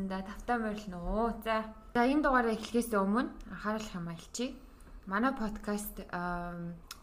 [0.00, 1.34] подкастнда тавтай морилно.
[1.44, 1.64] За.
[1.94, 4.56] За энэ дугаараа эхлэхээс өмнө анхааруулах юм альчи.
[5.06, 6.00] Манай подкаст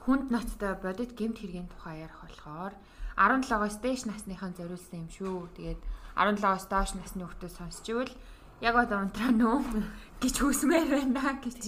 [0.05, 2.73] хүнд ноцтой бодит гемт хэргийн тухай ярих болохоор
[3.17, 5.49] 17-оос дээш насныхан зориулсан юм шүү.
[5.57, 5.81] Тэгээд
[6.15, 8.13] 17-оос доош насны хүмүүс сонсч ивэл
[8.61, 9.61] яг одоо унтраа нөө
[10.21, 11.61] гэж хүсмээр байна гэж.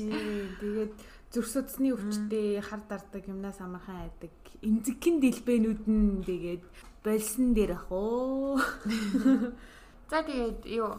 [0.61, 0.93] Тэгээд
[1.29, 4.33] зүрх судасны өвчтэй хар дардаг юмнаас амархан айдаг
[4.63, 6.63] эмзэгхэн дэлбэнүүд нь тэгээд
[7.03, 8.57] болсон дээр ах уу.
[10.09, 10.97] За тэгээд юу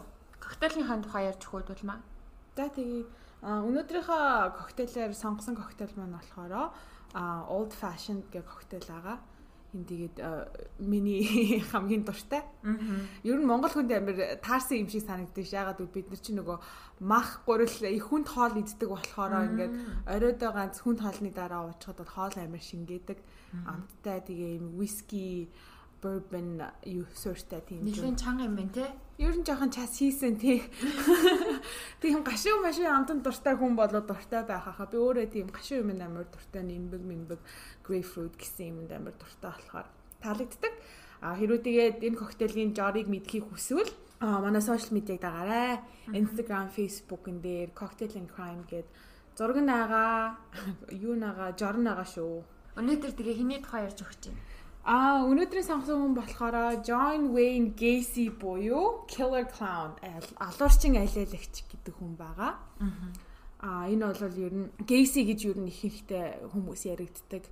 [0.51, 1.99] коктейлийнхаа тухай ярьж хөөдүүлмаа.
[2.59, 3.07] За тэгээд
[3.41, 4.23] өнөөдрийнхөө
[4.59, 6.53] коктейлээр сонгосон коктейл маань болохоор
[7.47, 9.17] old fashioned гэх коктейл байгаа
[9.71, 10.15] энэ тэгээд
[10.83, 11.23] миний
[11.71, 12.43] хамгийн дуртай.
[13.23, 16.57] Ер нь Монгол хүнд амир таарсан юм шиг санагдаж яагаад гэвэл бид нар чинь нөгөө
[17.07, 19.73] мах гурил их хүнд хоол иддэг болохоор ингээд
[20.11, 23.19] оройдоо ганц хүнд хоолны дараа уучхад хоол амир шингээдэг.
[23.63, 25.47] Амттай тэгээ юм виски
[26.01, 27.85] bourbon юу суурьтай тийм.
[27.85, 28.91] Нэгэн чанга юм байна те.
[29.21, 30.65] Ер нь жоохон час хийсэн тий.
[32.01, 34.89] Тийм гашуу машин амтан дуртай хүн болоод дуртай байх хаа.
[34.89, 37.41] Би өөрөө тийм гашуу юм амар дуртай нэмбэг мэмбэг
[37.85, 39.87] grapefruit гэсэн юмд амар дуртай болохоор
[40.25, 40.73] таалагддаг.
[41.21, 45.85] А хэрвээ тэгээд энэ коктейлийн жорыг мэдхийг хүсвэл а манай сошиал медиаг дагаарай.
[46.09, 48.89] Instagram, Facebook-ын дээр Cocktail and Crime гээд
[49.37, 50.37] зураг наага,
[50.89, 52.41] юу наага, жор наага шүү.
[52.77, 54.41] Өнөөдөр тэгээ хиний тухай ярьж өгч байна.
[54.81, 59.93] Аа өнөөдрийн сонгосон хүн болохоор John Wayne Gacy буюу Killer Clown
[60.41, 62.57] алуурчин алиалагч гэдэг хүн байгаа.
[63.61, 67.45] Аа энэ бол ер нь Gacy гэж ер нь их хэрэгтэй хүмүүс яригддаг.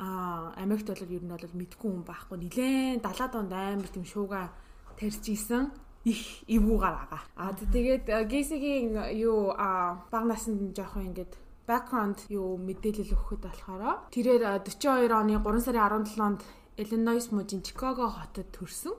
[0.00, 2.36] Аа Америкт бол ер нь бол мэдгүй хүн байхгүй.
[2.48, 4.48] Нилээн 70-аад онд амар тийм шууга
[4.96, 5.68] тарьж исэн
[6.08, 7.22] их эвгүүгээр байгаа.
[7.36, 11.36] Аа тэгээд Gacy-гийн юу баг наснд жоохон ингээд
[11.68, 16.40] background юу мэдээлэл өгөхөд болохоор тэрээр 42 оны 3 сарын 17-нд
[16.80, 18.96] Illinois мужийн Chicago хотод төрсөн.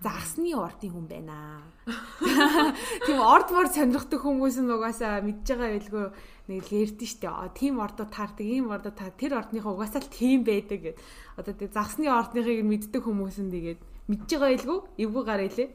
[0.00, 1.60] Загсны ордын хүн байна.
[3.06, 6.06] Тийм орд мор сонирхдаг хүмүүс нь угаасаа мэдж байгаа байлгүй
[6.48, 7.28] нэг л ярьдэн штэ.
[7.52, 10.98] Тийм ордод таардаг, ийм ордод таар тэр ордныхоо угаасаа л тийм байдаг гэд.
[11.36, 15.68] Одоо тийм загсны ордныхыг мэддэг хүмүүс нь тэгээд мэдж байгаа илгүй эвгүй гараа илээ.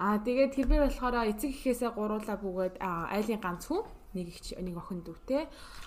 [0.00, 5.02] Аа тэгээд тэрбэр болохоор эцэг ихээсээ гуруулаа бүгээд айлын ганц хүн нэг их нэг охин
[5.04, 5.44] дүүтэй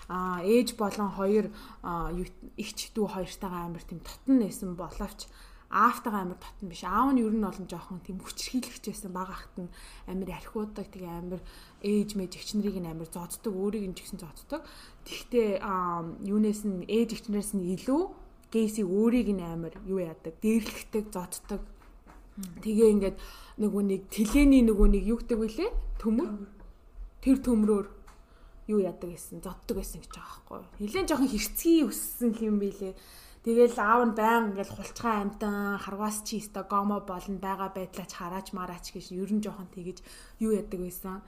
[0.08, 1.50] а ээж болон хоёр
[2.56, 5.26] ихч дүү хоёртойгоо амар тийм тотон нэсэн боловч
[5.70, 6.84] аавтайгаа амар татан биш.
[6.84, 9.68] Аав нь ер нь олон жоохон тийм хүчрхийлэгч байсан баг ахт нь
[10.08, 11.40] амар архиудаг тэгээ амар
[11.84, 14.64] ээж мэж эгчнэрийг нь амар зоддог, өөрийг нь ч гэсэн зоддог.
[15.04, 15.60] Тэгтээ
[16.24, 18.02] юунаас нь ээж эгчнэрээс нь илүү
[18.48, 21.60] гейси өөрийг нь амар юу яадаг, дээрлэгдэг, зоддог.
[22.64, 23.16] Тэгээ ингээд
[23.60, 25.70] нөгөө нэг тэлэний нөгөө нэг юу гэдэг вүлээ?
[26.00, 26.48] Төмөр.
[27.20, 27.97] Тэр төмрөөр
[28.68, 30.60] юу яадаг гэсэн зоддог байсан гэж байгаа байхгүй.
[30.84, 32.94] Нилээн жоохон хэрцгий өссөн юм билээ.
[33.48, 38.52] Тэгэл аав нь баян ингээл хулцгаа амтан харвас чи өста гомо болно байгаа байдлаач хараач
[38.52, 40.04] мараач гэж ер нь жоохон тэгэж
[40.44, 41.24] юу яадаг байсан.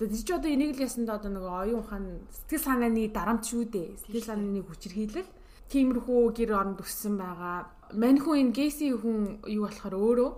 [0.00, 3.88] Тэгээд чи одоо энийг л ясанд одоо нэг оюун ухаан сэтгэл санааны дарамт шүү дээ.
[4.02, 5.30] Сэтгэл санааны хүчирхийлэл
[5.70, 7.70] тиймэрхүү гэр оронд өссөн байгаа.
[7.94, 10.30] Мань хүн энэ геси хүн юу болохоор өөрөө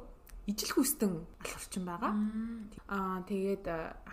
[0.50, 1.12] ижил хүстэн
[1.46, 2.12] алхурчин байгаа.
[2.90, 3.64] Аа тэгээд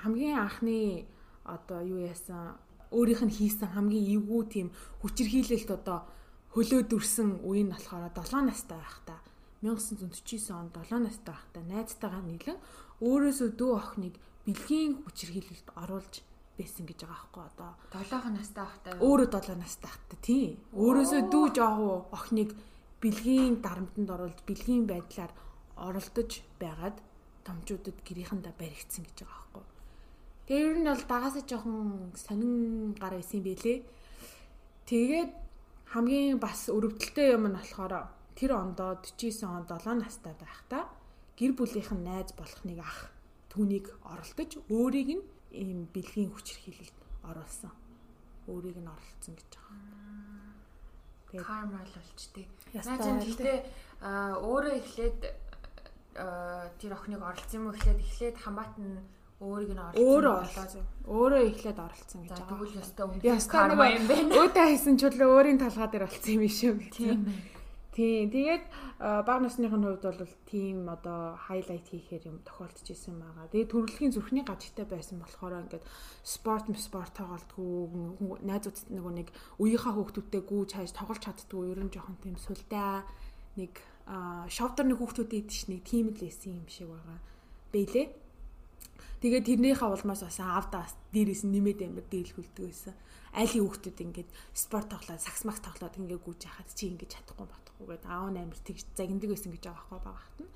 [0.06, 1.10] хамгийн анхны
[1.56, 2.58] одоо юу яасан
[2.92, 4.68] өөрийнх нь хийсэн хамгийн эвгүй тийм
[5.02, 6.00] хүчирхийлэлт одоо
[6.54, 9.20] хөлөө дүрсэн үе нь болохоор 7 настай байхдаа
[9.62, 12.58] 1949 онд 7 настай байхдаа найзтайгаа нийлэн
[13.06, 14.16] өөрөөсөө дүү охиныг
[14.46, 16.14] бэлгийн хүчирхийлэлд оруулж
[16.58, 17.72] байсан гэж байгаа байхгүй одоо.
[17.94, 20.52] 7 настай байхдаа өөрөө 7 настай байхдаа тийм
[20.84, 22.50] өөрөөсөө дүү жоохоо охиныг
[23.04, 25.32] бэлгийн дарамтанд оруулж бэлгийн байдлаар
[25.88, 26.98] оролдож байгаад
[27.48, 29.79] томчуудад гэрийнхэндээ баригдсан гэж байгаа байхгүй
[30.50, 33.86] Тэгээ ер нь бол багасаа жоохон сонин гар исэн байлээ.
[34.90, 35.30] Тэгээд
[35.94, 40.90] хамгийн бас өрөвдөлттэй юм нь болохоор тэр ондоо 49 он 7 настай байхдаа
[41.38, 43.14] гэр бүлийнх нь найз болох нэг ах
[43.54, 46.98] түүнийг оролдож өөрийг нь ийм бэлгийн хүчирхийлэлд
[47.30, 47.70] оруулсан.
[48.50, 49.78] Өөрийг нь оролцсон гэж байгаа.
[51.30, 52.46] Тэгээд карма л болчтой.
[52.74, 53.58] Наажин гэхдээ
[54.42, 55.20] өөрөө эхлээд
[56.82, 59.06] тэр охиныг оролцсон юм уу эхлээд эхлээд хамаатан
[59.40, 60.04] өөрийг нь оролцсон.
[60.04, 60.84] Өөрөө орлоо.
[61.08, 62.50] Өөрөө эхлээд оролцсон гэж байгаа.
[62.52, 64.36] Тэгвэл ёстой үнэхээр карма юм байна.
[64.44, 66.94] Өөдөө хийсэн ч үлээ өөрийн талгаа дээр олцсон юм шүү гэж.
[67.00, 67.20] Тийм.
[67.96, 68.28] Тийм.
[68.36, 68.66] Тэгээд
[69.00, 73.48] баг насныхын хувьд бол тийм одоо хайлайт хийхээр юм тохиолдож исэн байгаа.
[73.48, 75.88] Тэгээд төрөлхийн зүрхний гажигтай байсан болохоор ингээд
[76.24, 82.36] спорт спорт тоглолтгүй найзууд нөгөө нэг үеийнхаа хүүхдүүдтэй гүйж хайж тоглож чаддгүй ерөн жоохон тийм
[82.36, 83.04] сүлдээ
[83.56, 83.74] нэг
[84.52, 87.20] шовдор нэг хүүхдүүд идэж нэг тийм л байсан юм шиг байгаа.
[87.72, 88.08] Бэлээ.
[89.20, 92.96] Тэгээд тэрнийхээ улмаас бас аавдаа дээрээс нэмээд амир дийлхүүлдэг байсан.
[93.36, 97.86] Айлын хүүхдүүд ингээд спорт тоглоод, сакс макс тоглоод ингээд гүйж яхад чи ингээд чадахгүй батхгүй
[97.94, 100.52] гээд аав нь амир тэгж загиндаг байсан гэж байгаа байхгүй багт нь.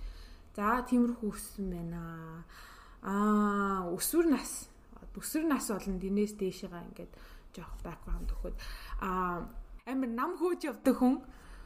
[0.55, 2.01] За тиймэрхүү өссөн байна.
[3.03, 4.71] Аа өсвөр нас
[5.13, 7.13] өсвөр нас болон динээс дээшээгаа ингээд
[7.53, 8.57] жоох бэкграунд өгөхөд
[9.05, 9.45] аа
[9.85, 11.21] амир нам хөөж явдаг хүн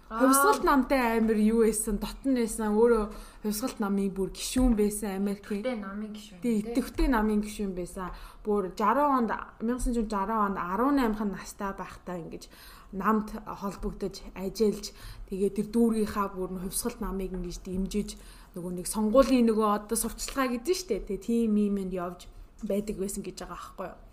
[0.08, 3.04] Хувьсгалт намтай амир юу байсан, дотн байсан, өөрөө
[3.44, 5.64] хувьсгалт намын бүр гişүүн байсан Америкийн.
[5.68, 6.40] Тэ намын гişүүн.
[6.40, 8.16] Тэ идэвхтэй намын гişүүн байсан.
[8.40, 12.48] Бүр 60 онд 1960 онд 18хан настай байхдаа ингэж
[12.96, 14.96] намд холбогдож ажиллаж
[15.28, 18.16] тэгээ тэр дүүргийнхаа бүр хувьсгалт намыг ингэж дэмжиж
[18.56, 21.04] нөгөө нэг сонгуулийн нөгөө одоо сурталчилгаа гэдэг нь шүү дээ.
[21.04, 22.32] Тэгээ тим юмэнд явж
[22.64, 24.07] байдаг байсан гэж байгаа аахгүй юу.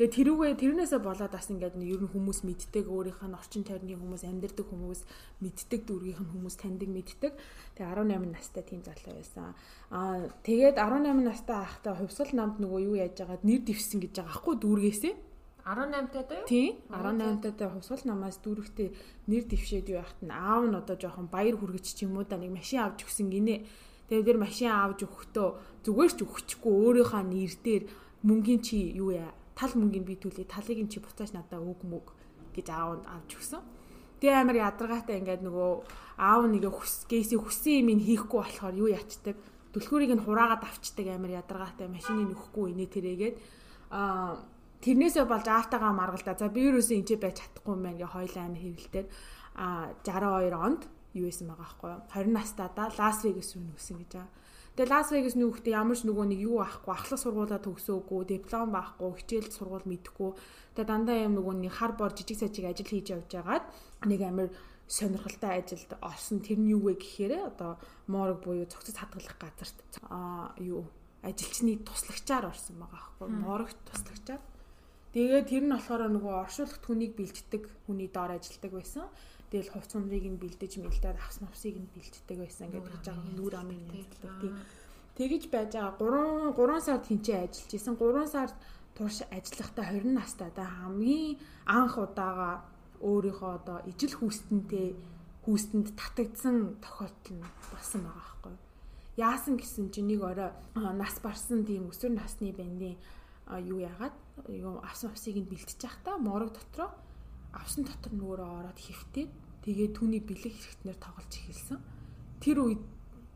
[0.00, 4.24] Тэгээ тэрүүгээ тэрнээсээ болоод бас ингээд ер нь хүмүүс мэддэг өөрийнх нь орчин тойрны хүмүүс
[4.24, 5.04] амьдардаг хүмүүс
[5.44, 7.32] мэддэг дүүргийнх нь хүмүүс таньдаг мэддэг.
[7.76, 9.52] Тэгээ 18 настай тийм залуу байсан.
[9.92, 14.32] Аа тэгээд 18 настай ахтаа хувьсгал намд нөгөө юу яаж байгаад нэр дэвсэн гэж байгаа
[14.40, 15.14] аахгүй дүүргээсээ.
[15.68, 16.48] 18 таа юу?
[16.48, 16.72] Тийм.
[16.88, 18.88] 18 таа хувьсгал намаас дүүрэгтээ
[19.28, 22.40] нэр дэвшээд юу яхад нь аав нь одоо жоохон баяр хүргэж ч юм уу да
[22.40, 23.68] нэг машин авч өгсөн гинэ.
[24.08, 27.84] Тэгээд тэр машин авч өгөхдөө зүгээр ч өгчихгүй өөрийнхөө нэр дээр
[28.24, 32.16] мөнгөний чи юу яа тал мөнгөний би төлөе талыг нь чи буцааж надаа өг мөг
[32.56, 33.60] гэж аавд авч өгсөн.
[34.24, 35.70] Тэгээ амар ядаргаатай ингээд нөгөө
[36.16, 39.36] аав нэг хүс гейси хүссэн юм хийхгүй болохоор юу ячдаг?
[39.76, 43.36] Түлхүүрийг нь хураагаад авчдаг амар ядаргаатай машины нөхгүй инээ тэрээгээд.
[43.92, 44.40] Аа
[44.80, 46.40] тэрнээсээ болж аавтайгаа маргалдаа.
[46.40, 49.04] За би юусэн энэ байж чадахгүй юм байна гэ хоёлаа амар хэвлэлтэй
[49.60, 54.30] а 62 онд юу байсан байгаа байхгүй 20 настайдаа Лас Вегас руу нүсэн гэж байгаа.
[54.78, 59.10] Тэгээ Лас Вегас нүүхдээ ямар ч нөгөө нэг юу аахгүй, ахлах сургуулаа төгсөөгүй, диплом байхгүй,
[59.18, 60.30] хичээл сургууль мэдхгүй.
[60.78, 63.66] Тэгээ дандаа юм нөгөө нэг хар бор жижиг сажиг ажил хийж явж байгаад
[64.06, 64.48] нэг амир
[64.86, 66.38] сонирхолтой ажилд орсон.
[66.42, 70.86] Тэр нь юу вэ гэхээр одоо морг буюу цогцос хадгалах газарт аа юу
[71.22, 73.28] ажилчны туслагчаар орсон байгаа аахгүй.
[73.30, 74.42] Морогт туслагчаар.
[75.14, 79.06] Тэгээд тэр нь болохоор нөгөө оршуулгах хүнийг бэлддэг хүний доор ажилладаг байсан.
[79.50, 83.82] Тэгэл хувц сунрыг нь бэлдэж мэлдээд авс навсыг нь бэлддэг байсан гэж байгаа нүүр амын
[83.82, 84.54] нэмэлтдэг тийм.
[85.18, 87.94] Тэгэж байж байгаа 3 3 сард хинчээ ажиллаж исэн.
[87.98, 88.54] 3 сард
[88.94, 92.62] турш ажиллахдаа 20 настай да хамгийн анх удаага
[93.02, 94.88] өөрийнхөө одоо ижил хүүстэнтэй
[95.44, 98.54] хүүстэнд татагдсан тохиолдол нь болсон байгаа байхгүй.
[99.16, 100.50] Яасан гэсэн чинь нэг орой
[100.94, 102.96] нас барсан тийм өсвөр насны бандын
[103.58, 104.14] юу яагаад
[104.46, 106.90] юу авсан авсыг нь бэлтэж явахдаа морог дотроо
[107.52, 109.30] авсан дотор нүрээ ороод хөвтээд
[109.64, 111.78] тэгээ түүний бэлэг хэрэгтнэр тоглож эхэлсэн.
[112.40, 112.82] Тэр үед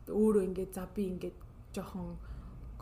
[0.09, 1.37] өөрөө ингээд за би ингээд
[1.75, 2.17] жоохон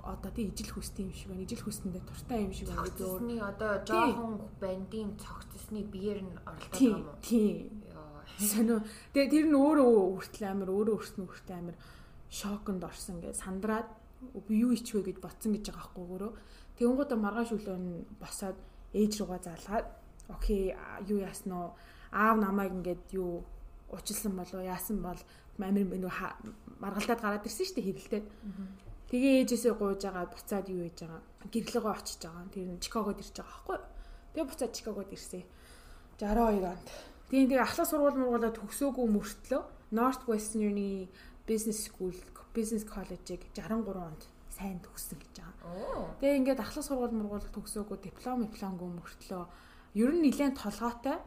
[0.03, 1.43] одоо тий ижил хүстэй юм шиг байна.
[1.47, 2.83] Ижил хүстэндээ туртай юм шиг байна.
[2.83, 7.19] Цогцсны одоо жоохон бандын цогцсны биеэр нь оролдоод байгаа юм уу?
[7.23, 7.71] Тий.
[8.39, 8.83] Сонио.
[9.15, 11.75] Тэгээ тэр нь өөрөө хүртэл амир өөрөө өрснө хүртэл амир
[12.27, 13.87] шоконд орсон гэж сандраад
[14.47, 16.31] би юу ичвэ гэж ботсон гэж байгаа байхгүй өөрөө.
[16.77, 18.57] Тэгэнгүүтээ маргааш өглөө нь босоод
[18.91, 19.87] ээж руугаа залгаад
[20.29, 20.75] окей
[21.07, 21.69] юу яасан уу
[22.11, 23.43] аав намайг ингээд юу
[23.89, 25.19] уучлсан болов яасан бол
[25.59, 26.13] амир нөө
[26.79, 28.27] маргалдаад гараад ирсэн шүү дээ хэрэлдээд.
[29.13, 31.21] Тэгээ ээжээсээ гууж байгаа буцаад юу хийж байгаа
[31.53, 32.49] гэрлэгөө очиж байгаа.
[32.49, 33.79] Тэр нь Чикагод ирж байгаа байхгүй.
[34.33, 35.43] Тэгээ буцаад Чикагод ирсэн.
[36.17, 36.87] 62 онд.
[37.29, 39.61] Тэгээ тэгээ ахлах сургууль мургуулаа төгсөөгүй мөртлөө
[39.93, 41.09] Northwestern-ийн
[41.45, 42.15] Business School
[42.53, 46.17] Business College-ыг 63 онд сайн төгссөн гэж байгаа.
[46.17, 49.43] Тэгээ ингээд ахлах сургууль мургуул төгсөөгүй диплом дипломгүй мөртлөө
[49.93, 51.17] ер нь нэлээд толгойтой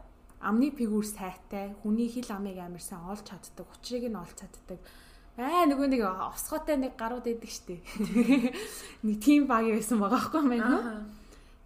[0.40, 4.80] амны фигүр сайтай хүний хил амыг амар сайн олж чаддаг учрыг нь олж чаддаг
[5.36, 7.76] аа нөгөө нэг осготой нэг гарууд идэг штэ
[9.06, 10.62] нэг тим баг байсан байгаа байхгүй мэн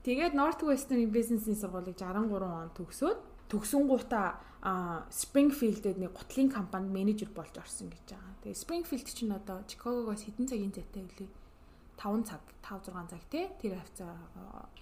[0.06, 7.56] тэгээд North Western бизнесийн сургуулийг 63 он төгсөөд төгсөнгуудаа Springfield-д нэг гутлын компанид менежер болж
[7.56, 8.36] орсон гэж байгаа.
[8.44, 11.26] Тэгээ Springfield чинь одоо Чикагогоос хэдэн цагийн зайтай вэ?
[11.96, 13.48] 5 цаг, 5 6 цаг тий.
[13.56, 14.12] Тэр хавцаа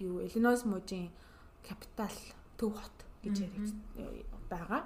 [0.02, 1.14] юу Illinois мужийн
[1.66, 2.14] капитал
[2.58, 3.48] төв хот гэж
[4.50, 4.82] байгаа.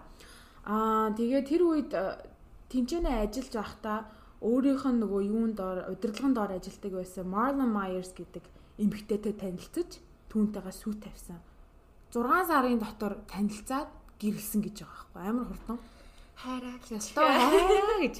[0.64, 2.22] Аа тэгээ тэр үед э,
[2.70, 3.98] тэнцэнэ ажиллаж байхдаа
[4.42, 8.44] өөрийнх нь нөгөө юунд доор удирдлагын доор ажилладаг байсан Marlon Myers гэдэг
[8.78, 9.90] эмэгтэйтэй танилцж
[10.30, 11.38] түүнтэйгээ сүү тавьсан.
[12.14, 15.78] 6 сарын дотор танилцаад гэрэлсэн гэж байгаа байхгүй амар хурдан
[16.42, 18.16] хайраа ёстой хайраа гэж.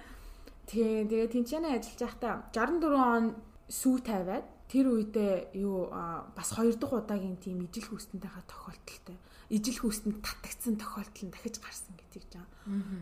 [0.70, 3.24] Тэгээ тэгээ тэнцэнэ ажиллаж байхдаа 64 он
[3.68, 9.18] сүү тавиад тэр үедээ юу бас хоёр дахь удаагийн тийм ижил хүүстэнтэйхээ тохиолдолтой.
[9.50, 12.46] Ижил хүүстэнд татагдсан тохиолдол нь дахиж гарсан гэдэг жаа.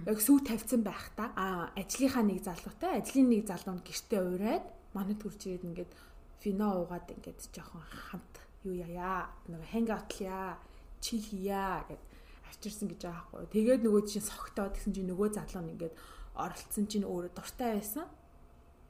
[0.08, 4.64] Яг сүү тавьсан байхдаа а ажлынхаа нэг залуутай ажлын нэг залуу нь гэртээ ураад
[4.96, 5.92] манад хурж ирээд ингээд
[6.40, 8.34] фино уугаад ингээд жоохон хамт
[8.64, 10.56] юу яая нэг ханг аутлаа
[11.04, 12.02] чил хийя гэд
[12.48, 13.52] авчирсан гэж байгаа байхгүй.
[13.52, 15.94] Тэгээд нөгөө чинь согтоод гэсэн чинь нөгөө залуу нь ингээд
[16.32, 18.08] оролцсон чинь өөрөө дуртай байсан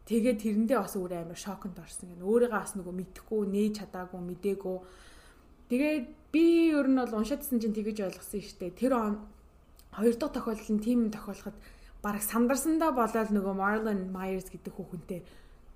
[0.08, 2.24] Тэгээд тэрэндээ бас өөр амар шоконд орсон гэнэ.
[2.24, 4.76] Өөрийгөө бас нөгөө мэдхгүй, нээж чадаагүй, мдээгүй.
[5.68, 8.80] Тэгээд би ер нь бол уншаадсэн чинь тэгэж ойлгосон шүү дээ.
[8.80, 9.14] Тэр он
[9.92, 11.56] хоёр дахь тохиолдол нь тийм тохиолоход
[12.00, 15.20] бараг сандарсандаа болоод нөгөө Marlon Myers гэдэг хүүхэнтэй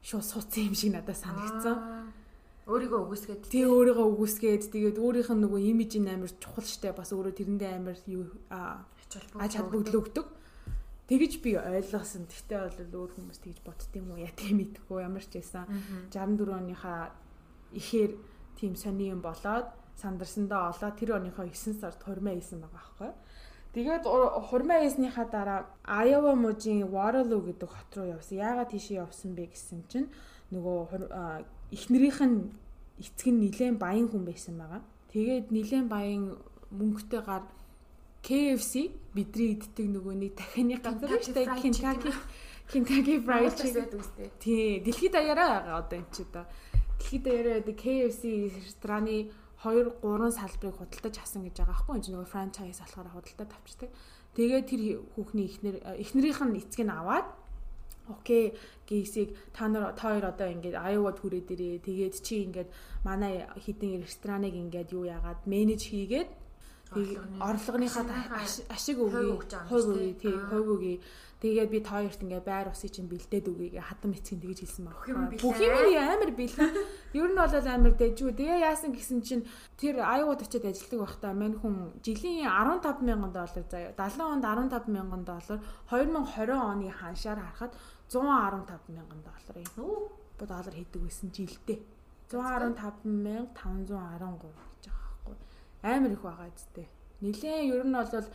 [0.01, 1.77] шууд суудсан юм шиг надад санагдсан.
[2.67, 7.11] Өөрийгөө үгүйсгээд тий өөрийгөө үгүйсгээд тэгээд өөрийнх нь нөгөө имиж нь амар чухал штэ бас
[7.11, 10.27] өөрөө тэрэндээ амар юу ач холбогдол өгдөг.
[11.11, 12.31] Тэгэж би ойлгосон.
[12.31, 12.61] Тэгтээ
[12.93, 14.23] бол өөр хүмүүс тэгж бодд юм уу?
[14.23, 15.67] Ятг мэдхгүй ямар ч байсан.
[16.15, 17.11] 64 оныхаа
[17.75, 18.17] ихээр
[18.57, 19.67] тийм сони юм болоод
[19.99, 23.11] сандарсандаа олоод тэр оныхоо 9 сард хурмаа хийсэн байгаа байхгүй.
[23.73, 28.39] Тэгээд хурмаа хийснийхаа дараа Iowa мужийн Waterloo гэдэг хот руу явсан.
[28.39, 30.09] Яагаад тийшээ явсан бэ гэсэн чинь
[30.53, 31.09] нөгөө
[31.73, 32.53] эхнэрийнх нь
[33.01, 34.85] эцэг нь нилээн баян хүн байсан байгаа.
[35.09, 36.37] Тэгээд нилээн баян
[36.69, 37.49] мөнгөтэй гар
[38.23, 41.59] KFC бидний иддэг нөгөө нэг дахианы газар шүү дээ.
[41.59, 42.13] Kentucky
[42.71, 44.29] Kentucky Fried Chicken гэдэг үстэй.
[44.39, 46.45] Тий, дэлхийд даяараа байгаа одоо энэ ч одоо.
[47.03, 48.23] Дэлхийд даяараа байдаг KFC
[48.63, 49.17] рестораны
[49.61, 52.07] 2 3 салбарыг худалдаж авсан гэж байгаа байхгүй юу?
[52.15, 53.91] Нөгөө франчайз болохоор худалдаж авчдаг.
[54.39, 54.83] Тэгээд тэр
[55.19, 57.27] хүүхний эхнэр эхнэрийнх нь эцэг нь аваад
[58.09, 58.57] окей
[58.89, 62.69] гейсийг та нар та хоёр одоо ингээд Iowa түрээ дээрээ тэгээд чи ингээд
[63.05, 66.42] манай хідэн рестораныг ингээд юу яагаад менеж хийгээд
[67.41, 68.05] орлогынхаа
[68.71, 69.37] ашиг өгье
[69.69, 70.97] хувь өгье тий хувь өгье
[71.43, 74.95] тэгээд би та хоёрт ингээ байр усыг чинь бэлдээд өгье хатан эцгийн тэгэж хэлсэн баг
[75.03, 76.71] бүх юм амар бэлэн
[77.19, 78.31] ер нь бол амар дэжүү.
[78.39, 79.45] Тэгээ яасан гэсэн чинь
[79.77, 83.93] тэр Iowa очиод ажилладаг байхдаа мань хүн жилийн 15 мянган доллар заяа.
[83.93, 85.59] 70 онд 15 мянган доллар.
[85.91, 87.77] 2020 оны ханшаар харахад
[88.09, 90.09] 115 мянган доллар юм.
[90.39, 91.81] Бо доллар хийдэг байсан жилдээ.
[92.33, 95.02] 115 мянга 513 гэж байгаа.
[95.83, 96.87] Амар их байгаа зү.
[97.21, 98.29] Нилээн ер нь бол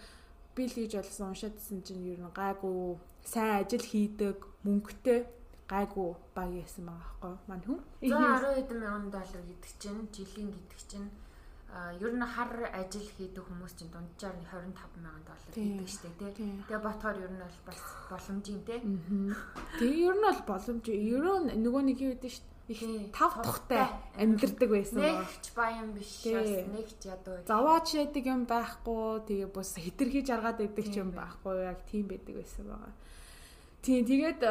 [0.56, 5.20] би л гэж болсон уншаадсэн чинь ер нь гайгүй сайн ажил хийдэг, мөнгөтэй
[5.72, 7.34] гайгүй баг яасан байгаа байхгүй.
[7.48, 11.10] Мань хүн 110 хэдэн мянган доллар гэдэг чинь жилийн гэдэг чинь
[12.04, 12.52] ер нь хар
[12.82, 16.32] ажил хийдэг хүмүүс чинь дунджаар 25 мянган доллар хийдэг штэ тий.
[16.68, 18.80] Тэгээ ботхоор ер нь бол боломжийн тий.
[19.80, 20.84] Тэгээ ер нь бол боломж.
[20.88, 22.80] Ер нь нөгөө нэг юу гэдэг штэ их
[23.16, 23.88] тав тухтай
[24.20, 25.24] амьдэрдэг байсан байна.
[25.24, 27.40] Нэгч баян биш бас нэгч ядуу.
[27.48, 29.24] Заваач яадаг юм байхгүй.
[29.28, 31.56] Тэгээ бус хэтэрхий жаргаад байдаг ч юм байхгүй.
[31.64, 32.94] Яг тийм байдаг байсан байгаа.
[33.88, 34.42] Тийм тэгээд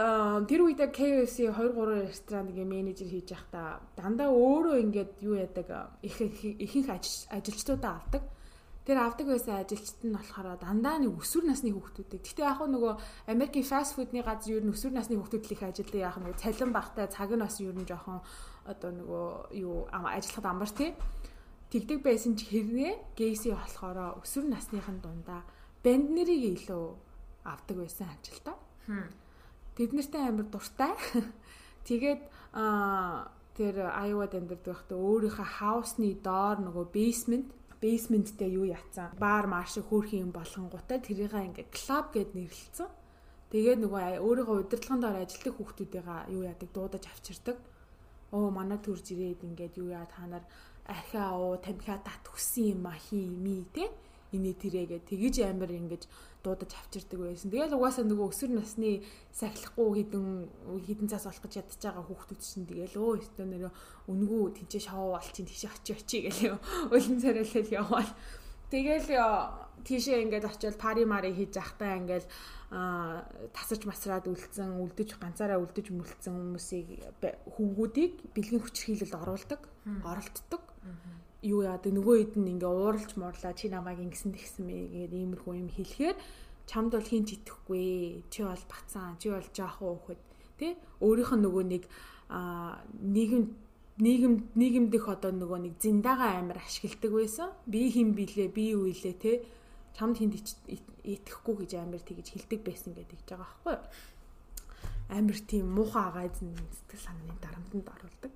[0.49, 5.69] тэр үедээ KFC 2 3 ресторан ингээ менежер хийж байхдаа дандаа өөрөө ингээд юу яадаг
[6.01, 6.89] их ихэнх
[7.29, 8.25] ажилчдуудаа авдаг.
[8.87, 12.23] Тэр авдаг байсан ажилчид нь болохоор дандаа нэг өсвөр насны хүүхдүүдтэй.
[12.23, 12.95] Гэтэ яг нөгөө
[13.35, 17.11] Америкийн фаст фудны газар ер нь өсвөр насны хүүхдүүд их ажилдаа яах нөгөө цалин багтай
[17.11, 18.23] цаг нь бас ер нь жоохон
[18.63, 19.27] одоо нөгөө
[19.59, 20.95] юу ажиллахад амар тий.
[21.75, 25.43] Тэгдэг байсан ч хэрнээ гейси болохоор өсвөр насныхын дундаа
[25.83, 26.87] банд нэрийг илүү
[27.43, 28.55] авдаг байсан ажилдаа.
[29.75, 30.95] Тэд нартай амар дуртай.
[31.91, 32.23] Тэгээд
[32.55, 37.51] аа тэр Iowa амьдардаг байхдаа өөрийнхөө хаусны доор нөгөө basement
[37.87, 39.15] basementтэй юу яцсан.
[39.23, 42.91] Баар маш их хөөрхөн юм болгонгуудаа тэрийгээ ингээ club гэд нэрлэлсэн.
[43.55, 46.03] Тэгээд нөгөө өөрийнхөө удирдлагын доор ажилладаг хүүхдүүдээ
[46.35, 47.57] юу яадаг дуудаж авчирдаг.
[48.35, 50.43] Оо манай төрж ирээд ингээд юу яа та нар
[50.83, 53.87] архиа уу тамхиа тат хүссэн юм а хий ми те.
[54.35, 56.03] Иний тэрэгээ тэгэж амар ингэж
[56.47, 57.51] дуудаж авчирдаг байсан.
[57.51, 59.03] Тэгэл угаасаа нөгөө өсвөр насны
[59.35, 60.27] сахилахгүй хідэн
[60.87, 63.73] хідэн цаас болох гэж ядж байгаа хүүхдүүд чинь тэгэл өө өстөө нэрөө
[64.07, 66.55] үнгүү тэнцээ шоу болчих тийш очи очи гэлээ
[66.95, 68.13] өлн царайлал яваал.
[68.71, 69.11] Тэгэл
[69.87, 72.27] тийшээ ингээд очиод пари мари хийж захтаа ингээд
[73.55, 76.87] тасаж масраад үлдсэн үлдэж ганцаараа үлдэж мөлцсөн хүмүүсийг
[77.55, 79.63] хөвгүүдийг бэлгийн хүчрхийлэлд оруулдаг,
[80.03, 80.63] оролтдог
[81.47, 84.77] юу яадаг нөгөө хэд нь ингээ ууралж муурлаа чи намайг ингэсэн тэгсэн мэ
[85.07, 86.17] гэдэг иймэрхүү юм хэлэхээр
[86.67, 87.87] чамд бол хин ч итгэхгүй
[88.33, 90.21] чи бол бацаан чи бол жаахан хөөхөд
[90.59, 91.85] тий өөрийнх нь нөгөө нэг
[93.15, 93.45] нийгэм
[94.03, 97.49] нийгэм нийгэмдэх одоо нөгөө нэг зиндаага амар ашигладаг байсан.
[97.65, 99.37] Би хин билээ би юу илээ тий
[99.97, 100.35] чамд хинд
[101.07, 103.77] итгэхгүй гэж амар тэгэж хэлдэг байсан гэдэг байгаа байхгүй.
[105.17, 108.33] Амар тийм муухай агаас сэтгэл санааны дарамтанд оруулдаг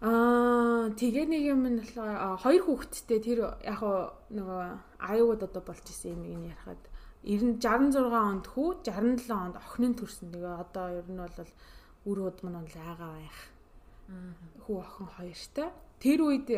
[0.00, 3.80] Аа тэгээ нэг юм нь болохоор хоёр хүүхэдтэй тэр яг
[4.28, 4.62] нөгөө
[5.00, 6.82] аюуд одоо болж исэн юм ин ярахад
[7.24, 10.30] 66 онд хүү 67 онд охин нь төрсөн.
[10.36, 11.50] Тэгээ одоо ер нь бол
[12.06, 13.40] үр удам нь аагаа байх.
[14.68, 15.68] Хүү охин хоёртай.
[15.98, 16.48] Тэр үед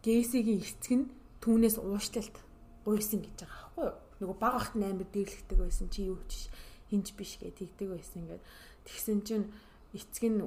[0.00, 1.10] Гейсигийн эцэг нь
[1.44, 2.36] түүнээс уушталт
[2.82, 3.94] гуйсан гэж байгаа байхгүй юу?
[4.24, 6.48] Нөгөө баг ахт амар дэглэгдэг байсан чи юу ч
[6.90, 8.42] хинж биш гэ тэгдэг байсан ингээд
[8.86, 9.46] тэгсэн чинь
[9.94, 10.42] эцэг нь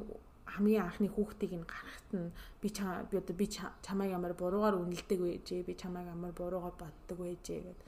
[0.56, 5.20] хамгийн анхны хүүхдийг нь гаргахт нь би чам би одоо би чамайг ямар буруугаар үнэлдэг
[5.22, 7.82] байжээ би чамайг ямар буруугаар боддог байжээ гэд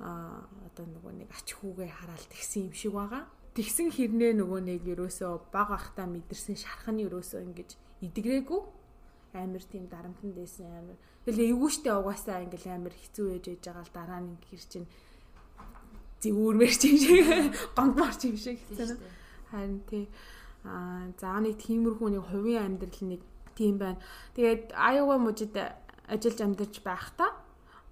[0.00, 3.26] а одоо нөгөө нэг ач хүүгээ хараал тэгсэн юм шиг байгаа.
[3.58, 7.70] Тэгсэн хэрнээ нөгөө нэг ерөөсөө баг ахтаа мэдэрсэн шарханы ерөөсөө ингэж
[8.06, 8.62] идэгрээгүй
[9.34, 10.98] амар тийм дарамтанд байсан амар.
[11.26, 14.88] Тэгэл эвгүй штэ угаасаа ингээл амар хэцүү байж ээж байгаа л дараа нь гэр чинь
[16.22, 17.26] зэвүүрмэр чинь шиг
[17.76, 18.96] гонгмар чинь шиг хэцүү.
[19.50, 20.06] Харин тий
[20.68, 23.20] Аа за нэг тиймэрхүү нэг хувийн амьдрал нэг
[23.56, 23.98] тийм байна.
[24.36, 25.56] Тэгээд Iowa мужид
[26.06, 27.30] ажиллаж амьдарч байхдаа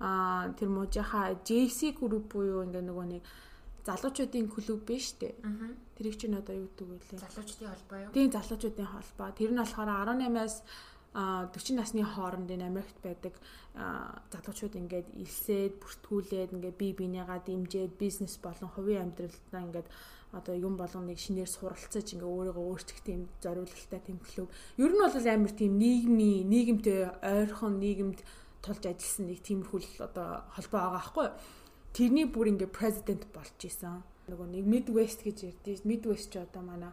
[0.01, 3.23] аа тэр мужийнхаа JC group буюу ингээ нөгөө нэг
[3.87, 5.33] залуучуудын клуб биш үү?
[5.97, 7.23] Тэрийг чинь одоо юу гэдэг вэ?
[7.23, 8.13] Залуучдын холбоо юу?
[8.13, 9.31] Тийм залуучуудын холбоо.
[9.33, 10.57] Тэр нь болохоор 18-аас
[11.17, 13.35] 40 насны хооронд энэ Америкт байдаг
[13.73, 19.89] залуучууд ингээд илсээд, бүртгүүлээд ингээд бие бинийгаа дэмжиж, бизнес болон хувийн амьдралдаа ингээд
[20.33, 24.51] одоо юм болгоныг шинээр суралцаж ингээ өөрийгөө өөрчлөх тийм зориулалттай тийм клуб.
[24.77, 28.21] Ер нь бол амар тийм нийгмийн нийгэмтэй ойрхон нийгэмд
[28.63, 31.29] тулж ажилласан нэг тиймэрхүү одоо холбоо байгаа байхгүй
[31.97, 34.05] тэрний бүр ингээ президент болж исэн.
[34.29, 35.89] Нөгөө нэг Midwest гэж ярьдээ.
[35.89, 36.93] Midwest ч одоо манай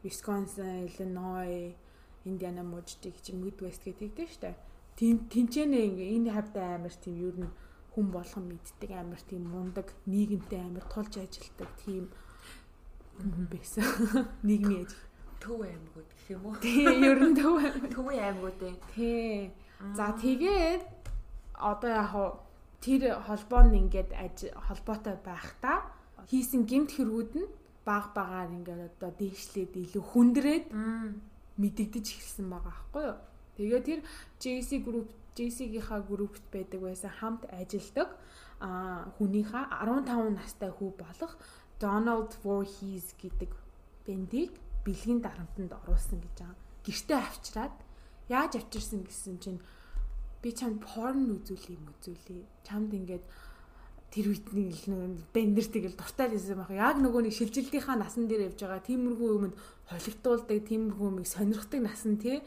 [0.00, 1.76] Wisconsin, Illinois,
[2.24, 4.56] Indiana мужтыг чи Midwest гэдэг дээ штэ.
[4.96, 7.52] Тин тэнцэнэ ингээ энэ хавьд амар тийм ер нь
[7.92, 12.08] хүн болгон мэддэг амар тийм мундаг нийгэмтэй амар тулж ажилтдаг тийм
[13.50, 13.84] байсан.
[14.46, 15.04] Нийгмийн ажил.
[15.40, 16.56] Төв аймагуд гэх юм уу?
[16.60, 17.60] Тийм, ер нь төв
[17.92, 18.76] төвийн аймагуд ээ.
[18.94, 19.52] Тий.
[19.96, 20.84] За тэгээд
[21.56, 22.12] одоо яг
[22.80, 24.10] тэр холбоо нь ингээд
[24.56, 25.88] холбоотой байхдаа
[26.28, 27.48] хийсэн гемт хэргүүд нь
[27.84, 30.64] баг багаар ингээд одоо дээшлээд илүү хүндрээд
[31.60, 33.18] мэдэгдэж эхэлсэн байгаа байхгүй юу.
[33.56, 34.00] Тэгээ тэр
[34.40, 38.08] JC group JC-гийнхаа группт байдаг байсан хамт ажилдаг
[38.60, 41.32] а хүнийхээ 15 настай хүү болох
[41.80, 43.50] Donald Voorhees гэдэг
[44.04, 44.52] бэндийг
[44.84, 46.58] бэлгийн дарамтанд оруулсан гэж байгаа.
[46.84, 47.76] Гэртээ авчираад
[48.28, 49.60] яаж авчирсан гэсэн чинь
[50.42, 52.42] би чамд порн үзүүлээ юм үзүүлээ.
[52.68, 53.24] Чамд ингээд
[54.10, 56.72] тэр үед нэг бэндэр тэгэл дуртай л байсан байх.
[56.74, 59.54] Яг нөгөө нэг шилжилтийнхаа насан дээр явж байгаа тиймэрхүү юмд
[59.86, 62.42] холигдуулдаг, тиймэрхүү юмыг сонирхдаг насан тий.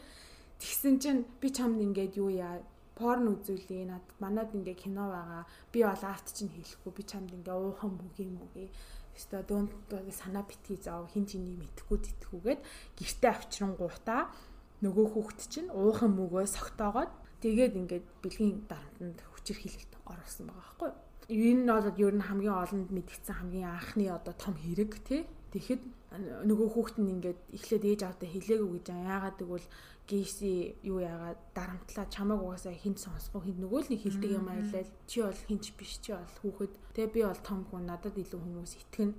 [0.60, 2.60] Тэгсэн чинь би чамд ингээд юу яа
[2.94, 3.88] порн үзүүлээ.
[3.90, 5.42] Над манад ингээ кино байгаа.
[5.72, 6.92] Би бол арт чинь хэлэхгүй.
[6.94, 8.68] Би чамд ингээ уухан бүг юм үгүй.
[9.14, 9.70] Өстө дөөнд
[10.10, 12.60] санаа битгий заав хин чиний мэдхгүй тэтгүүгээд
[12.98, 14.22] гэртээ авчрангуудаа
[14.82, 17.12] нөгөө хүүхэд чинь уухан мөгөө согтоогоод
[17.44, 20.96] Тэгээд ингээд бэлгийн дарамтанд хүчээр хилэлт оруулсан байгаа байхгүй юу?
[21.28, 25.28] Энэ нь бол ер нь хамгийн олонд мэдгдсэн хамгийн анхны одоо том хэрэг тий.
[25.54, 25.82] Тэгэхэд
[26.50, 29.68] нөгөө хүүхэд нь ингээд эхлээд ээж авдаа хэлээгүй гэж яагаад гэвэл
[30.10, 34.90] гейси юу яагаад дарамтлаа чамааг угаасаа хинт сонсохгүй хинт нөгөө л нэг хилдэг юм айлал
[35.06, 36.72] чи бол хинч биш чи бол хүүхэд.
[36.98, 39.10] Тэгээ би бол том хүн надад илүү хүмүүс итгэн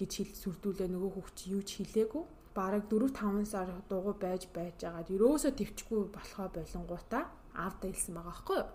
[0.00, 0.88] гэж хэл сүрдүүлээ.
[0.96, 2.24] Нөгөө хүүхд чи юу ч хэлээгүй.
[2.56, 8.32] Бараг 4 5 сар дугуй байж байж агаад ерөөсөө төвчгүй болохоо болонгуудаа аавда хэлсэн байгаа
[8.32, 8.70] байхгүй юу.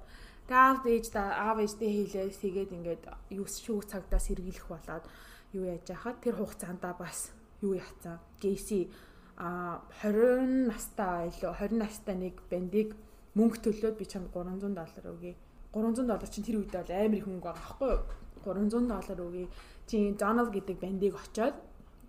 [0.47, 3.03] Тэгээ аав ээж аав ээжтэй хэлээс тэгээд ингээд
[3.35, 5.05] юу шүүх цагдаас сэргийлэх болоод
[5.53, 7.31] юу яаж яхад тэр хугацаанд бас
[7.61, 8.19] юу яцсан.
[8.41, 8.89] Гейси
[9.37, 12.95] а 20 настай илүү 20 настай нэг бандыг
[13.37, 15.35] мөнгө төлөөд би чамд 300 доллар өгье.
[15.73, 18.01] 300 доллар чинь тэр үед бол амар их мөнгө байгаа байхгүй юу?
[18.43, 19.47] 300 доллар өгье.
[19.87, 21.55] Чи Donald гэдэг бандыг очоод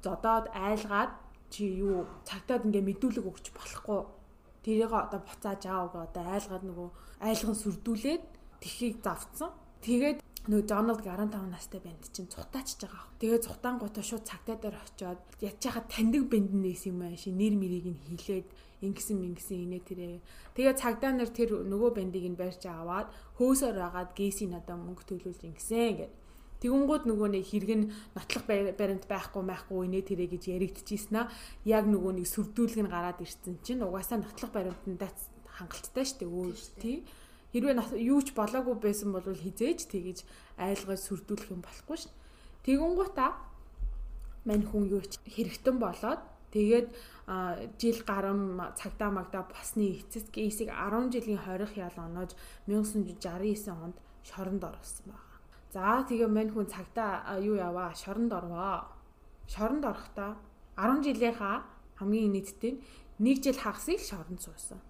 [0.03, 1.13] зодоод айлгаад
[1.51, 4.19] чи юу цагтаад ингээ мэдүүлэг өгч болохгүй
[4.69, 6.89] тэрийг одоо буцааж аав гэ одоо айлгаад нөгөө
[7.25, 8.23] айлган сүрдүүлээд
[8.61, 9.51] тэхийг завцсан.
[9.81, 10.19] Тэгээд
[10.49, 13.05] нөгөө Дональд 15 настай банд чинь цухтаачж байгаа.
[13.21, 17.55] Тэгээд цухтаангуудаа шууд цагтаа дээр очиод ядж хахад таньдаг банд нээс юм аа ши нэр
[17.61, 18.49] мэрийг нь хилээд
[18.81, 20.17] ингэсэн мингсэн инээ тэрээ.
[20.57, 25.43] Тэгээд цагдаа нар тэр нөгөө бандыг нь барьж аваад хөөсөөр агаад гейси надаа мөнгө төлүүлж
[25.53, 27.87] ингэсэн гэдэг Тэгүнгууд нөгөө нэг хэрэг нь
[28.19, 31.31] нотлох баримт байхгүй байхгүй инээ тэрэ гэж яригдчихсэн аа.
[31.63, 35.11] Яг нөгөө нэг сүрдүүлэг нь гараад ирсэн чинь угаасаа нотлох баримтандаа
[35.47, 37.07] хангалттай штэ өөр тий.
[37.53, 40.19] Хэрвээ юу ч болоогүй байсан бол хизээж тэгэж
[40.61, 42.13] айлгаж сүрдүүлэх юм болохгүй ш.
[42.65, 43.41] Тэгүнгуудаа
[44.45, 46.21] мань хүн юу ч хэрэгтэн болоод
[46.53, 46.89] тэгээд
[47.81, 52.37] жил гарам цагдаа магдаа басны эцэст кейсийг 10 жилийн хорих ял оноож
[52.69, 55.29] 1969 онд шоронд оруулсан байна.
[55.73, 58.89] За тэгээ мань хүн цагтаа юу яваа шоронд орвоо.
[59.49, 60.37] Шоронд орохдоо
[60.77, 61.65] 10 жилийнхаа
[62.01, 62.81] хамгийн нийтдээ
[63.21, 64.81] нэг жил хагасыг шоронд суусан.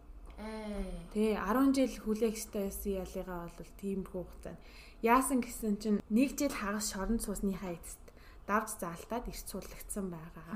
[1.12, 4.60] Тий 10 жил хүлээгчтэйс ялыгаа бол тиймэрхүү хугацаанд
[5.02, 8.02] яасан гэсэн чинь нэг жил хагас шоронд суусныхаа эцэст
[8.48, 10.50] давж заалтаад ирч суулгацсан байгаа.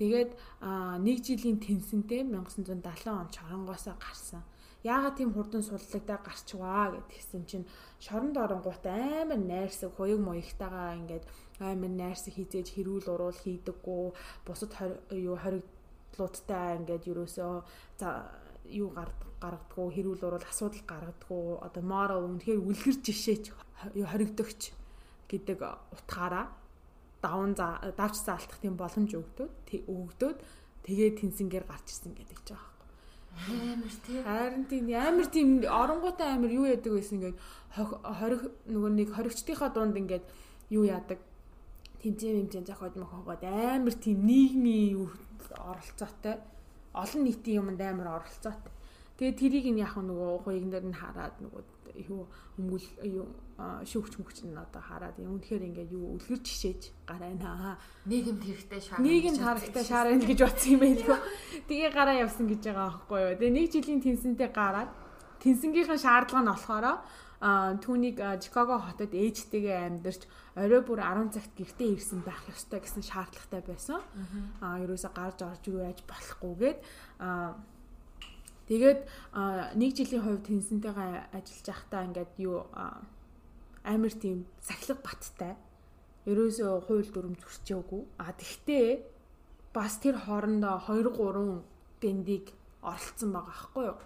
[0.00, 0.30] Тэгээд
[1.04, 4.42] нэг жилийн тэнцэнтэй 1970 онд шоронгоосоо гарсан.
[4.82, 7.66] Яагаад тийм хурдан суллагдаа гарчваа гэдгсэн чинь
[8.00, 11.24] шоронд оронгууд амар найрсаг хуйг моёгтайгаа ингээд
[11.60, 14.04] амар найрсаг хизээж хэрүүл уруул хийдэггүй
[14.46, 14.72] бусад
[15.10, 17.66] юу хориглуудтай ингээд юусоо
[18.70, 23.44] юу гаргадаггүй хэрүүл уруул асуудал гаргадаггүй одоо moral үнэхээр үлгэр жишээч
[23.94, 24.60] хоригдогч
[25.30, 25.58] гэдэг
[25.94, 26.50] утгаараа
[27.22, 29.54] даван давч заалтах тийм боломж өгдөөд
[29.86, 30.38] өгдөөд
[30.86, 32.76] тэгээ тэнсэнгээр гарч ирсэн гэдэг ч байгаа
[33.36, 34.22] Амар тий.
[34.24, 37.38] Харин тийм амар тийм оронгуутай амар юу яадаг байсан ингээд
[37.76, 40.24] хориг нөгөө нэг хоригчдынхаа дунд ингээд
[40.72, 41.20] юу яадаг
[42.00, 45.12] тэмцээн хэмжээ зохиод мохогоод амар тийм нийгмийн
[45.52, 46.40] оролцоотой
[46.96, 48.72] олон нийтийн юмд амар оролцоотой.
[49.16, 51.62] Тэгээ тэрийг нь яг нөгөө хуйган дээр нь хараад нөгөө
[52.08, 52.28] юу
[52.60, 57.80] өмгөл юу шүүгч мөгч нь одоо хараад юм үнэхээр ингээд юу үлгэр жишээж гарайна.
[58.04, 59.00] Нийгэмд хэрэгтэй шаар.
[59.00, 61.18] Нийгэмд харахтай шаарна гэж бодсон юм байлгүй.
[61.64, 63.36] Тэгээ гараа явсан гэж байгаа аахгүй юу.
[63.40, 64.90] Тэгээ нэг жилийн тэнсэнтэй гараад
[65.40, 66.94] тэнсэнгийнхэн шаардлага нь болохоор а
[67.40, 70.24] түүнийг Чикаго хотод ээжтэйгээ амьдарч
[70.56, 74.00] орой бүр 10 цагт гэртээ ирсэн байх ёстой гэсэн шаардлагатай байсан.
[74.64, 76.78] А ерөөсө гарч орж юу яаж болохгүйгээд
[77.20, 77.60] а
[78.72, 79.00] тэгээд
[79.76, 82.64] нэг жилийн хувьд тэнсэнтэйгээ ажиллаж байхдаа ингээд юу
[83.84, 85.54] амар тийм сахилга баттай.
[86.24, 88.02] Ерөөсөө хууль дүрм зөрчөөгүй.
[88.18, 88.88] А тэгтээ
[89.76, 94.00] бас тэр хоорондоо 2 3 бэндийг оролцсон байгаа аахгүй юу?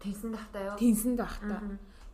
[0.00, 0.76] Тэнсэн дахтаа юу?
[0.78, 1.60] Тэнсэн дахтаа.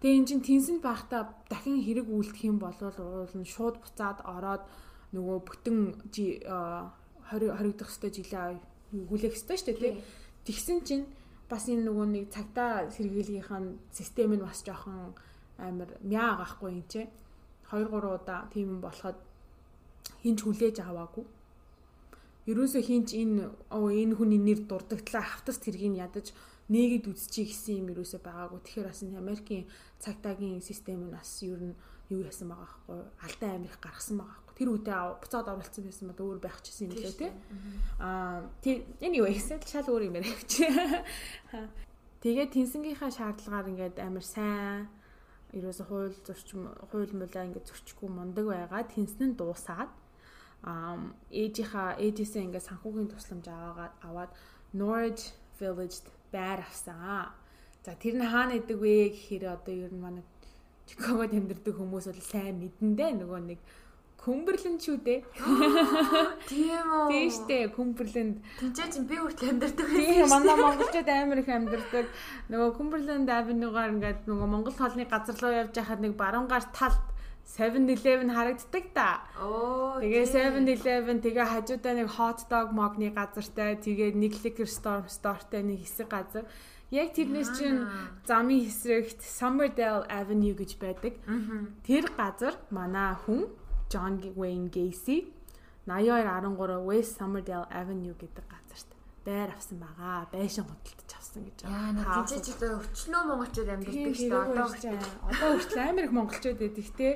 [0.02, 4.66] Тэгээ эн чин тэнсэнд байхдаа дахин хэрэг үлдэх юм бол уул нь шууд буцаад ороод
[5.14, 5.78] нөгөө бүтэн
[6.10, 6.42] 20
[7.30, 8.58] 20 дахь өстой жилээ
[8.90, 9.94] хүлээх өстой шүү дээ тий.
[10.42, 11.06] Тэгсэн чинь
[11.46, 15.14] бас энэ нөгөө нэг цагтаа сэргийлгийнхэн систем нь бас жоохон
[15.62, 17.06] амар мяа гахгүй юм чи.
[17.70, 19.14] 2 3 удаа тийм болоход
[20.26, 21.30] хинч хүлээж аваагүй.
[22.50, 26.34] Ерөөсөө хинч энэ энэ хүний нэр дурдагдлаа хавтас тэргийг ядаж
[26.68, 28.60] нээгээд үзчихье гэсэн юм юусоо байгаагүй.
[28.62, 29.64] Тэгэхээр бас энэ Америкийн
[29.98, 31.74] цагтаагийн систем нь бас ер нь
[32.12, 34.54] юу яасан байгаа байхгүй алдан амирх гаргасан байгаа байхгүй.
[34.58, 37.32] Тэр үедээ буцаад оруулсан байсан бол өөр байх чсэн юм лээ тий.
[37.98, 38.44] Аа
[39.00, 40.52] anyway шал өөр юм яриач.
[42.22, 44.86] Тэгээд тэнсэнгийнхаа шаардлагаар ингээд амар сайн
[45.50, 48.86] ерөөсө хууль зөрчим хууль муулаа ингээд зөрчихгүй мундаг байгаа.
[48.86, 49.90] Тэнсэн нь дуусаад
[50.62, 50.96] аа
[51.34, 54.30] ээжийнхаа ээжээсээ ингээд санхүүгийн тусламж аваад аваад
[54.70, 57.30] Norwich Village байр авсан.
[57.84, 60.24] За тэр нь хаана идэг вэ гэхээр одоо ер нь манай
[60.88, 63.60] Чикагод амьдардаг хүмүүс бол сайн мэдэндээ нөгөө нэг
[64.22, 65.18] Күмбэрлэн шүү дээ.
[66.46, 67.06] Тийм үү.
[67.10, 68.36] Тийм штэ Күмбэрлэнд.
[68.62, 70.06] Тинчээ чинь би хүртэл амьдардаг байсан.
[70.14, 72.06] Тийм манай монголчууд амар их амьдардаг.
[72.46, 77.02] Нөгөө Күмбэрлэнд авенугаар ингээд нөгөө Монгол хоолны газар руу явж байхад нэг баруун гар талд
[77.46, 79.26] 7-Eleven харагддаг та.
[79.36, 80.00] Оо.
[80.00, 85.84] Тэгээ 7-Eleven тэгээ хажуудаа нэг hot dog mogны газартай тэгээ нэг liquor store storeтай нэг
[85.84, 86.44] хэсэг газар.
[86.92, 87.88] Яг тэрнээс чинь
[88.28, 91.16] замын хэсрэгт Summerdale Avenue гэж байдаг.
[91.84, 93.48] Тэр газар манай хүн
[93.88, 95.32] John Wayne Gacy
[95.88, 98.91] 8213 West Summerdale Avenue гэдэг газарт
[99.24, 100.26] байр авсан байгаа.
[100.32, 102.00] Байшин худалдаж авсан гэж байна.
[102.02, 104.52] Яа, ч л өчнөө монголчууд амьдардаг шүү дээ.
[104.52, 104.66] Одоо
[105.30, 107.08] одоо хүртэл амар их монголчууд байдаг те.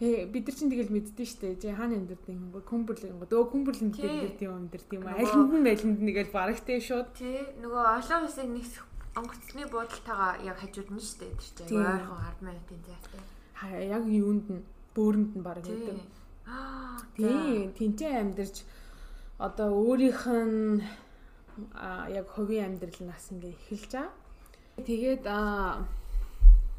[0.00, 1.60] бид нар чинь тэгэл мэддэн штэ.
[1.60, 2.64] Жи хаана амьдардаг юм бэ?
[2.64, 3.28] Күмбэрлэн гоо.
[3.28, 5.04] Дөө күмбэрлэн гэдэг юм амьдардаг юм.
[5.04, 7.12] Айланд нь байланд нэгэл бараг те шууд.
[7.12, 7.44] Тий.
[7.60, 11.28] Нөгөө олон улсын нэгсэх онгоцны буудалтайгаа яг хажууд нь штэ.
[11.60, 13.20] Тэр чинь ойрхон 10 минутын зайтай.
[13.92, 14.64] Яг юунд нь
[14.96, 16.00] бөөрөнд нь бараг гэдэг.
[17.20, 17.68] Тий.
[17.76, 18.64] Тинтээ амьдарч
[19.36, 20.80] одоо өөрийнх нь
[22.10, 24.12] яг хувийн амьдрал нас ингээ эхэлж байгаа.
[24.86, 25.24] Тэгээд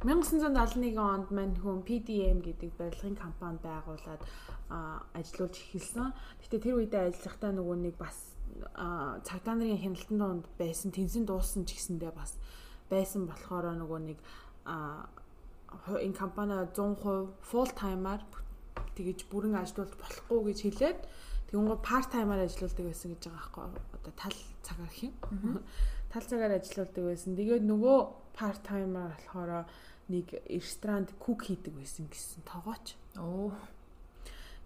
[0.02, 4.22] 1971 онд мань хүн PDM гэдэг барилгын компани байгуулад
[5.14, 6.10] ажиллаж эхэлсэн.
[6.42, 8.34] Гэтэ тэр үедээ ажиллахдаа нөгөө нэг бас
[9.28, 12.36] цагдаа нарын хяналтанд донд байсан тэнцэн дууссан ч гэсэндээ бас
[12.90, 14.20] байсан болохоор нөгөө нэг
[14.66, 18.20] энэ компани 100% full timer
[18.96, 21.00] тэгэж бүрэн ажиллуулж болохгүй гэж хэлээд
[21.52, 25.14] Тэгвэл part timer ажилладаг байсан гэж байгаа байхгүй одоо тал цагаар хин.
[26.12, 27.36] Тал цагаар ажилладаг байсан.
[27.36, 28.00] Тэгээд нөгөө
[28.32, 29.68] part timer болохоор
[30.08, 32.96] нэг ресторанд кук хийдэг байсан гэсэн тоогооч.
[33.20, 33.52] Оо.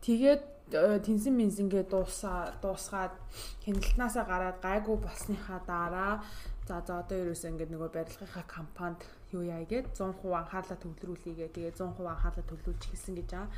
[0.05, 0.43] Тэгээд
[0.77, 3.17] э, тэнсэн мензингээ дуусаа дуусгаад
[3.65, 6.21] хяналтнаасаа гараад гайгүй болсныхаа дараа
[6.69, 9.01] за за одоо ерөөсөө ингээд нөгөө барилгынхаа компанид
[9.33, 13.49] юу яа гээд 100% анхаарлаа төвлөрүүлээгээ тэгээ 100% анхаарлаа төвлөрүүлж эхэлсэн гэж байгаа.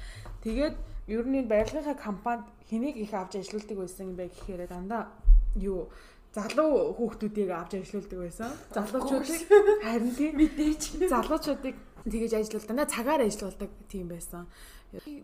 [0.43, 0.75] Тэгээд
[1.07, 5.03] ер нь барилгынхаа компанид хэнийг их авч ажилладаг байсан юм бэ гэхээр дандаа
[5.55, 5.89] юу
[6.35, 8.51] залуу хүүхдүүдийг авч ажилладаг байсан.
[8.75, 9.41] Залуучуудыг
[9.83, 11.75] харин тийм мэдээж залуучуудыг
[12.05, 12.69] тэгэж ажиллаулдаг.
[12.69, 14.47] Дандаа цагаар ажиллаулдаг тийм байсан.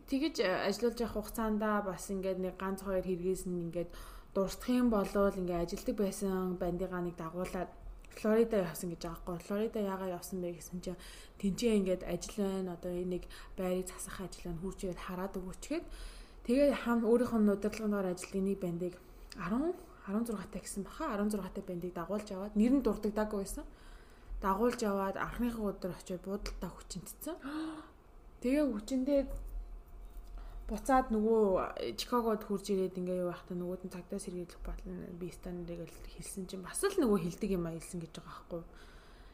[0.09, 3.89] Тэгэж ажиллаж явах хугацаанд бас ингээд нэг ганц хоёр хэрэгээс нь ингээд
[4.35, 7.69] дурсах юм болвол ингээд ажилдаг байсан бандыгаа нэг дагуулад
[8.19, 9.45] Флорида явсан гэж байгаа байхгүй.
[9.47, 11.01] Флорида яагаад явсан бэ гэсэн чинь
[11.41, 12.73] тэнцээ ингээд ажил байна.
[12.77, 13.25] Одоо энийг
[13.57, 14.61] байрыг засах ажил байна.
[14.61, 15.85] Хурж игээд хараад өгөөчгээд
[16.45, 18.93] тэгээд хам өөрийнх нь удирдлагынгаар ажилладаг нэг бандыг
[19.37, 19.73] 10
[20.07, 23.65] 16 та гэсэн баха 16 та бандыг дагуулж аваад нэр нь дурддагдаагүй байсан.
[24.43, 27.35] Дагуулж аваад анхныхаа өдөр очиж буудалтаа хүчинтсэн.
[28.43, 29.21] Тэгээ хүчиндээ
[30.73, 35.85] буцаад нөгөө Чикагод хурж ирээд ингээ юу байхдаа нөгөөд нь цагдаа сэргийлэх болно би стандарыг
[35.85, 38.61] л хэлсэн чинь бас л нөгөө хилдэг юм а хэлсэн гэж байгаа байхгүй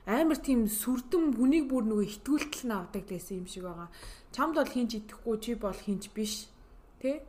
[0.10, 3.94] амар тийм сүрдэм хүнийг бүр нөгөө итгүүлтэл нь авдаг гэсэн юм шиг байгаа.
[4.34, 6.50] Чамд бол хинч идэхгүй чи бол хинч биш.
[6.98, 7.22] Тэ?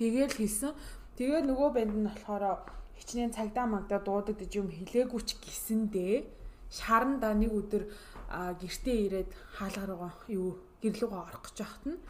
[0.00, 0.72] Тэгээл хэлсэн.
[1.20, 2.64] Тэгээ нөгөө банд нь болохоор
[2.96, 6.24] хичнээн цагдаа магдаа дуудагдаж юм хилээгүүч гисэндээ
[6.72, 7.84] шаран да нэг өдөр
[8.32, 12.00] гэртээ ирээд хаалга руугаа юу гэрлүүгээ орох гэж байхад нь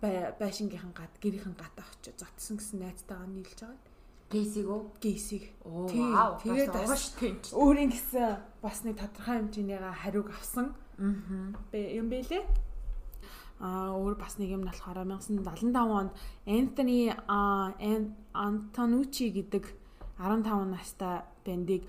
[0.00, 3.78] байшингийнхан гад гэрийнхэн гатаа очиж зотсон гэсэн найзтайгаа нийлж байгаа.
[4.28, 4.82] Гейсиг үү?
[5.00, 5.42] Гейсиг.
[5.64, 5.88] Оо.
[5.88, 7.40] Тэгээд угаш тийм.
[7.56, 10.76] Өөрийн гэсэн бас нэг тодорхой хэмжээнийгээ хариуг авсан.
[11.00, 11.56] Аа.
[11.72, 12.44] Бэ юм бэлээ.
[13.58, 16.12] А өөр бас нэг юм болохоор 1975 онд
[16.44, 17.10] Энтони
[18.36, 19.64] Антонучи гэдэг
[20.20, 21.88] 15 настай бандыг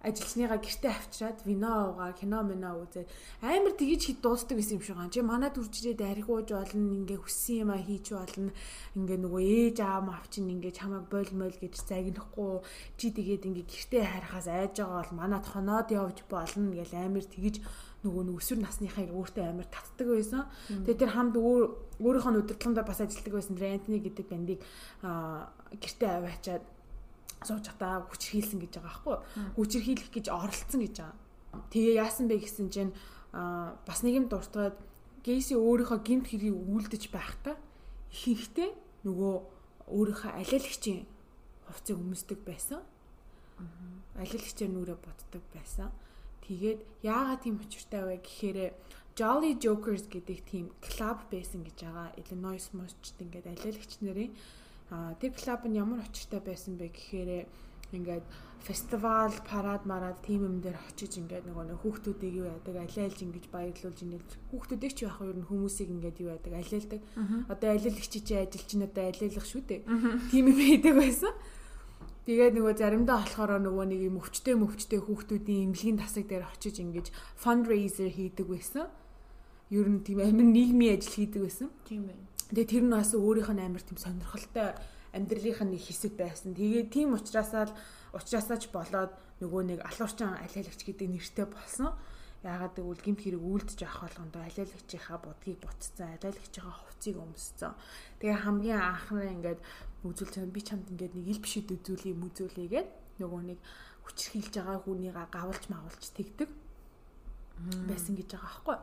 [0.00, 3.08] ажилчныгаа гэртээ авчираад вино уугаа кино мино үзээд
[3.44, 5.12] амар тгийж хит дуустдаг гэсэн юм шиг байна.
[5.12, 8.52] Чи манад үржирээд арих ууж болно, ингээ хүссэн юм а хийж болно.
[8.96, 12.64] Ингээ нөгөө ээж аав мав чин ингээ чамайг бойл мойл гэж загнахгүй.
[12.96, 17.60] Чи тэгээд ингээ гэртээ харахаас айж байгаа бол манад хоноод явж болно гэж амар тгийж
[18.00, 20.48] нөгөө өсвөр насныхаа өөртөө амар татдаг байсан.
[20.88, 21.64] Тэгээд тэр хамд өөр
[22.00, 23.60] өөрийнхөө удирдлаганд бас ажилладаг байсан.
[23.60, 24.58] Тэр Антони гэдэг бандыг
[25.04, 26.64] гэртээ аваачаад
[27.44, 29.16] сууж хата хүчрхийлсэн гэж байгаа байхгүй
[29.56, 31.16] хүчрхийлэх гэж оролцсон гэж байгаа.
[31.72, 32.92] Тэгээ яасан бэ гэсэн чинь
[33.32, 34.76] бас нэг юм дуртаад
[35.20, 37.56] Гейси өөрийнхөө гинт хэрийг үлдэж байхдаа
[38.08, 38.70] ихэнхдээ
[39.04, 39.34] нөгөө
[39.92, 41.04] өөрийнхөө алиалагчийн
[41.68, 42.80] хувцсыг өмсдөг байсан.
[44.16, 45.92] Алиалагчээр нүрэ боддог байсан.
[46.48, 48.58] Тэгээд яагаад тийм учиртай вэ гэхээр
[49.18, 52.16] Jolly Jokers гэдэг тийм клуб байсан гэж байгаа.
[52.16, 54.32] Illinois мосчд ингээд алиалагч нарын
[54.90, 57.46] А тэр клуб нь ямар очиртай байсан бэ гэхээр
[57.94, 58.26] ингээд
[58.60, 63.44] фестивал, парад, марад тим юм дээр очиж ингээд нөгөө нөх хүүхдүүдийг юу яадаг, алиалж ингэж
[63.48, 67.00] баярлуулж ингээл хүүхдүүдийг ч яах нь хүмүүсийг ингээд юу яадаг, алиалдаг.
[67.48, 69.80] Одоо алиалагч чи ажилч нь одоо алиалах шүү дээ.
[70.28, 71.32] Тим юм хийдэг байсан.
[72.28, 77.06] Тэгээд нөгөө заримдаа болохоор нөгөө нэг юм өвчтэй мөвчтэй хүүхдүүдийн эмнэлгийн тасаг дээр очиж ингэж
[77.40, 78.92] fundraiser хийдэг байсан.
[79.72, 81.72] Ер нь тийм амин нийгмийн ажил хийдэг байсан.
[81.88, 82.28] Тийм байна.
[82.50, 84.74] Тэгээ тэр нь бас өөрийнх нь амар тийм сонирхолтой
[85.14, 86.50] амьдралынх нь нэг хэсэг байсан.
[86.58, 87.70] Тэгээ тийм учраас л
[88.10, 91.94] учраас ч болоод нөгөө нэг алуурчин алиалагч гэдэг нэртэй болсон.
[92.42, 97.72] Яагаад гэвэл гимт хэрэг үлдэж авах болгондоо алиалагчийнхаа будгийг буцсан, алиалагчийнхаа хувцсыг өмссөн.
[98.18, 99.60] Тэгээ хамгийн анхнаа ингээд
[100.08, 102.88] үзүүлж би чамд ингээд нэг ил бишэд үзүүлээ, мүзүүлээгээд
[103.20, 103.58] нөгөө нэг
[104.08, 106.48] хүчрхийлж байгаа хүнийгаа гавлж магуулж тэгдэг
[107.88, 108.76] байсан гэж байгаа байхгүй.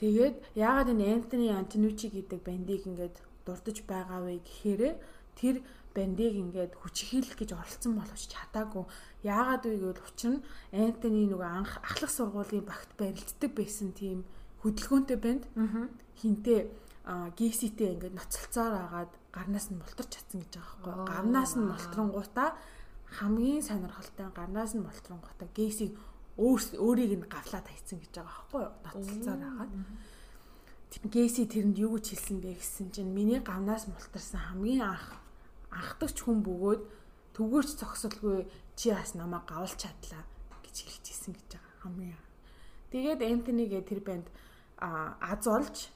[0.00, 4.82] Тэгээд яагаад энэ Энтони Антонучи гэдэг бандыг ингээд дурдж байгаа вэ гэхээр
[5.36, 5.56] тэр
[5.94, 8.84] бандыг ингээд хүчрхийлэх гэж оролцсон боловч чадаагүй.
[9.24, 14.24] Яагаад вэ гэвэл учир нь Энтони нөгөө анх ахлах сургуулийн багт барилддаг байсан тийм
[14.64, 15.44] хөдөлгөөнтэй банд.
[16.20, 16.60] Хинтээ
[17.36, 21.08] ГС-тэй ингээд ноцолцоор агаад гарнаас нь мултарч чадсан гэж байгаа байхгүй.
[21.10, 22.50] Гарнаас нь мултрангуудаа
[23.18, 28.72] хамгийн сонирхолтой гарнаас нь мултрангуудаа ГС-ийг өөр өөрийг нь гавлаад хайцсан гэж байгаа байхгүй юу?
[28.84, 29.72] Ноцолцоор хагаад.
[31.12, 35.16] Гэси тэрэнд юу гэж хэлсэн бэ гэсэн чинь миний гавнаас мултарсан хамгийн анх
[35.72, 36.82] анхдагч хүн бөгөөд
[37.36, 38.44] төгөөч зогсолгүй
[38.76, 40.24] чи бас намайг гавлж чадлаа
[40.64, 42.20] гэж хэлчихсэн гэж байгаа хамгийн.
[42.92, 44.26] Тэгээд Энтонигээ тэр банд
[44.78, 45.88] аз олж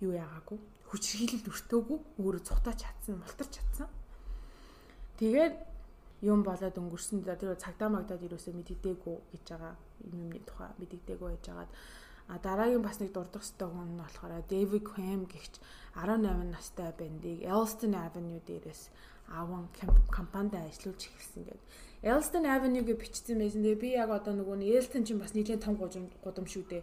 [0.00, 3.88] юу яагаагүй хүчрхийлэлд өртөөгүй өөрөө цухтаа чадсан мултарч чадсан.
[5.20, 5.73] Тэгээд
[6.32, 9.74] юм болоод өнгөрсөн тэр цагдаа магдаад юусоо мэддэггүй гэж байгаа
[10.08, 11.72] юм юмны тухай мэддэггүй байж байгаад
[12.28, 15.60] а дараагийн бас нэг дурдах хэвээр хүн нь болохоор David Quam гихч
[15.92, 18.82] 18 настай бандыг Elston Avenue дээрээс
[19.28, 19.68] аван
[20.10, 21.64] компанид ажиллаж эхэлсэн гэдэг.
[22.02, 23.62] Elston Avenue-г бичсэн байсан.
[23.64, 26.82] Тэгээ би яг одоо нөгөө нь Elston чинь бас нийлэн том гудам гудам шүү дээ.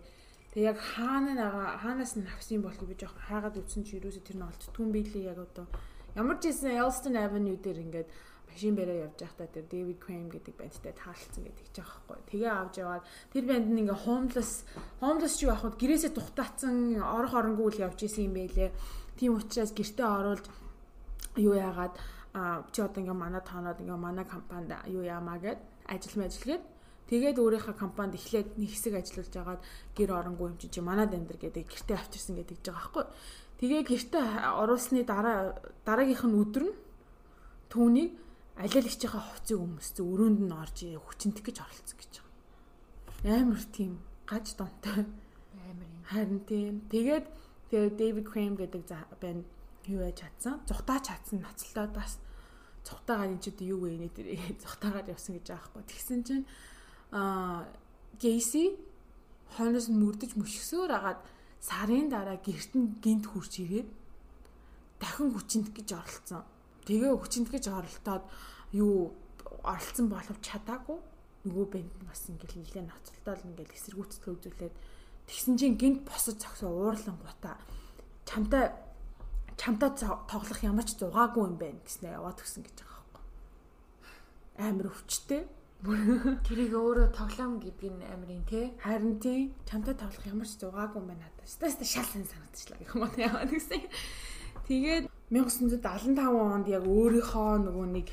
[0.54, 4.38] Тэгээ яг хаана нага хаанаас нь авсан болох гэж яг хаагаад үтсэн чи юусоо тэр
[4.38, 5.65] нь олдтгүй юм билээ яг одоо
[6.17, 8.10] ямар ч юм Elston Avenue дээр ингээд
[8.52, 12.20] машин бариа явж байхдаа тэр Дэвид Крейм гэдэг бандтай таалцсан гэдэг ч аахгүй.
[12.28, 14.68] Тэгээ авч яваад тэр банд нь ингээ homeless
[15.00, 18.76] homeless ч юу ахад гэрээсээ тухтаацсан орох оронгүй л явж исэн юм байлээ.
[19.16, 20.46] Тийм учраас гэртээ оруулж
[21.40, 21.96] юу яагаад
[22.36, 26.64] а чи одоо ингээ манай тооноод ингээ манай компанид юу яамаа гэд ажил мэжилгээд
[27.08, 29.62] тэгээд өөрийнхөө компанид эхлээд нэг хэсэг ажиллаж агаад
[29.96, 33.06] гэр оронгүй юм чи манад амьдр гэдэг гэртээ авчирсан гэдэг ч байгаа байхгүй.
[33.60, 34.26] Тэгээ гэртээ
[34.60, 35.56] оруулсны дараа
[35.88, 36.76] дараагийнх нь өдөр нь
[37.72, 38.12] түүнийг
[38.62, 43.41] алиалагчийнхаа хувцсыг өмссөн өрөөнд нь орж хүчнтэх гэж оролцсон гэж байгаа.
[43.41, 43.93] Амар тийм
[44.30, 45.06] гаж донтой.
[45.69, 46.04] Амар юм.
[46.06, 46.76] Харин тийм.
[46.93, 47.26] Тэгээд
[47.74, 48.84] тэгээд Дэвид Крейм гэдэг
[49.17, 49.45] банд
[49.89, 50.62] юу яаж чадсан?
[50.69, 52.21] Зүхтаа чадсан ноцолтой бас
[52.86, 54.28] цухтаагаар энэ ч юу вэ нэ тэр
[54.62, 55.84] цухтаагаар явсан гэж байгаа хгүй.
[55.89, 56.45] Тэгсэн чинь
[57.13, 57.69] аа
[58.21, 58.78] Гейси
[59.58, 61.19] хойноос нь мөрдөж мөшгсөөр агаад
[61.62, 63.89] сарын дараа гэрт нь гинт хурж ирээд
[65.02, 66.43] дахин хүчинт гэж оролцсон.
[66.86, 68.24] Тэгээ хүчинтгэж оролтоод
[68.74, 69.12] юу
[69.64, 71.00] оролцсон боловч чадаагүй
[71.46, 74.76] нөгөө бэнд бас ингээл нилээ ноцолтол ингээл эсэргүүцэлгээ үзүүлээд
[75.28, 77.58] тэгсэн чинь гинт босож зогсоо уурлан гута
[78.30, 78.72] чамтай
[79.62, 79.90] чамтай
[80.30, 83.24] тоглох ямар ч зугаагүй юм байна гэснээр яваад өгсөн гэж байгаа байхгүй.
[84.62, 85.44] Амар өвчтэй.
[86.46, 88.74] Тэрийг өөрөө тоглоом гэдэг нь амарын тий.
[88.82, 91.50] Харин тий чамтай тоглох ямар ч зугаагүй байна надад.
[91.50, 93.82] Стаста шал сан санагдчихлаа гэх юм уу яваад гэсэн.
[94.70, 98.08] Тэгээд 1975 онд яг өөрийнхөө нөгөө нэг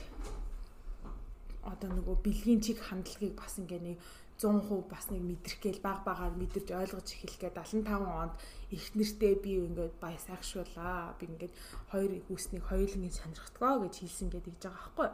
[1.62, 3.98] одоо нөгөө бэлгийн чиг хандлагыг бас ингээ нэг
[4.38, 8.38] 100% бас нэг мэдрэх гээл баг багаар мэдэрч ойлгож эхэлэх гээ 75 онд
[8.70, 11.54] их нэртэй би ингээд бая сайхшуулаа би ингээд
[11.90, 15.08] хоёр хүүснийг хоёулангийн сонирхдгоо гэж хэлсэн гэдэг гэж байгаа байхгүй.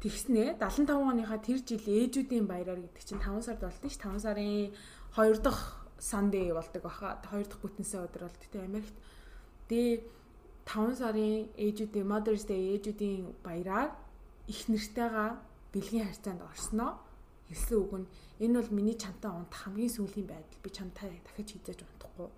[0.00, 4.70] Тэгснэ 75 оныхаа тэр жил ээжүүдийн баяраар гэдэг чинь 5 сард болдог ш 5 сарын
[5.18, 5.64] 2 дахь
[5.98, 7.18] Sunday болдог баха.
[7.26, 8.96] 2 дахь бүтэнсээ өдөр болдог те Америкт.
[9.66, 10.06] Дэ
[10.64, 13.90] 5 сарын ээжүүдийн Mother's Day ээжүүдийн баяраар
[14.46, 16.98] их нэртэйгээ бэлгийн харьцаанд орсноо.
[17.48, 18.10] Хэлсэн үг нь
[18.44, 20.62] энэ бол миний чамтай унтах хамгийн сүүлийн байдал.
[20.62, 22.28] Би чамтай дахиж хизээж унтахгүй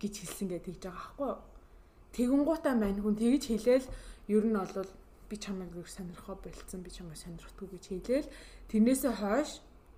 [0.00, 1.40] гэж хэлсэн гэдэг тэгж байгаа байхгүй юу.
[2.14, 3.86] Тэгэнгуутаа мань хүн тэгж хэлээл
[4.28, 4.90] ер нь бол
[5.28, 8.28] би чамайг юу сонирхоо болцсон би чамайг сонирхдгүй гэж хэлээл
[8.70, 9.50] тэрнээсээ хойш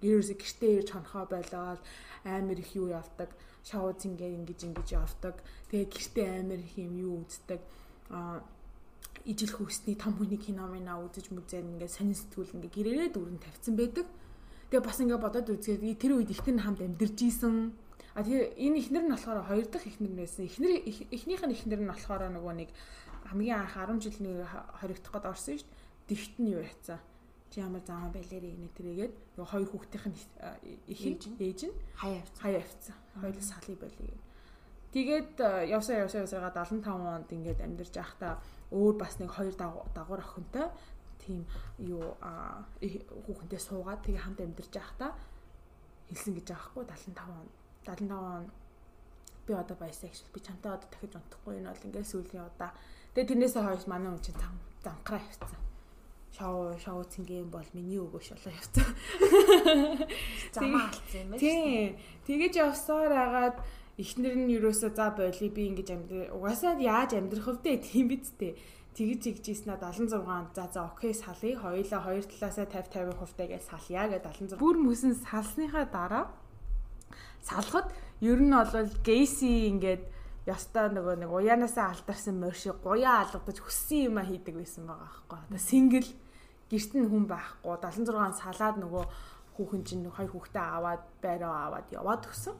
[0.03, 1.81] ерөөсө гэртээ ирж хонхоо болоод
[2.25, 3.31] амар их юу явдаг
[3.67, 5.35] шоу зингээ ингэж ингэж явдаг.
[5.71, 7.61] Тэгээ гэртээ амар их юм юу үздэг.
[8.15, 8.41] А
[9.27, 13.75] ижил хүүсний том хүний кино мэнаа үзэж мүзэн ингээ сонин сэтгүүл ингээ гэрээрээ дүүрэн тавьсан
[13.75, 14.07] байдаг
[14.71, 17.75] тэгээ бас ингээ бодоод үзгээд тэр үед ихтер хамт амьдэрж исэн
[18.17, 20.73] а тэгээ энэ ихнэр нь болохоор хоёр дахь ихнэр нь байсан ихнэр
[21.13, 22.71] эхнийх нь ихнэр нь болохоор нөгөө нэг
[23.27, 24.47] хамгийн анх 10 жилийн
[24.81, 26.09] хоригдох гээд орсон шүү дээ.
[26.09, 26.99] Тэгт нь юу яцсан.
[27.51, 30.19] Чи ямар зааван байлэрээ инэ тэрээгээд нөгөө хоёр хүүхдийнх нь
[30.87, 32.43] их ээж нь хаяа авцсан.
[32.43, 32.97] Хаяа авцсан.
[33.21, 34.19] Хоёул салыг байлээ.
[34.95, 35.33] Тэгээд
[35.77, 40.69] явсаа явсаа явсаага 75 онд ингээд амьдарч байхдаа өөр бас нэг хоёр дагуур охинтой
[41.23, 41.47] тийм
[41.79, 42.17] юу
[43.27, 45.13] хүүхэнтэй суугаад тэгээ хамт амьдарч байхдаа
[46.09, 47.47] хэлсэн гэж байгаа хгүй 75 он
[47.87, 48.45] 75 он
[49.47, 52.71] би одоо bisexual би чамтай одоо дахиж унтахгүй энэ бол ингээд сүүлийн удаа
[53.17, 54.37] Тэгээ тэрнээсээ хойш манай хүн чинь
[54.85, 55.57] занхраа явцсан.
[56.37, 58.85] Шоу шоу цэнгийн бол миний өгөөш болоо явцсан.
[60.53, 61.41] Замаа алдсан юм байна.
[61.41, 61.97] Тийм.
[62.29, 63.57] Тэгэж явсаар агаад
[63.97, 68.57] эхнэр нь юусоо за боли би ингэж амьдр угаасаа яаж амьдрах вэ тийм биз дээ.
[68.97, 70.13] Тэгж игжсэн 76
[70.57, 74.23] за за окей салъя хоёулаа хоёр талаасаа 50 50 хувьтай гэж салъя гэж
[74.57, 76.25] 76 бүр мөсөн салсныхаа дараа
[77.45, 80.05] салхад ер нь бол гейси ингээд
[80.49, 85.39] ёстой нөгөө нэг уяанаасаа алдарсан морьши гуяа алгадаж хүссэн юм а хийдэг байсан байгаа аахгүй.
[85.45, 86.09] Одоо сингл
[86.71, 89.05] гэрт нь хүн байхгүй 76 салаад нөгөө
[89.57, 92.57] хүүхэн чинь хоёр хүүхдээ аваад байраа аваад яваад өгсөн.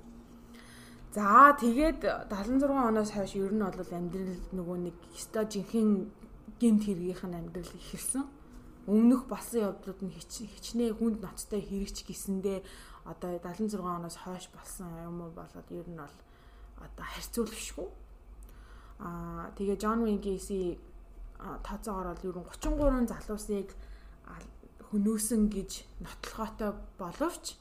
[1.17, 6.13] За тэгээд 76 оноос хойш ер нь бол амьдрал нөгөө нэг өстой жинхэнэ
[6.61, 8.29] гинт хэргийнх нь амьдрал ихэлсэн.
[8.85, 12.61] Өмнөх болсон явдлууд нь хичнээн хүнд ноцтой хэрэгч гисэндээ
[13.09, 16.17] одоо 76 оноос хойш болсон юм уу болоод ер нь бол
[16.85, 17.89] одоо харьцуулбшгүй.
[19.01, 20.77] Аа тэгээ Wayne Gacy
[21.65, 23.69] тооцоогоор бол ер нь 33 залуусыг
[24.93, 25.71] хөнөөсөн гэж
[26.05, 27.57] нотлохоотой боловч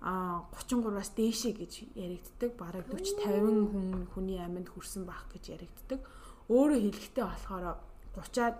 [0.00, 2.50] а 33-аас дээшээ гэж яригддаг.
[2.56, 6.00] Бараг 40 50 хүн хүний аминд хүрсэн байх гэж яригддаг.
[6.48, 7.76] Өөрөөр хэлэхдээ болохоор
[8.16, 8.56] 30-аад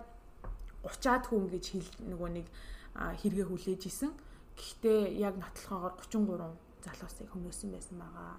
[0.85, 2.47] 30-аад хүн гэж хэл нөгөө нэг
[2.93, 4.13] хэрэгэ хүлээж исэн.
[4.53, 8.37] Гэхдээ яг нотлохоогоор 33 залуусыг хөнөөсөн байсан байгаа.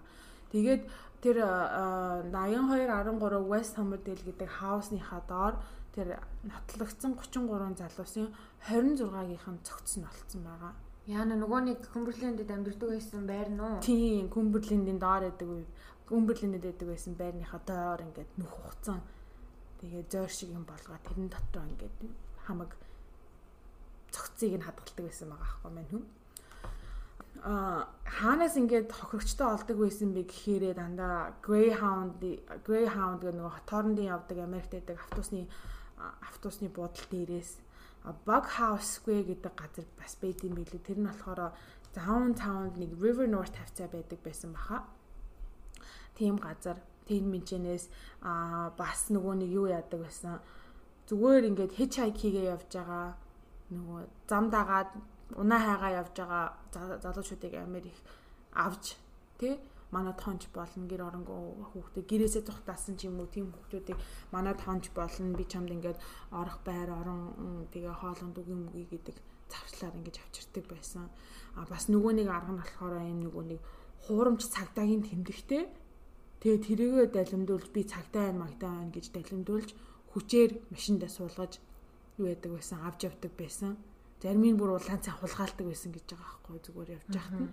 [0.52, 0.82] Тэгээд
[1.24, 5.54] тэр 82 13 West Somerdale гэдэг хаусныхаа доор
[5.96, 8.28] тэр нотлогдсон 33 залуусын
[8.68, 10.72] 26-ийнх нь цогцсон болцсон байгаа.
[11.10, 13.82] Яна нөгөө нэг Күмберлэндэд амьдардаг байсан байр нь уу?
[13.82, 15.66] Тийм, Күмберлендэд доор байдаг үе.
[16.06, 19.02] Күмберлэндэд байдаг байсан байрныхаа доор ингээд нүх хугацсан.
[19.82, 21.96] Тэгээ зөөр шиг юм болгоо тэрэн дотор ингээд
[22.46, 22.70] хамаг
[24.14, 26.04] цогцыг нь хадгалдаг байсан байгаа аахгүй мэн хүн
[27.42, 32.22] а хаанаас ингээд хохирогчтой олдог байсан бэ гэхээрээ дандаа Greyhound
[32.62, 35.50] Greyhound гэх нэг хоорондын явдаг Америкт байдаг автобусны
[36.22, 37.58] автобусны буудал дээрээс
[38.04, 40.82] Bug House Square гэдэг газар бас байд юм билүү.
[40.82, 41.54] Тэр нь болохоор
[41.94, 44.82] downtown нэг River North тавцаа байдаг байсан баха.
[46.18, 47.86] Тийм газар тэр мэнчнээс
[48.26, 50.42] а бас нөгөө нэг юу яадаг байсан.
[51.06, 53.14] Зүгээр ингээд hitchhike хийгээ явж байгаа
[53.70, 54.90] нөгөө зам дагаад
[55.38, 56.44] унаа хайгаа явж байгаа
[57.02, 57.98] залуучуудыг амар их
[58.52, 58.96] авч
[59.38, 59.58] тий
[59.94, 63.98] манай тоонч болно гэр оронгоо хүүхдээ гэрээсээ зүхтаасан ч юм уу тийм хүүхдүүдийг
[64.32, 65.36] манай тоонч болно.
[65.36, 65.98] Би чамд ингээд
[66.32, 67.20] орох байр орон
[67.72, 69.16] тэгээ хоолонд үгүй мүгүй гэдэг
[69.52, 71.12] завчлаар ингэж авчирдаг байсан.
[71.60, 73.60] А бас нөгөө нэг арга нь болохоор энэ нөгөө нэг
[74.08, 75.62] хуурамч цагдаагийн тэмдэгтэй.
[76.40, 79.70] Тэгээ тэрийгэ далимдуулж би цагдаа байна магдаа байна гэж далимдуулж
[80.16, 81.60] хүчээр машиндаа суулгаж
[82.18, 83.76] юу яадаг байсан авч явдаг байсан.
[84.24, 87.52] Зарим нь бүр улаан цай хулгаалдаг байсан гэж байгаа байхгүй зүгээр явж байхад нь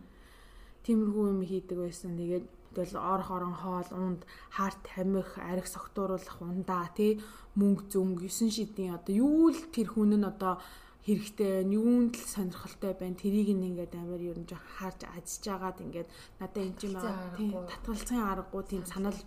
[0.86, 2.17] тиймэрхүү юм хийдэг байсан.
[2.19, 4.21] Тэгээд тэгэл орох орон хоол унд
[4.53, 7.19] харт хамих арх согтууруулах ундаа тий
[7.59, 10.61] мөнгө зүмг 9 шидийн одоо юу л тэр хүн нь одоо
[11.09, 16.09] хэрэгтэй юунд л сонирхолтой байна тэрийг ингээд амар ер нь жоо харж ажиж агаад ингээд
[16.39, 19.17] надад энэ юм аа тийм татгалцсан аргагүй тийм санал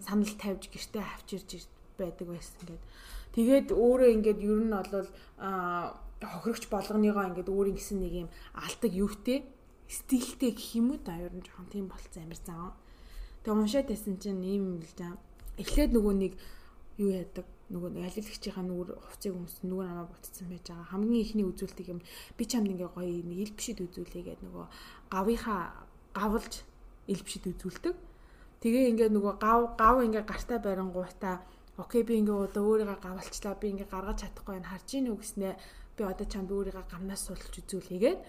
[0.00, 1.68] санал тавьж гэртээ авчирж
[2.00, 2.84] байдаг байсан ингээд.
[3.36, 5.10] Тэгээд өөрөө ингээд ер нь бол
[6.32, 9.38] хохирогч болгоныгоо ингээд өөрийн гэсэн нэг юм алдаг юутэй
[9.88, 12.74] стилтэй гэх юм уу да ер нь жоохон тийм болцсон амар заа.
[13.42, 15.14] Тэгээ уншаад байсан чинь ийм л жаа.
[15.56, 16.32] Эхлээд нөгөө нэг
[16.98, 20.90] юу яадаг нөгөө нэг алилагчийнхаа нүур хувцыг өмс нүур намаа ботцсон байж байгаа.
[20.94, 22.00] Хамгийн ихний үзүүлэлт юм
[22.38, 24.66] би чамд ингээ гоё нэг ил бишид үзүүлээ гэдэг нөгөө
[25.10, 25.62] гавынхаа
[26.14, 26.54] гавлж
[27.10, 27.94] ил бишид үзүүлдэг.
[28.62, 31.36] Тэгээ ингээ нөгөө гав гав ингээ гартаа барингуутаа
[31.76, 35.56] окей би ингээ одоо өөрийгөө гавалчлаа би ингээ гаргаж чадахгүй байна харж ийн үү гэснээр
[35.96, 38.20] би одоо чамд өөрийгөө гамнаас суулж үзүүлээгээд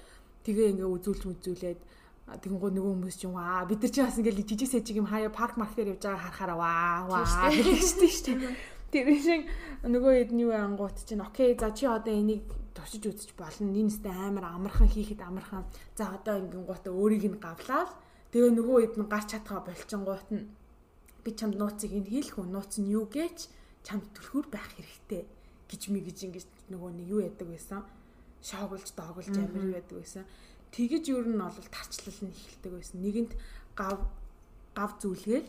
[0.48, 1.80] тэгээ ингээ үзүүлж үзүүлээд
[2.28, 5.32] тэгэнгөө нөгөө хүмүүс ч юм аа бид нар чи бас ингээл жижиг сэжиг юм хаяа
[5.32, 8.56] парк маркетер явж байгаа харахаараа ваа ваа гэж шүү дээ.
[8.92, 9.42] Тэр шиг
[9.84, 12.44] нөгөө нь юу ангуут чинь окей за чи одоо энийг
[12.76, 13.72] туршиж үзэж болно.
[13.72, 15.64] Нинэстэй амар амархан хийхэд амархан.
[15.96, 17.92] За одоо ингэн гутаа өөрийг нь гавлаад
[18.32, 20.48] тэгээ нөгөө хэд нь гарч чадхаа болчингуут нь
[21.24, 22.48] би чамд нууцыг энэ хийлэх үү?
[22.48, 23.52] Нууц нь юу гэж
[23.88, 25.24] чамд түлхүүр байх хэрэгтэй
[25.68, 27.84] гэж ми гэж ингэж нөгөө нэг юу яадаг байсан.
[28.44, 30.26] Шоогулж доогулж амар юу яадаг байсан
[30.72, 32.98] тэгэж юу нь бол тарчлал нь эхэлдэг байсан.
[33.02, 33.34] Нэгэнт
[33.76, 34.00] гав
[34.76, 35.48] гав зүйлгээл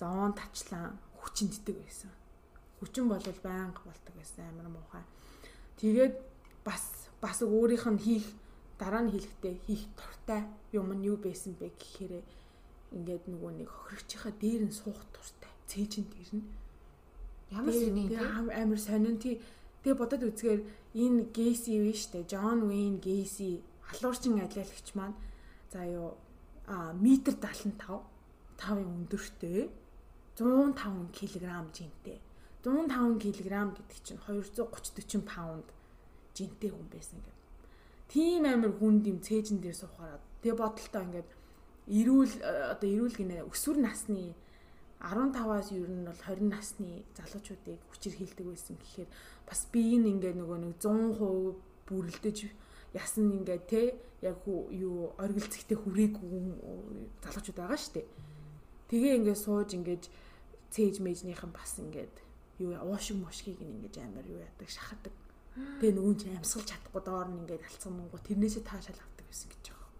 [0.00, 2.10] зоон тачлаа хүчинддэг байсан.
[2.80, 5.04] Хүчин бол байнга болдог байсан амар муухай.
[5.78, 6.14] Тэгээд
[6.64, 8.26] бас бас өөрийнх нь хийх
[8.80, 10.42] дараа нь хэлэхдээ хийх туртай
[10.72, 12.24] юм нь юу байсан бэ гэхээр
[12.96, 15.52] ингээд нөгөө нэг хохирогчийнхаа дээр нь суух туртай.
[15.68, 16.46] Цээж нь тэр нь
[17.52, 18.02] ямар сони
[18.62, 19.36] амар сонин тий
[19.80, 20.60] Тэгээ бодоод үзгээр
[20.94, 22.28] энэ Гейси биш үү?
[22.28, 25.16] Джон Уэйн Гейси халуурчин ажиллагч маань
[25.72, 26.16] за юу
[26.66, 28.04] а метр 75
[28.60, 29.70] 5-ын өндөртэй
[30.36, 32.18] 105 кг жинтэй
[32.62, 35.66] 105 кг гэдэг чинь 230 40 паунд
[36.36, 37.36] жинтэй хүн байсан гэдэг.
[38.12, 41.30] Тийм амар хүнд юм цээжин дээр суухаараа тэгээ бодолтой ингээд
[41.88, 42.32] эрүүл
[42.72, 44.36] одоо эрүүл гинэ өсвөр насны
[45.00, 49.08] 15-аас ер нь бол 20 насны залуучуудыг хүчээр хилдэг байсан гэхээр
[49.48, 51.56] бас би энэ ингээд нөгөө нэг 100%
[51.88, 52.38] бүрэлдэж
[52.92, 56.30] ясан ингээд те яг юу оргилцэгтэй хүрээгүй
[57.24, 58.04] залуучууд байгаа штэ.
[58.92, 60.04] Тэгээ ингээд сууж ингээд
[60.68, 62.14] цээж мэжнийхэн бас ингээд
[62.60, 65.14] юу уушиг мушгийг ингээд амар юу яадаг шахадаг.
[65.80, 69.64] Тэгээ нөгөө чи амьсгалж чадахгүй доор нь ингээд алцсан мөнгө тэрнээсээ таашаал авдаг гэсэн гэж
[69.72, 69.90] байгаа.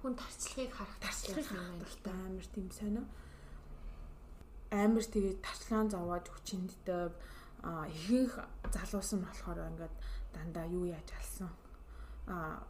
[0.00, 3.04] Хүн тарчлагыг харах тарчлагыг харах амар тийм сонио.
[4.76, 7.12] Амар тэгээ тарчлагын зовоод хүчинддэг
[7.64, 8.34] а ихэнх
[8.74, 9.94] залуусан болохоор ингээд
[10.34, 11.50] дандаа юу яаж алсан?
[12.28, 12.60] А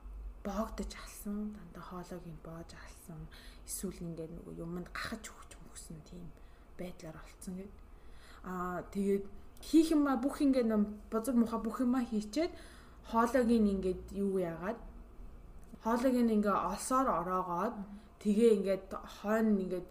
[0.46, 3.20] боогдож алсан дандаа хоолойг нь боож алсан
[3.66, 6.22] эсвэл ингээд нөгөө юмд гахаж өгч мөсөн тийм
[6.78, 7.74] байдлаар олцсон гэд
[8.46, 9.24] а тэгээд
[9.68, 10.70] хийх юм а бүх ингээд
[11.11, 12.52] бозор муха бүх юма хийчээд
[13.11, 14.78] хоолойг нь ингээд юу яагаад?
[15.82, 17.74] Хоолойг нь ингээ олсоор ороогоод
[18.22, 18.86] тэгээ ингээд
[19.18, 19.86] хойно ингээд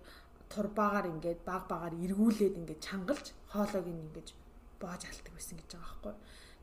[0.53, 4.29] турбаагаар ингээд баг багаар эргүүлээд ингээд чангалж хоолойг нь ингээд
[4.81, 6.15] боож алдаг байсан гэж байгаа байхгүй.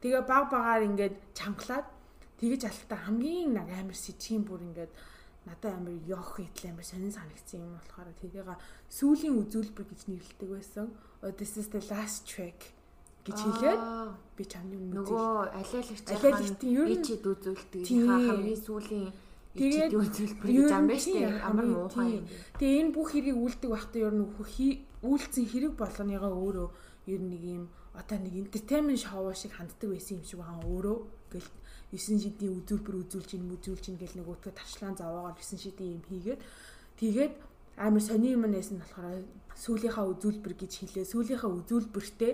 [0.03, 1.87] Тэгээ баг багаар ингээд чангалаад
[2.41, 4.93] тэгэж алтаа хамгийн нэг амар сэжгийн бүр ингээд
[5.47, 8.49] надад амар ёх идэл амар сонин санагдсан юм болохоор тэрийг
[8.91, 10.87] сүүлийн үзүүлбэр гэж нэрлэдэг байсан.
[11.39, 12.75] This is the last track
[13.27, 13.83] гэж хэлээд
[14.35, 16.07] би чамны нөгөө алиалагч
[16.67, 19.11] ер нь ичид үзүүлдэг хамгийн сүүлийн
[19.53, 21.45] Тэгээд үзүүлбэр гэж ам шүү дээ.
[21.45, 22.25] Амар муухай.
[22.57, 24.25] Тэгээ энэ бүх хэрийг үлдэг байхдаа ер нь
[25.03, 26.69] үйлцэн хэрэг болгоныгоо өөрөө
[27.13, 30.97] ер нь нэг юм одоо нэг entertainment show шиг ханддаг байсан юм шиг байгаа өөрөө
[31.33, 31.49] гэл
[31.93, 36.41] 9 шидийн үзүүлбэр үзүүлж ин үзүүлж ин гэл нөгөөдгөө тавчлаан заваагаар 9 шидийн юм хийгээд
[36.97, 37.35] тэгээд
[37.77, 39.21] амар сони юм нээсэн болохоор
[39.59, 41.13] сүүлийнхаа үзүүлбэр гэж хэлээ.
[41.13, 42.33] Сүүлийнхаа үзүүлбэртээ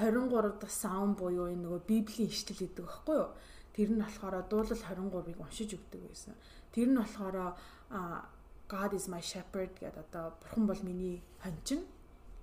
[0.00, 3.30] 23 дахь саун буюу энэ нөгөө библийн ишлэл гэдэг байхгүй юу?
[3.72, 6.34] Тэр нь болохоор дуулал 23-ыг уншиж өгдөг байсан.
[6.72, 7.56] Тэр нь болохоор
[8.72, 11.84] God is my shepherd гэдэг одоо бурхан бол миний хончин.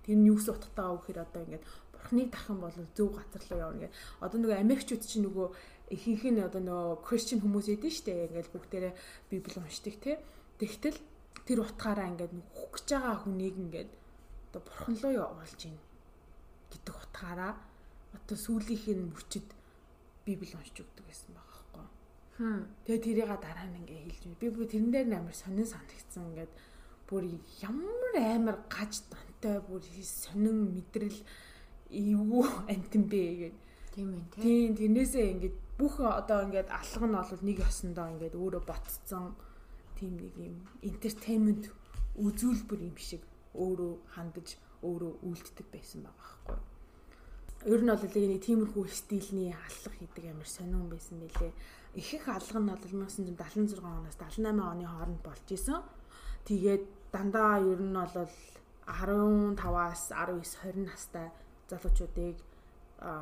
[0.06, 3.80] Тэр нь юус утгатай вэ гэхээр одоо ингээд бурхныг дахин бол зөв газар руу явна
[3.86, 3.94] гэх.
[4.22, 5.48] Одоо нөгөө Америкчууд чинь нөгөө
[5.94, 8.94] ихэнх нь одоо нөгөө Christian хүмүүс эдэн штэ ингээл бүгдээрээ
[9.30, 10.22] Библи уншдаг те.
[10.62, 10.98] Тэгтэл
[11.46, 13.90] тэр утгаараа ингээд хүх гэж байгаа хүнийг ингээд
[14.50, 15.78] одоо бурхан руу явуулж гин
[16.70, 17.54] гэдэг утгаараа
[18.14, 19.48] одоо сүүлийнх нь мөчөд
[20.30, 21.88] Библи уншиж өгдөг байсан байгаа байхгүй.
[22.86, 26.54] Тэгээ тэрийг дараа нь ингээ хэлж би бүр тэрэн дээр амар сонин санагдсан ингээд
[27.10, 27.24] бүр
[27.66, 31.20] ямар амар гаж дантай бүр сонин мэдрэл
[31.90, 33.58] эвгүй антин бэ гэдэг.
[33.98, 34.44] Тийм ээ тийм.
[34.46, 39.34] Тийм тэрнээсээ ингээд бүх одоо ингээд алга нь бол нэг ёсондоо ингээд өөрөө ботцсон
[39.98, 40.56] тийм нэг юм
[40.86, 41.74] entertainment
[42.22, 43.26] үзүүлбэр юм шиг
[43.58, 44.48] өөрөө хандаж
[44.86, 46.60] өөрөө үлддэг байсан байгаа байхгүй.
[47.68, 51.52] Ер нь бол нэг тиймэрхүү стилний аллах хийдэг амар сонирн байсан мэлээ.
[52.00, 55.84] Их их алга нь бол 1976 оноос 78 оны хооронд болж исэн.
[56.48, 58.32] Тэгээд дандаа ер нь бол
[58.88, 61.28] 15-аас 19 20 настай
[61.68, 62.40] залуучуудыг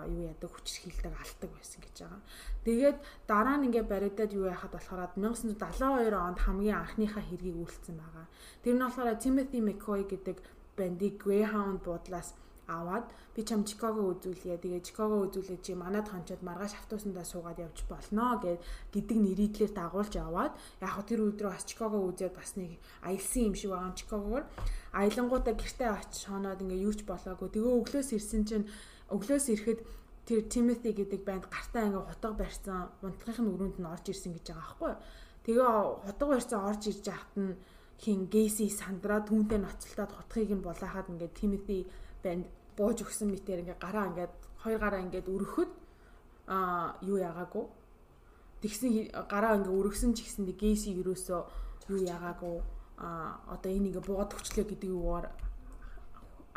[0.09, 2.21] юу яадаг хүчрхийлдэг алдаг байсан гэж байгаа.
[2.65, 2.97] Тэгээд
[3.29, 8.25] дараа нь ингээ баригдаад юу яхад болохоор 1972 онд хамгийн анхныхаа хэргийг үйлцсэн байгаа.
[8.61, 10.37] Тэр нь болохоор Timothy McCoy гэдэг
[10.77, 12.33] бандыг Greyhound буудлаас
[12.67, 14.59] аваад би чам Чикаго үзүүлье.
[14.59, 18.59] Тэгээ Чикаго үзүүлээ чи манад хончоод маргааш автобусандаа суугаад явж болно гэд
[18.91, 20.53] гэдэг нэрийдлэр дагуулж аваад
[20.83, 22.75] яг хөө тэр өдрөө бас Чикаго үзээд бас нэг
[23.07, 24.43] аялсан юм шиг байгаа Чикагоор
[24.91, 27.49] аялангуудаа гэртээ очиж хоноод ингээ юуч болоогүй.
[27.55, 28.65] Тэгээ өглөөс ирсэн чинь
[29.15, 29.79] өглөөс ирэхэд
[30.27, 34.59] тэр Timothy гэдэг банд гартаа ингээ хутга барьсан унтлагын өрөөнд нь орж ирсэн гэж байгаа
[34.59, 34.93] байхгүй.
[35.47, 35.69] Тэгээ
[36.03, 37.55] хутга барьсан орж ирж яхад нь
[38.03, 41.79] хин Гейси Сандра түүнтэй ноцолтоод хутгийг нь булаахад ингээ Timothy
[42.19, 42.45] банд
[42.77, 45.71] бууж өгсөн мэтэр ингээ гараа ингээд хоёр гараа ингээд өргөхөд
[46.47, 47.65] а юу яагаагүй
[48.61, 48.89] тэгсэн
[49.27, 51.41] гараа ингээ өргөсөн ч гэсэн гейси ерөөсөө
[51.91, 52.57] юу яагаагүй
[52.97, 55.27] а одоо энэ ингээ буугаад өчлөө гэдэг юугаар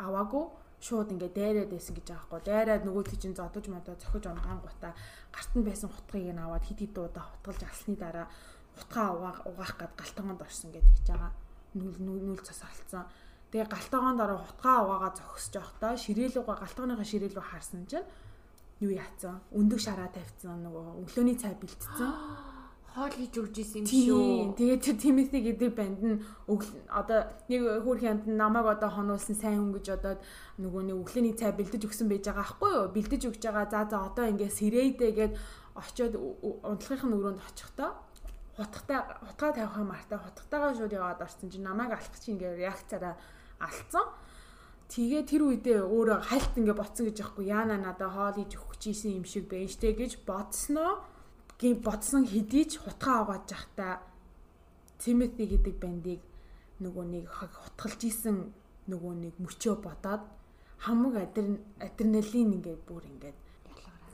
[0.01, 0.45] аваагүй.
[0.81, 2.41] Шууд ингээ дайраад байсан гэж байгаа хгүй.
[2.49, 4.97] Дайраад нөгөө тийчин зодож модоо зохиж онган гута
[5.29, 8.25] гарт нь байсан хутгийг нь аваад хид хид удаа хутгалж алсны дараа
[8.73, 9.07] хутгаа
[9.45, 11.31] угаах гад галтангонд орсон гэдэг хийж байгаа.
[11.77, 13.05] Нүүл нүүл цас алдсан
[13.51, 18.07] Тэгээ галтгоонд ороо хутгаа угаагаа зогсож явахдаа ширээл рүү галтгооныхаа ширээл рүү харсан чинь
[18.79, 19.43] юу яатсан?
[19.51, 22.11] Өндөг шараа тавьсан нөгөө өглөөний цай бэлтцсэн.
[22.95, 24.55] Хоол хийж өгч исэн юм шүү.
[24.55, 26.19] Тэгээд тэр Тимити гэдэг банд нь
[26.91, 30.13] одоо нэг хүүрх янд намайг одоо хонуулсан сайн хүн гэж одоо
[30.59, 32.91] нөгөө нэг өглөөний цай бэлдэж өгсөн байж байгаа аахгүй юу?
[32.91, 33.67] Бэлдэж өгч байгаа.
[33.71, 35.33] За за одоо ингээд сэрээдээ гээд
[35.75, 36.19] очиод
[36.67, 37.95] унтлагын өрөөнд очихдоо
[38.59, 43.15] хутгатай хутгаа тавихаа мартай хутгатайгаа шууд яваад орсон чинь намайг алах чинь ингээд реакцаараа
[43.61, 44.05] алдсан.
[44.91, 49.23] Тэгээ тэр үедээ өөрөө хальт ингээ боцсон гэж яахгүй яана надаа хоол хийж өгч ийсэн
[49.23, 50.99] юм шиг байж тэ гэж бодсноо
[51.55, 54.03] гээ бодсон хэдий ч хутгаа аваад жахта
[54.99, 56.21] Тимоти гэдэг бандыг
[56.83, 58.51] нөгөө нэг хутгалж исэн
[58.91, 60.27] нөгөө нэг мөчөө бодоод
[60.83, 61.15] хамаг
[61.79, 63.33] адреналин ингээ бүр ингээ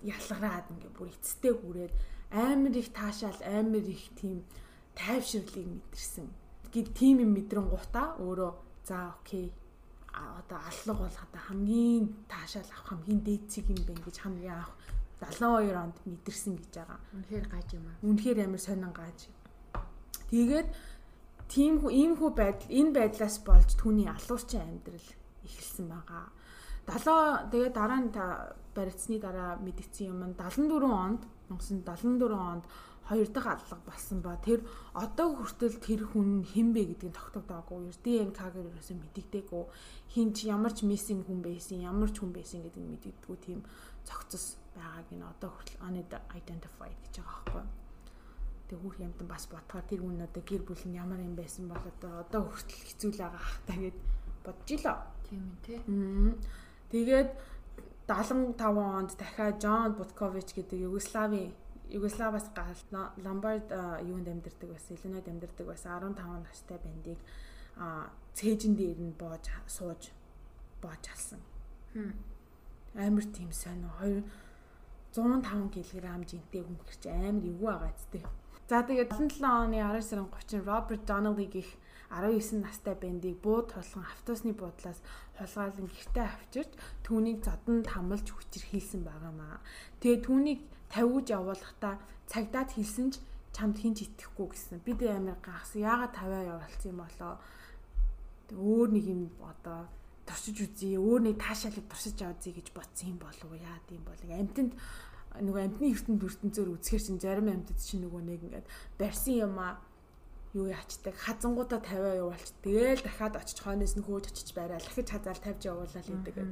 [0.04, 1.94] ялгараад ингээ бүр эцтэй хүрээд
[2.32, 4.44] амар их таашаал амар их тийм
[4.94, 6.28] тайвширлыг мэдэрсэн.
[6.74, 8.52] Гэт тийм юм мэдрэн гутаа өөрөө
[8.88, 9.54] За окей.
[10.14, 14.72] Одоо аллаг бол одоо хамгийн таашаал авах хамгийн дээд цэг юм байна гэж хамгийн анх
[15.20, 17.00] 72 онд мэдэрсэн гэж байгаа.
[17.14, 18.00] Үнэхээр гаж юм аа.
[18.08, 19.20] Үнэхээр амар сонин гаж.
[20.32, 20.68] Тэгээд
[21.52, 25.10] тийм ийм хүү байдал энэ байдлаас болж түүний алуурчин амьдрал
[25.44, 26.26] эхэлсэн байгаа.
[26.88, 28.12] 70 тэгээд дараа нь
[28.72, 31.22] баригдсны дараа мэдгэсэн юм 74 онд
[31.52, 32.64] 1974 онд
[33.08, 34.60] хоёр дахь аллага болсон ба тэр
[34.92, 37.96] одоо хүртэл тэр хүн хэн бэ гэдгийг тогтоогдоогүй.
[38.04, 39.64] ДНК-гээр ерөөсөө мэдэгдээгүй.
[40.12, 43.60] Хин ч ямар ч миссинг хүн байсан, ямар ч хүн байсан гэдгийг мэдэгдэггүй тийм
[44.04, 47.66] цогцос байгааг нь одоо хүртэл unidentified гэж байгаа байхгүй.
[48.68, 51.80] Тэг хүүхд юмтан бас бодохоор тэр хүн одоо гэр бүл нь ямар юм байсан бол
[51.80, 53.98] одоо одоо хүртэл хэцүү л байгаа хта гэд
[54.44, 54.98] бодож илоо.
[55.24, 55.80] Тийм ээ тий.
[56.92, 57.30] Тэгээд
[58.08, 61.52] 75 онд дахиад Джон Буткович гэдэг Югославийн
[61.90, 62.48] Югославаас
[63.24, 63.72] Ломбард
[64.04, 67.20] юунд амьдардаг байсан, Иллинойд амьдардаг байсан 15 настай бандыг
[68.34, 70.12] цээжин дээр нь боож сууж
[70.82, 71.42] боож алсан.
[72.96, 74.24] Амар тийм сайн 2
[75.14, 78.22] 105 кг жинтэй хүн хэрч амар эвгүй байгаа зү.
[78.70, 81.70] За тэгээд 77 оны 10 сарын 30-нд Роберт Доннелли гих
[82.12, 85.00] 19 настай бэндийг бууд тулган автобусны буудлаас
[85.40, 86.72] хулгайлан гэртээ авчирч
[87.08, 89.64] түүнийг задан хамлж хүчирхийлсэн байгаамаа.
[90.04, 90.60] Тэгээ түүнийг
[90.90, 93.16] тавиуж явуулахдаа цагдаад хэлсэн ч
[93.56, 94.82] чамд хинч итгэхгүй гэсэн.
[94.86, 95.82] Бид амар гахсан.
[95.82, 97.34] Яагаад тавиа явуулсан юм болоо?
[98.54, 99.90] Өөр нэг юм одоо
[100.28, 101.02] туршиж үзье.
[101.02, 103.58] Өөр нэг таашаалыг туршиж авъя гэж бодсон юм болов уу?
[103.58, 104.72] Яа гэм бол амтнд
[105.42, 108.68] нөгөө амтны ертөнд ертөнцөөр үзэхэр чинь зарим амтд чинь нөгөө нэг ингээд
[108.98, 109.78] барьсан юм аа
[110.58, 115.42] юу яачдаг хазангуудаа тавиа явуулч тэгэл дахиад очиж хойноос нь хөөж очиж барайл дахиж хазаал
[115.44, 116.48] тавьж явуулаад гэдэг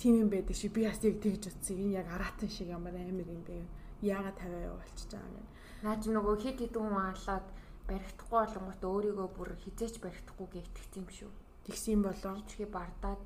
[0.00, 1.76] тийм юм байдаг шиг би бас яг тэгж утсан.
[1.76, 3.68] Энэ яг аратан шиг ямар амир юм бэ?
[4.00, 5.48] Яагаад тавиа явуулчих байгаа юм
[5.84, 7.46] наач нөгөө хит хитэн хүн алаад
[7.88, 11.30] баригдахгүй болонгот өөрийгөө бүр хизээч баригдахгүй гэвтгцсэн юм шүү.
[11.64, 13.22] Тэгсэн юм болоо хичгээ бардаад.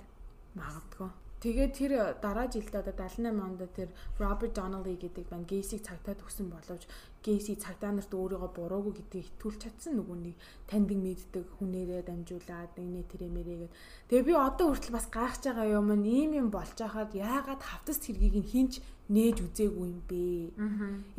[0.55, 1.11] Магадгүй
[1.43, 6.49] Тэгээд тэр дараа жилд одоо 78 онд тэр Роберт Доннелли гэдэг банд Гейсийг цагтаа төгсөн
[6.49, 6.89] боловч
[7.25, 10.37] Гейси цагтаа нарт өөрийгөө буруугүй гэдгийг итгүүлж чадсан нөгөө нэг
[10.69, 13.73] таньдаг мэддэг хүнээрээ дамжуулаад нэг тэрэмэрэгээд
[14.09, 18.37] Тэгээ би одоо хүртэл бас гайхаж байгаа юм ийм юм болж байхад яагаад хавтас хэргийг
[18.41, 18.73] нь хинч
[19.09, 20.53] нээж үзээгүй юм бэ?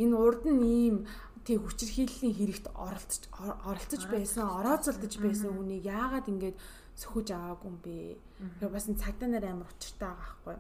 [0.01, 0.95] Энэ урд нь ийм
[1.45, 3.23] тий хүчирхийллийн хэрэгт оролцож
[3.69, 6.55] оролцож байсан, орооцолдож байсан хүнийг яагаад ингэж
[6.95, 7.95] сөхөж аваагүй юм бэ?
[8.39, 10.57] Тэгэхээр бас цагдаа нар амар учиртай байгаа байхгүй.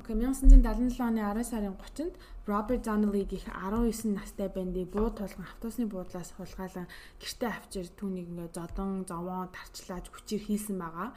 [0.00, 2.14] Окей 1977 оны 10 сарын 30-нд
[2.48, 6.88] Роберт Donnelly гэх 19 настай бандыг буу тулган автобусны буудлаас хулгайлан
[7.22, 11.14] гэртээ авчир түүнийг ингээ зодон, зовоон тарчлааж хүчээр хийсэн байгаа.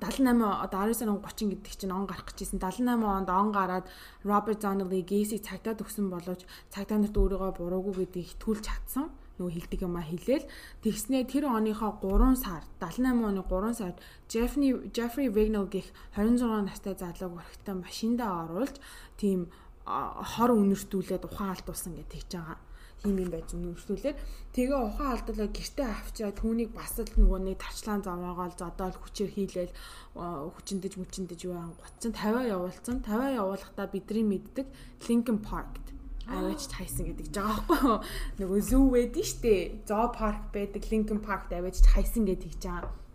[0.00, 3.86] 78 одоо 12 сарын 30 гэдэг чинь он гарах гэжсэн 78 онд он гараад
[4.24, 9.80] Роберт Donnelly Гейсийг цагдаад өгсөн боловч цагдаа нарт өөрийгөө буруугүй гэдгийг түлж чадсан нөгөө хилдэг
[9.84, 10.48] юм а хэлээл
[10.80, 13.96] тэгснээ тэр оныхоо 3 сар 78 оны 3 сард
[14.32, 18.76] Jeffrey Jeffrey Vignal гэх 26 настай залууг өрхтөө машиндаа оруулж
[19.20, 19.52] тийм
[19.86, 22.58] хор үнэртүүлээд ухаан алдуулсан гэж тэгж байгаа.
[23.06, 24.18] Ийм юм байж үнэртүүлээд.
[24.50, 29.72] Тэгээ ухаан алдуулаад гэртээ авчаа түүнийг бас л нөгөө нэг тарчлаан заваагаал зодоол хүчээр хийлээл
[30.16, 32.96] хүчиндэж мүчиндэж юу ангуцсан 50 явуулсан.
[33.06, 34.66] 50 явуулахдаа бидний мэддэг
[35.06, 35.86] Lincoln Park
[36.26, 37.96] аваач хайсан гэдэг жбайгаа байхгүй
[38.40, 39.54] нөгөө зүү байдэн штэ
[39.88, 43.06] зоо парк байдаг Lincoln Park аваач хайсан гэдэг гэж байгаа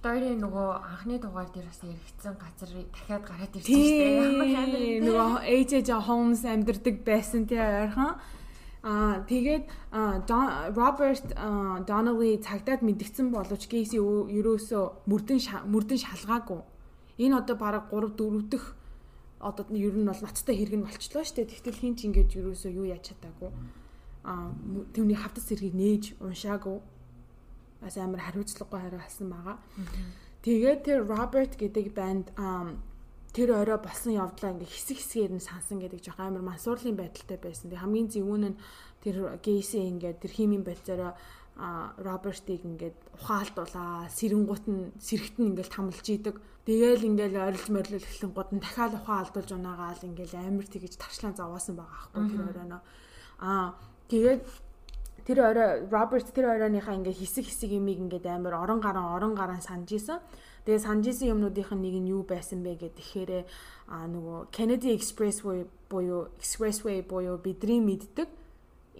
[0.00, 5.04] Хоёрын нөгөө анхны дугаар дээр бас яригдсан газар дахиад гараад ирж байгаа шүү дээ.
[5.04, 5.72] Нөгөө AJ
[6.08, 8.16] Holmes амьдардаг байсан тий ойрхон.
[8.80, 9.64] Аа тэгээд
[10.72, 11.36] Роберт
[11.84, 16.60] Donnelly цагдаад мэдгдсэн боловч Гейси ерөөсөө мөрдөн мөрдөн шалгаагүй.
[17.20, 18.79] Энэ одоо бараг 3 4 дэх
[19.40, 21.52] одоо ер нь бол ноцтой хэрэг нь болчлоо шүү дээ.
[21.56, 23.50] Тэгтэл хин ч ингэж ерөөсөө юу яаж чадаагүй.
[24.28, 24.52] Аа
[24.92, 26.78] түүний хавтас хэргийг нээж уншаагүй.
[27.80, 29.56] Бас амар хариуцлагагүй хариу алсан байгаа.
[30.44, 32.28] Тэгээд тэр Роберт гэдэг банд
[33.32, 37.72] тэр орой болсон явдлаа ингээ хэсэг хэсгээр нь сансан гэдэг жоох амар мансуурлын байдалтай байсан.
[37.72, 38.60] Тэг хамгийн зөвүүн нь
[39.00, 41.16] тэр Гейси ингээ тэр химийн байцаараа
[41.60, 46.36] а Робертыг ингээд ухаалтуулаа сэрэнгуут нь сэрэгт нь ингээд тамлж идэг.
[46.68, 51.32] Тэгээл ингээд ойрлж морил эхлэн гууд нь дахиад ухаан алдуулж унаагаал ингээд амар тэгэж тарчлан
[51.32, 52.78] заваасан байгаа аахгүй тэр оройно.
[53.40, 53.74] А
[54.12, 54.42] тэгээд
[55.24, 59.64] тэр орой Роберт тэр оройныхаа ингээд хэсэг хэсэг юмыг ингээд амар орон гарan орон гарan
[59.64, 60.20] санаж исэн.
[60.68, 63.32] Тэгээ санаж исэн юмнуудынх нь нэг нь юу байсан бэ гэдэг тэгэхээр
[63.88, 68.28] а нөгөө Kennedy Expressway буюу Expressway буюу бидний мэддэг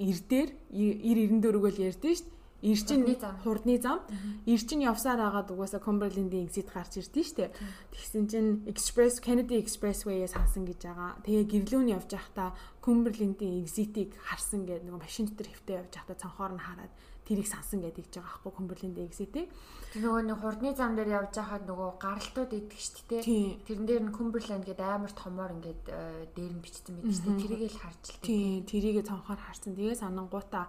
[0.00, 3.08] эрдээр 90 94-г л ярьдэн шүү дээ Ирчин
[3.42, 4.04] хурдны зам.
[4.44, 7.44] Ирчин явсаар агаад угаасаа Cumberland-ийн exit гарч ирдэ штэ.
[7.92, 11.16] Тэгсэн чинь Express Kennedy Expressway-ээс хасан гэж байгаа.
[11.24, 12.52] Тэгээ гэрлүүн явж байхдаа
[12.84, 16.92] Cumberland-ийн exit-ийг харсан гэдэг нэг машин дотор хөвтөө явж байхдаа цанхоор нь хараад
[17.24, 19.48] тэрийг сансан гэдэг гэж байгаа байхгүй Cumberland-ийн exit-ийг.
[19.94, 23.56] Тэг нөгөө нэг хурдны зам дээр явж байхад нөгөө гаралтууд идэг штэ тий.
[23.64, 27.40] Тэрэн дээр нь Cumberland гэдэг амар томоор ингээд э, дээр нь бичсэн байдаг штэ.
[27.40, 28.44] Тэрийг л харж л тий.
[28.66, 29.78] Тэрийг цанхоор харсан.
[29.78, 30.66] Тэгээ санангуудаа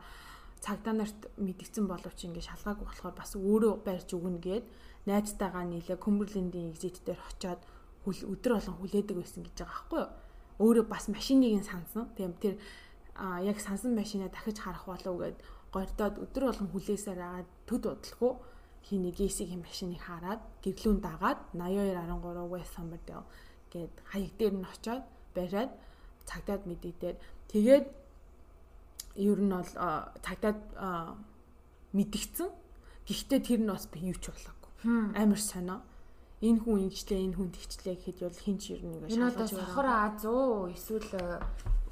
[0.61, 4.65] цагдаа нарт мэдгдсэн боловч ингэ шалгаагүй болохоор бас өөрөө барьж өгнө гэд
[5.09, 7.61] найзтайгаа нийлээ Cumberland-ийн exit дээр очиод
[8.05, 10.09] өдөр болгон хүлээдэг байсан гэж байгаа байхгүй юу.
[10.61, 12.05] Өөрөө бас машиныг нь сансан.
[12.13, 12.61] Тийм тэр
[13.41, 15.37] яг сансан машинаа дахиж харах болов гэд
[15.73, 18.33] гордоод өдөр болгон хүлээсээр агаад төд бодлохгүй
[18.85, 23.25] хиний гейсигийн машиныг хараад гэрлүүн дагаад 8213 West Somerdale
[23.73, 25.03] гээд хаяг дээр нь очиод
[25.33, 25.71] бариад
[26.29, 27.17] цагдаад мэдээдээр
[27.51, 27.85] тэгээд
[29.15, 29.71] ер нь бол
[30.23, 30.59] цагдаад
[31.93, 32.49] мэдгдсэн.
[33.07, 34.71] Гэхдээ тэр нь бас би юу ч болоогүй.
[35.17, 35.81] Амар сонио.
[36.41, 39.29] Энэ хүн ингэчлээ, энэ хүн тэгчлээ гэхэд бол хин ч ер нь ингэ шалгаж байна.
[39.29, 41.09] Энэ одоо сохор Аз уу эсвэл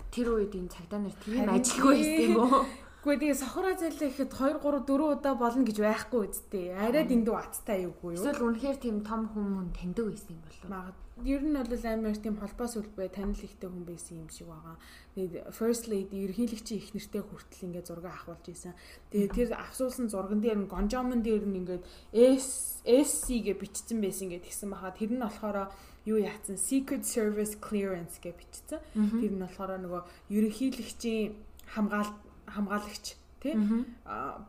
[0.09, 2.65] тэр үед энэ цагдаа нар тийм ажилгүй байсан юм уу?
[2.99, 6.75] Гэхдээ тэгээ сохороо зайлаа гэхэд 2 3 4 удаа болно гэж байхгүй үсттэй.
[6.75, 8.27] Арай дэндүү аттай юугүй юу?
[8.27, 10.67] Эсвэл үнэхээр тийм том хүмүүс таньдаг байсан юм болов уу?
[10.67, 10.97] Магад.
[11.23, 14.75] Ер нь бол амар тийм холбоо сүлбэ танил ихтэй хүн байсан юм шиг байгаа.
[15.15, 18.75] Тэгээд first lady ерөнхийлөгчийн их нэртэй хүртэл ингээд зураг авахулж исэн.
[19.15, 24.27] Тэгээд тэр авсуулсан зурган дээр нь гонжомон дээр нь ингээд S SC гэж бичсэн байсан
[24.27, 24.91] ингээд тэгсэн баха.
[24.91, 25.71] Тэр нь болохоор
[26.03, 28.83] юу яатсан Secret Service Clearance гэж бичсэн.
[29.23, 30.03] Тэр нь болохоор нөгөө
[30.35, 33.05] ерөнхийлөгчийн хамгаалалт хамгаалагч
[33.41, 33.55] тий?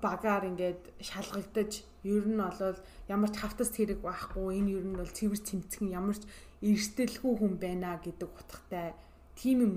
[0.03, 1.73] Багаар ингээд шалгагдаж
[2.05, 2.79] ер нь бол
[3.09, 6.25] ямар ч хавтас хэрэг байхгүй энэ ер нь бол цэвэр цэмцгэн ямар ч
[6.65, 8.97] эрсдэлгүй хүн байна гэдэг утгатай
[9.37, 9.75] тийм юм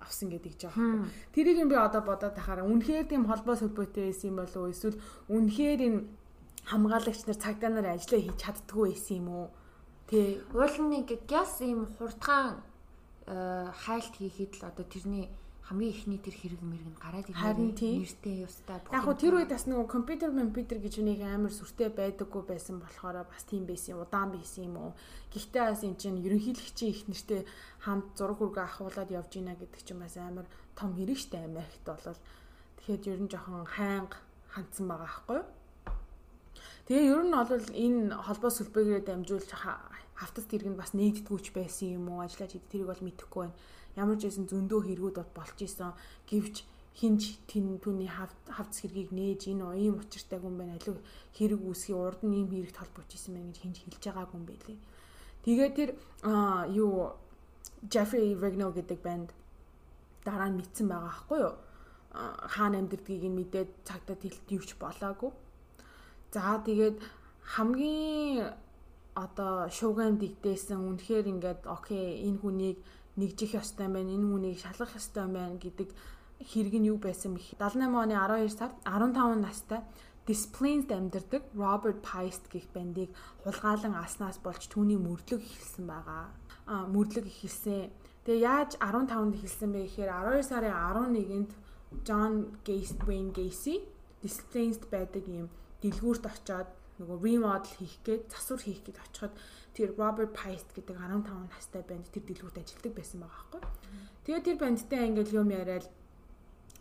[0.00, 1.08] авсан гэдэг аахгүй.
[1.32, 4.72] Тэрийг би одоо бодоод тахаараа үнэхээр тийм холбоо сөлбөөтэй байсан юм болов уу?
[4.72, 4.96] Эсвэл
[5.28, 6.00] үнэхээр энэ
[6.64, 9.48] хамгаалагч нар цагдаа нар ажиллаа хийж чаддгүй байсан юм уу?
[10.08, 12.64] Тэ уул нэг гяс ийм хурдхан
[13.28, 15.28] э, хайлт хийхэд л одоо тэрний
[15.70, 17.62] хамгийн ихний тэр хэрэг мэрэг нь гараад ирнэ
[18.02, 18.82] нэртэй ёстой.
[18.90, 23.22] Яг хөө тэр үед бас нөгөө компьютер компьютер гэж үнийг амар сүртэй байдаггүй байсан болохоор
[23.30, 24.92] бас тийм байсан удаан байсан юм уу.
[25.30, 27.46] Гэхдээ бас эн чинь ерөнхийлөгчийн их нэртэй
[27.86, 32.18] хамт зураг хүргээ ахуулаад явж гинэ гэдэг чинь бас амар том хэрэг штэ Америкт болол.
[32.82, 34.18] Тэгэхээр ер нь жоохон хайнга
[34.50, 35.46] хандсан байгаа байхгүй юу?
[36.90, 39.50] Тэгээ ер нь бол энэ холбоо сүлбэгээр дамжуулж
[40.18, 43.58] хавтас тэрэг нь бас нэгддгүүч байсан юм уу ажиллаж тэрийг бол мэдэхгүй байна
[44.02, 45.92] ямар ч байсан зөндөө хэрэгүүд бол болж исэн
[46.30, 46.56] гэвч
[47.00, 50.98] хинж тэн түүний хавц хэргийг нээж энэ ийм учиртай хүн байна алуу
[51.36, 54.78] хэрэг үүсгий урд нь ийм хэрэгт холбогч исэн байна гэж хинж хэлж байгаагүй юм байлээ.
[55.44, 55.90] Тэгээд тэр
[56.76, 57.14] юу
[57.92, 59.28] Jeffrey Regno гэдэг банд
[60.24, 61.56] дараа нь мэдсэн байгаа аахгүй юу?
[62.54, 65.30] хаана амьдэрдгийг нь мэдээд цагтаа тэлт юуч болоогүй.
[66.34, 66.98] За тэгээд
[67.54, 68.52] хамгийн
[69.14, 72.78] одоо шууган дигдээсэн үнэхээр ингээд окей энэ хүнийг
[73.16, 75.88] нэгжих ёстой байна энэ хүнийг шалгах ёстой байна гэдэг
[76.50, 79.80] хэрэг нь юу байсан бэх 78 оны 12 сард 15 настай
[80.26, 83.10] Disciplined амьдардаг Robert Paist гэх бандыг
[83.42, 86.30] хулгаалan аснаас болж түүний мөрдлөг эхэлсэн байгаа.
[86.70, 87.90] А мөрдлөг эхэлсэн.
[88.24, 91.50] Тэгээ яаж 15-нд эхэлсэн бэ гэхээр 12 сарын 11-нд
[92.06, 92.32] John
[92.62, 93.76] Gacy Wayne Gacy
[94.22, 95.48] Disciplined байдаг юм
[95.82, 96.68] дэлгүүрт очоод
[97.00, 99.34] нөгөө remodel хийх гээд засвар хийх гээд очиход
[99.72, 103.62] тэр Robert Paist гэдэг 15 настай банд тэр дэлгүүрт ажилладаг байсан байгаа байхгүй.
[104.28, 105.86] Тэгээд тэр бандтай ингээл юм яриад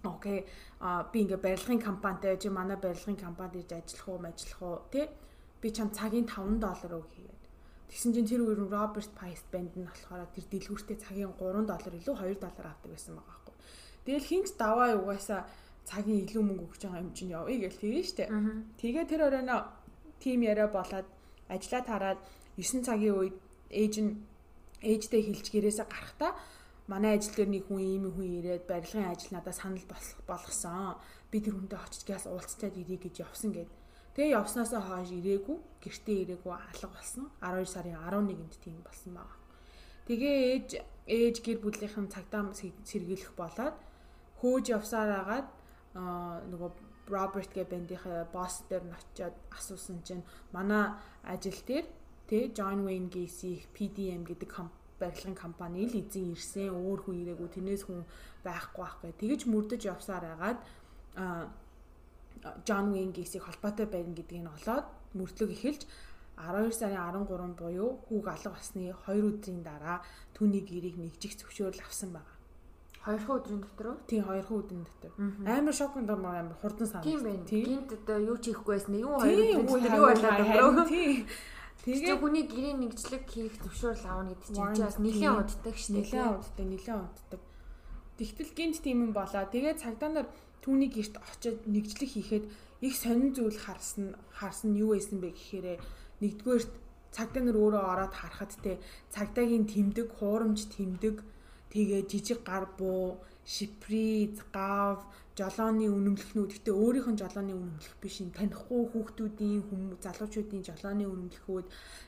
[0.03, 0.45] окей
[0.79, 4.77] а би ингээ барилгын компанитай чи манай барилгын компанид ирж ажиллах уу ажиллах уу?
[4.91, 5.05] Тий
[5.61, 7.43] би чам цагийн 5 доллар өг хийгээд.
[7.89, 12.15] Тэгсэн чинь тэр үеэр Роберт Пайст банд нь болохоор тэр дэлгүүртээ цагийн 3 доллар илүү
[12.15, 13.55] 2 доллар авдаг байсан байгаа байхгүй.
[14.05, 15.41] Тэгэл хинч даваа угаасаа
[15.89, 18.25] цагийн илүү мөнгө өгч байгаа юм чинь явъя гэж тэгэн штэ.
[18.77, 19.55] Тэгээ тэр оройно
[20.19, 21.07] тим яриа болоод
[21.49, 22.19] ажиллаа тараад
[22.57, 23.35] 9 цагийн үед
[23.71, 24.11] ээж нь
[24.83, 26.31] ээжтэй хэлж гэрээсээ гарахтаа
[26.89, 29.85] манай ажил дээр нэг хүн ийм хүн ирээд барилгын ажил надад санал
[30.25, 30.97] болгосон.
[31.29, 33.69] Би тэр хүнтэй очиж гяс уулзчаад ирье гэж явсан гэд.
[34.17, 37.29] Тэгээ явснаасаа хойш ирээгүй, гэртээ ирээгүй алга болсон.
[37.45, 39.37] 12 сарын 11-нд тийм болсон байгаа.
[40.09, 40.69] Тэгээ ээж
[41.05, 43.77] ээж гэр бүлийнхэн цагдаа сэргийлэх болоод
[44.41, 45.47] хөөж явсаар агаад
[46.49, 46.69] нөгөө
[47.09, 50.23] Роберт гэ бандийнхаа босс дээр нь очиод асуусан чинь
[50.55, 50.93] манай
[51.25, 51.85] ажил дээр
[52.29, 54.49] тэ John Wayne Gacy PDM гэдэг
[54.99, 58.03] барилгын компани л эзэн ирсэн өөр хүн ирээгүй тэрнээс хүн
[58.43, 59.19] байхгүй байх гэх.
[59.21, 60.59] Тэгэж мөрдөж явсаар агаад
[62.65, 64.87] Джон Вин гисийг холбоотой байна гэдгийг нь олоод
[65.17, 65.81] мөрдлөг эхэлж
[66.39, 69.99] 12 сарын 13 буюу хүүг алга басны 2 өдрийн дараа
[70.35, 72.38] түүний гэрийг нэгжих зөвшөөрөл авсан байна.
[73.05, 73.97] 2 өдрийн дотор уу?
[74.07, 75.11] Тийм 2 өдрийн дотор.
[75.47, 77.07] Амар шокнд амар хурдан санагдав.
[77.07, 77.45] Тийм байна.
[77.47, 78.95] Гинт одоо юу ч хийхгүй байсан.
[78.99, 80.87] Юу 2 өдрийн дотор юу болоод өнгөрөө.
[80.89, 81.27] Тийм.
[81.79, 85.95] Тэгээ хүний гэрийн нэгжлэг хийх зөвшөөрөл аавна гэдэг чинь чи бас нэлээд уддаг дээ.
[85.95, 87.41] Нэлээд уддаг, нэлээд уддаг.
[88.19, 89.47] Тэгтэл гинт тийм юм болоо.
[89.47, 90.27] Тэгээ цагдаа нар
[90.59, 92.45] түүний гэрт очиод нэгжлэг хийхэд
[92.83, 95.79] их сонин зүйл харсан харсан юу байсан бэ гэхээр
[96.19, 96.71] нэгдүгээрт
[97.15, 98.83] цагдаа нар өөрөө ороод харахад те
[99.15, 101.23] цагдаагийн тэмдэг, хуурамч тэмдэг,
[101.71, 105.05] тэгээ жижиг гар буу, шиприз, гав,
[105.39, 108.19] жолооны үнэмлэхнүүд гэхдээ өөрийнх нь жолооны үнэмлэх биш.
[108.19, 111.67] Энэ танихгүй хүүхдүүдийн хүмүүс залуучуудын жолооны үнэмлэхүүд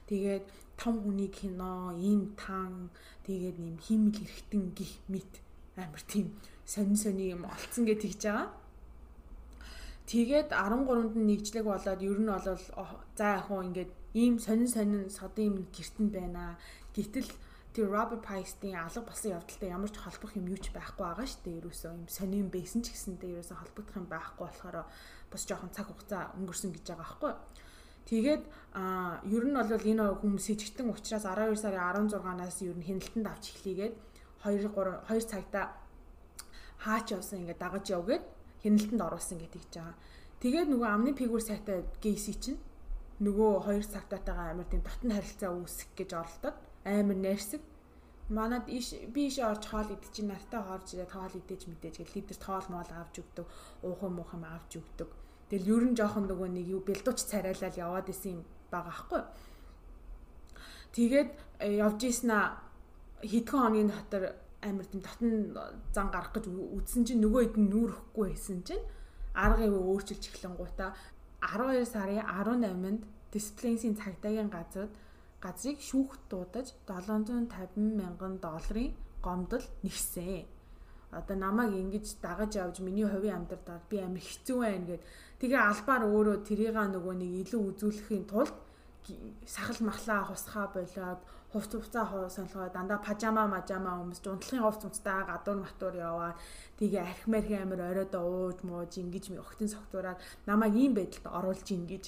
[0.09, 0.45] тэгээд
[0.75, 2.91] том хүний кино, ийм тан
[3.23, 5.31] тэгээд нэм химэл эргэтэн гих мэт.
[5.79, 6.35] Амар тийм
[6.65, 8.49] сонин сони юм олцсон гэж тэгж байгаа.
[10.11, 12.43] Тэгээд 13-нд нь нэгжлэг болоод ер нь бол
[13.15, 16.59] за яг хуу ингээд ийм сонин сонин содын гертэн байна.
[16.91, 17.29] Гэтэл
[17.71, 21.41] тэр Роберт Пайстийн алга болсон явдалтай ямар ч холбох юм юу ч байхгүй байгаа шүү
[21.47, 21.59] дээ.
[21.63, 24.77] Ерөөсөө юм сонирн байсан ч гэсэндээ ерөөсөө холбогдох юм байхгүй болохоор
[25.31, 27.33] бас жоохон цаг хугацаа өнгөрсөн гэж байгаа байхгүй.
[28.11, 28.43] Тэгээд
[28.75, 33.45] а ер нь бол энэ хүмүүс сэжигтэн учраас 12 сарын 16-наас ер нь хяналтанд авч
[33.55, 33.95] эхлэгээд
[34.43, 35.71] 2 3 2 цагта
[36.83, 38.23] хаач явсан ингээд дагаж явгээд
[38.67, 39.95] хяналтанд оруулсан гэж тэгж байгаа.
[40.43, 42.59] Тэгээд нөгөө амны фигур сайтай гейси чинь
[43.21, 47.61] нөгөө хоёр цагтаатайгаа амар тийм дотн харилцаа үүсгэх гэж оролдоод амар нэрсэг.
[48.29, 52.15] Манад иш би иш орж хоол идэж чи нартай хоорж ирээд хоол идэж мэдээж гэл
[52.15, 53.45] лидер тоол моол авч өгдөг
[53.83, 55.09] уух юм уух юм авч өгдөг.
[55.51, 59.21] Тэгэл ер нь жоохон нөгөө нэг юу бэлдууч царайлал яваад исэн юм байгаа хгүй
[60.95, 61.29] тэгээд
[61.59, 62.37] э, явж ийснэ
[63.23, 64.23] хэдхэн хоногийн дотор
[64.63, 65.31] амар тийм дотн
[65.95, 68.83] зан гарах гэж үдсэн чинь нөгөө хэд нүүрэхгүй байсан чинь
[69.35, 70.95] аргыг өөрчилж эхлэн гута
[71.43, 73.01] 12 сарын 18-нд
[73.31, 74.91] дисциплинсийн цагдаагийн газрууд
[75.43, 78.93] газрыг шүүхт дуудаж 750 мянган долларын
[79.25, 80.45] гомдол нэгсэн.
[81.11, 85.03] Одоо намайг ингэж дагаж явж миний хувийн амьдралд би амар хэцүү байна гэд
[85.41, 88.55] тэгээ албаар өөрөө тэрийга нөгөө нэг илүү үзүүлэхийн тулд
[89.45, 91.19] сахал махлаа хусхаа болоод
[91.51, 96.37] хувц хувцаа солгоо дандаа пажама мажама өмсч унтлахын хувц хувцтай гадуур матуур яваад
[96.79, 102.03] тэгээ арх марх амир оройдоо ууж мууж ингэж охтын согтуураад намайг ийм байдалд оруулж ингэж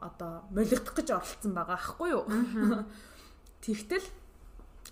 [0.00, 2.24] одоо молигдох гэж оролцсон байгаа аахгүй юу.
[3.64, 4.06] Тэгтэл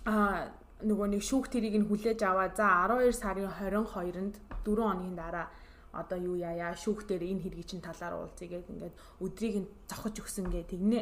[0.05, 0.51] а
[0.83, 2.53] нөгөө нэг шүүх тэрийг нь хүлээж аваа.
[2.53, 5.47] За 12 сарын 22-нд 4 хоногийн дараа
[5.93, 10.21] одоо юу яая шүүх дээр энэ хэргийг чинь талаар уулзъя гэд ингээд өдрийг нь зохиж
[10.21, 11.01] өгсөн гэ тэгнэ.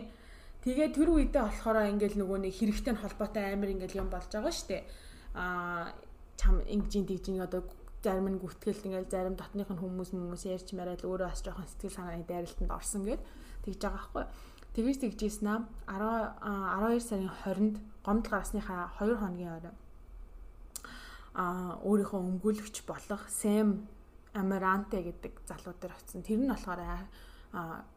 [0.63, 4.87] Тэгээ тэр үедээ болохоор ингээд нөгөө нэг хэрэгтэй холбоотой амир ингээд юм болж байгаа штэ.
[5.35, 5.91] А
[6.39, 7.61] чам ингэж тэгж одоо
[8.05, 11.97] зарим нь гүтгэлт ингээл зарим дотных нь хүмүүс хүмүүс ярьж мараад өөрөө бас жоохон сэтгэл
[11.97, 13.21] санааны дайралтанд орсон гэд
[13.65, 14.25] тэгж байгаа байхгүй.
[14.77, 15.59] Тэгэж тэгжсэн аа
[15.89, 19.75] 12 сарын 20-нд гомдол гарсныхаа 2 хоногийн орой
[21.35, 23.83] а өөрийнхөө өмгөөлөгч болох Сэм
[24.35, 26.23] Амаранте гэдэг залуу дээр очсон.
[26.23, 26.79] Тэр нь болохоор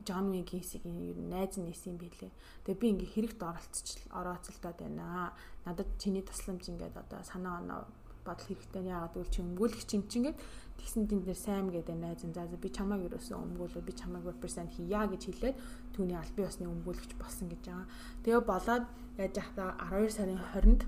[0.03, 2.31] Джон Уин Гейсигийн ер нь найз нээсэн юм билээ.
[2.67, 5.35] Тэгээ би ингээ хэрэгт оролцож орооцолдоод байна.
[5.67, 7.87] Надад чиний тусламж ингээд одоо санаа оноо
[8.29, 10.39] бодол хэрэгтэй яагаад гэвэл чи өмгөөлөгч юм чинь ингээд
[10.79, 14.71] тэгсэн тэн дээр сайн гэдэг найз нь за би чамайг ерөөсөө өмгөөлөө би чамайг represent
[14.77, 15.57] хийя гэж хэлээд
[15.97, 17.87] түүний аль бие усны өмгөөлөгч болсон гэж байгаа.
[18.23, 18.85] Тэгээ болоод
[19.17, 20.83] яаж яхаа 12 сарын 20-нд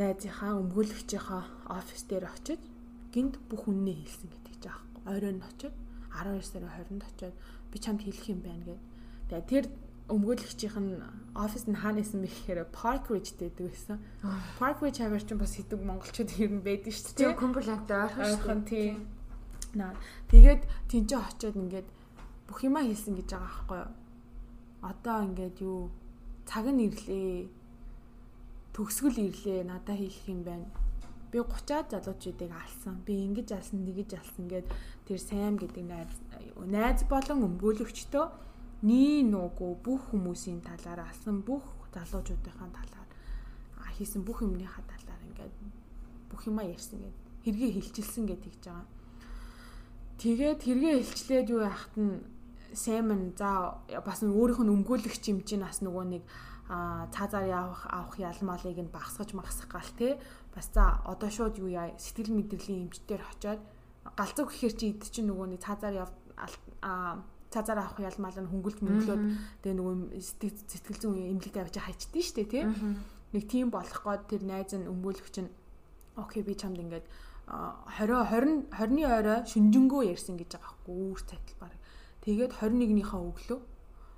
[0.00, 2.60] найзынхаа өмгөөлөгчийнхаа офис дээр очиж
[3.12, 5.00] гинт бүх үннээ хэлсэн гэдэг жаахгүй.
[5.12, 5.72] Оройн очиж
[6.16, 7.36] 12 сарын 20-нд очиод
[7.70, 8.82] би чамд хэлэх юм байна гэд.
[9.28, 9.64] Тэгээ тэр
[10.08, 10.98] өмгөөлөгчийнх нь
[11.34, 13.98] офис нь хаана исэн бэ гэхээр Park Ridge дэдэг байсан.
[14.58, 17.38] Park Ridge хавар чинь бас хэдэг монголчууд ер нь байдаг шүү дээ.
[17.38, 18.98] Cumberland ойрхон тий.
[19.78, 19.94] Наа
[20.28, 21.88] тэгээд тэнцээ очиод ингээд
[22.50, 23.92] бүх юмаа хэлсэн гэж байгаа байхгүй юу?
[24.82, 25.80] Одоо ингээд юу
[26.44, 27.48] цаг нь ирлээ.
[28.74, 29.64] Төгсгөл ирлээ.
[29.64, 30.68] Надаа хийх юм байна
[31.32, 33.00] би 30-аад залуучуудыг алсан.
[33.06, 34.66] Би ингэж алсан, тэгэж алсан гэд
[35.08, 36.12] тэр сайн гэдэг найз
[36.68, 38.51] найз болон өмгөөлөгчтөө
[38.82, 41.62] nii нуугүй бүх хүмүүсийн талаар алсан бүх
[41.94, 43.08] залуучуудынхаа талаар
[43.96, 45.54] хийсэн бүх юмныхаа талаар ингээд
[46.30, 48.86] бүх юмаа ярьсан гэд хэрэгээ хилчилсэн гэд тэгж байгаа.
[50.18, 52.22] Тэгээд хэрэгээ хилчлээд юу яхад нь
[52.72, 56.24] Саймон за бас өөрийнх нь өмгөөлөгч юм чинь бас нөгөө нэг
[57.12, 60.16] цаазаар явах авах ялмалыг нь багсгаж магсах гал те
[60.56, 63.60] бас за одоо шууд юу яа сэтгэл мэдрэлийн эмчтэр очиод
[64.16, 66.10] галзуу гэхэр чи эд чинь нөгөө нэг цаазаар яв
[66.80, 67.20] а
[67.52, 69.22] цаазаар авах ялмал нь хөнгөлж мөнгөлөөд
[69.62, 69.96] тэгээ нөгөө
[70.72, 72.64] сэтгэл зүйн эмнэлэгт авч хайчдээ штэ тий?
[73.32, 75.50] Нэг тийм болох гээд тэр найз нь өмгөөлөгч нь
[76.16, 77.06] окей би чамд ингээд
[77.48, 81.72] 20 20 20-ны орой шүнжэнгөө ярьсан гэж байгаа байхгүй үүр цайтал баг
[82.24, 83.60] тэгээд 21-ийнхаа өглөө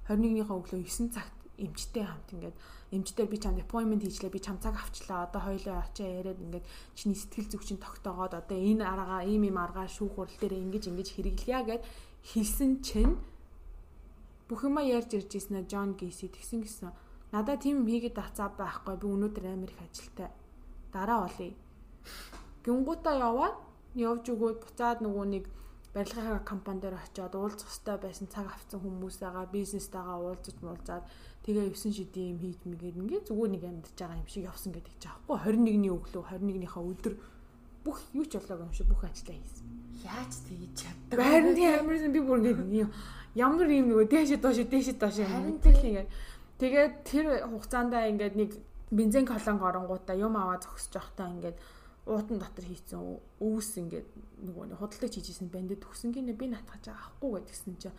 [0.06, 2.56] 21-ийнхаа өглөө 9 цагт эмчтэй хамт ингээд
[2.94, 7.18] эмчтэй би чамд appointment хийчлээ би чам цаг авчлаа одоо хоёлоо очоо яриад ингээд чиний
[7.18, 11.08] сэтгэл зүг чинь тогтоогоод одоо энэ аргаа ийм ийм аргаа шүүх хурал дээр ингэж ингэж
[11.14, 11.82] хэрэглэе гэд
[12.24, 13.14] хэлсэн чинь
[14.48, 16.92] бүх юма ярьж ирж ирсэн Джон Гейси тэгсэн гисэн
[17.32, 20.30] надад тийм хийгээд ацаа байхгүй би өнөөдөр Америк ажилтай.
[20.92, 21.52] Дараа болъё
[22.64, 23.56] гингуудаа яваад
[23.94, 25.44] явж өгөөд буцаад нөгөө нэг
[25.94, 31.04] барилгын компани дээр очиод уулзах хэрэгтэй байсан цаг авсан хүмүүсээгаа бизнестэйгээ уулзаж муулзаад
[31.44, 34.94] тэгээ 9 шидийн юм хийж мэгээд ингээ зүгээр нэг амьдж байгаа юм шиг явсан гэдэг
[34.98, 35.36] чинь аахгүй.
[35.38, 37.14] 21-ний өглөө 21-ийнхаа өдөр
[37.84, 39.66] бүх юу ч болоог юм шиг бүх ажлаа хийсэн.
[40.04, 41.18] Яаж тэгж чаддаг?
[41.20, 42.88] Харин тийм амарсан би бүр ингээ
[43.36, 46.08] ямар юм нөгөө дээшээ доош дээшээ доош ингээ.
[46.58, 48.50] Тэгээд тэр хугацаанд ингээд нэг
[48.90, 51.58] бензин колонг оронгуудаа юм аваа зогсож явахдаа ингээд
[52.06, 53.00] уутан дотор хийцэн
[53.40, 54.08] өвс ингээд
[54.44, 57.96] нөгөө худалдаж хийжсэн бандд төгсөн гинэ би натгаж авахгүй гэдгсэн чинь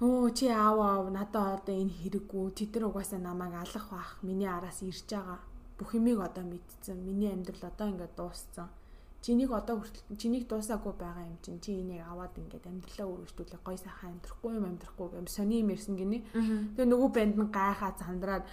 [0.00, 2.56] Өө чи аав аав надад одоо энэ хэрэггүй.
[2.56, 4.16] Тэд нар угаасаа намайг алах бах.
[4.24, 5.44] Миний араас ирж байгаа.
[5.80, 7.00] Бүх юмыг одоо мэдсэн.
[7.00, 8.68] Миний амьдрал одоо ингээд дууссан.
[9.24, 13.64] Чинийг одоо хүртэл чинийг дуусаагүй байгаа юм чинь чи энийг аваад ингээд амьдралаа өргөжтүүлээ.
[13.64, 16.18] Гой сайхан амьдрахгүй юм амьдрахгүй гэм сони юм ярьсан гинэ.
[16.76, 18.44] Тэгээ нөгөө банд нь гайхаа зандраад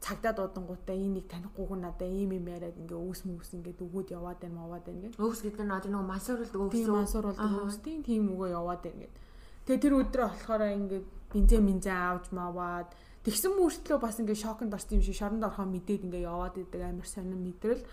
[0.00, 4.60] цагдаа дуудангуудаа энийг танихгүйг надаа ийм юм яриад ингээ өөс мөс ингээ өгөөд яваад байна
[4.60, 5.20] маваад байна гэх.
[5.20, 6.72] Өөс гэдэг нь одоо нөгөө мансууруулдаг өөс.
[6.72, 9.28] Тийм мансууруулдаг өөс тийм өгөө яваад байна гэдэг
[9.70, 12.88] Тэгээ тэр өдрөө болохоор ингээд бензин бензин аавж маваад
[13.30, 17.06] тэгсэн мөртлөө бас ингээд шоконд орсон юм шиг шоронд орохоо мэдээд ингээд яваад идэг амар
[17.06, 17.86] сонир мэдрэл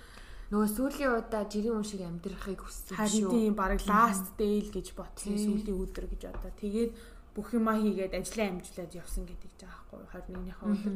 [0.50, 2.98] нөгөө сүүлийн удаа жирийн хүн шиг амьдрахыг хүссэн шүү.
[2.98, 6.92] Харин тийм баг last day л гэж ботсон сүүлийн өдөр гэж одоо тэгээд
[7.36, 10.96] бүх юмаа хийгээд ажлаа амжуулаад явсан гэдэг ч аахгүй 21-ийнхаа өдөр.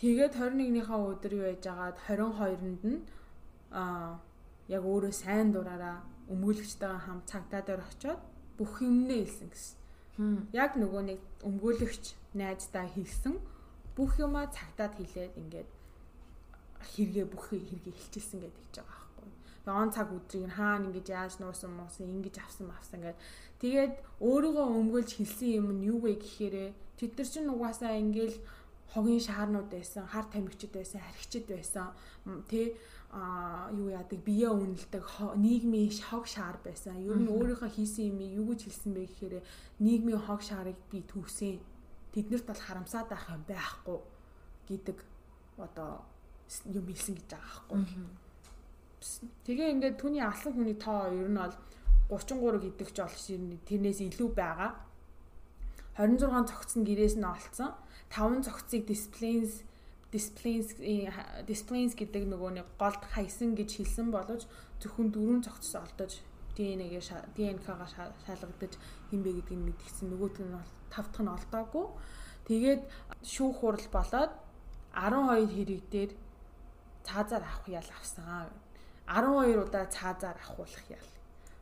[0.00, 2.98] Тэгээд 21-ийнхаа өдөр юу яж агаад 22-нд нь
[3.76, 4.18] аа
[4.72, 6.02] яг өөрөө сайн дураараа
[6.32, 8.20] өмгөөлөгчтэйгээ хамт цагдаа дээр очиод
[8.56, 9.76] бүх юмнээ хэлсэн гэсэн.
[10.56, 12.04] Яг нөгөө нэг өмгөөлөгч
[12.34, 13.36] найздаа хэлсэн
[13.98, 15.68] бүх юмаа цагтаад хэлээд ингээд
[16.78, 19.30] хэрэгээ бүх хэрэгээ хэлчихсэн гэдэг ч байгаа байхгүй.
[19.66, 23.18] Тэгээ он цаг өдрийг хаана ингэж яаж нуусан муусан ингэж авсан авсан гэдэг.
[23.58, 23.92] Тэгээд
[24.22, 26.56] өөрийгөө өмгөөлж хэлсэн юм нь юу вэ гэхээр
[26.94, 28.38] тэд нар чинь угаасаа ингээл
[28.94, 31.90] хогийн шаарнууд байсан, хар тамхичд байсан, харигчд байсан.
[32.48, 32.78] Тэ
[33.10, 35.02] а юу яадаг бие үнэлдэг
[35.36, 36.96] нийгмийн хог шаар байсан.
[37.02, 39.34] Ер нь өөрийнхөө хийсэн юм юу гэж хэлсэн бэ гэхээр
[39.80, 41.56] нийгмийн хог шаарыг би түүсэн.
[42.18, 43.98] Тэднэрт бол харамсаад байх юм байхгүй
[44.66, 44.98] гэдэг
[45.62, 46.02] одоо
[46.66, 47.86] юм хэлсэн гэж байгаа байхгүй.
[49.46, 51.54] Тэгээ ингээд түүний алсан хүний тоо ер нь бол
[52.10, 53.22] 33 гэдэг ч олж
[53.70, 54.74] тэрнээс илүү байгаа.
[55.94, 57.70] 26 цогц нь гэрээс нь олцсон.
[58.10, 59.62] 5 цогцыг disciplines
[60.10, 60.74] disciplines
[61.46, 64.48] disciplines гэдэг нөгөө нэг голд хайсан гэж хэлсэн боловч
[64.82, 66.12] зөвхөн дөрвөн цогцос олдож
[66.56, 67.02] ДНХ-гээ
[67.36, 67.86] ДНХ-га
[68.24, 68.72] шалгагдаж
[69.12, 71.86] хинбэ гэдгийг мэдгдсэн нөгөөт нь бол тав дахь нь олдоогүй.
[72.48, 72.82] Тэгээд
[73.22, 74.32] шүүх хурал болоод
[74.96, 76.10] 12 хэрэг дээр
[77.04, 78.48] цаазаар авах ял авсан.
[79.08, 81.08] 12 удаа цаазаар авахулах ял.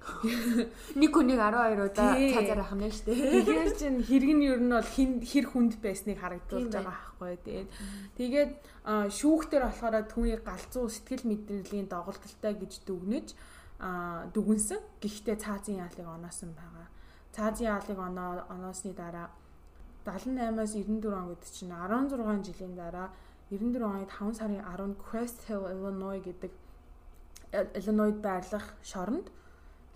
[1.01, 3.31] Нэг хүнийг 12 удаа цаазаар авах нь шүү дээ.
[3.43, 4.91] Тэгэхээр чин хэрэг нь ер нь бол
[5.31, 7.35] хэр хүнд байсныг харагдуулж байгаа байхгүй.
[7.43, 7.68] Тэгээд
[8.18, 8.51] тэгээд
[9.18, 13.27] шүүхтэр болохоор түүний галзуу сэтгэл мэдрэлийн доголдолтой гэж дүгнэж
[14.35, 14.81] дүгнсэн.
[15.03, 16.76] Гэхдээ цаазын яалыг оноосон байгаа.
[17.37, 19.28] Цаазын яалыг оноо оноосны дараа
[20.09, 23.12] 78-аас 94 он гэдэг чинь 16 жилийн дараа
[23.51, 26.53] 94 оны 5 сарын 10-нд Crest Hill, Illinois гэдэг
[27.76, 29.28] Illinois байрлах шоронд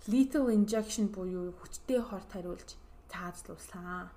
[0.07, 2.77] lethal injection буюу хүчтэй хорт хариулж
[3.11, 4.09] цаазлуулсан.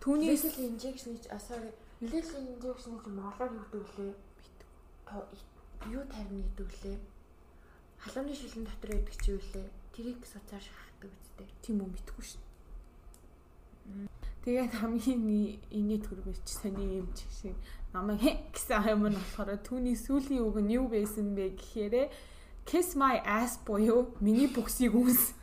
[0.00, 1.58] Түүний lethal injection гэж асаа
[2.00, 4.08] lethal injection гэж монголоор юу гэдэг вэ?
[5.96, 6.92] Юу тарина гэдэг вэ?
[8.02, 9.68] Халамжны шилэн дотор байдаг чи юу лээ?
[9.94, 11.48] Тэрийг суцаар шахдаг үстэй.
[11.62, 12.49] Тийм үү мэдгүй шин.
[14.44, 15.20] Тэгээд хамгийн
[15.68, 17.56] инээ төргөч сони юм шиг
[17.92, 22.08] намайг гэсэн юм нь болохоор түүний сүүлийн үг нь юу байсан бэ гэхээр
[22.64, 25.34] kiss my ass буюу миний бүксийг үүс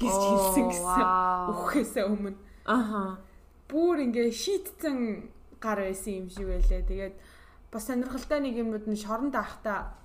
[0.00, 1.04] гэж хэлсэн гэсэн.
[1.52, 2.36] Үхэхээс өмнө.
[2.66, 3.20] Аха.
[3.68, 5.28] Бүр ингээ шийтцэн
[5.60, 6.82] гар байсан юм шиг байлаа.
[6.82, 7.14] Тэгээд
[7.70, 9.96] бас сонирхолтой нэг юмуд нь шоронд ахта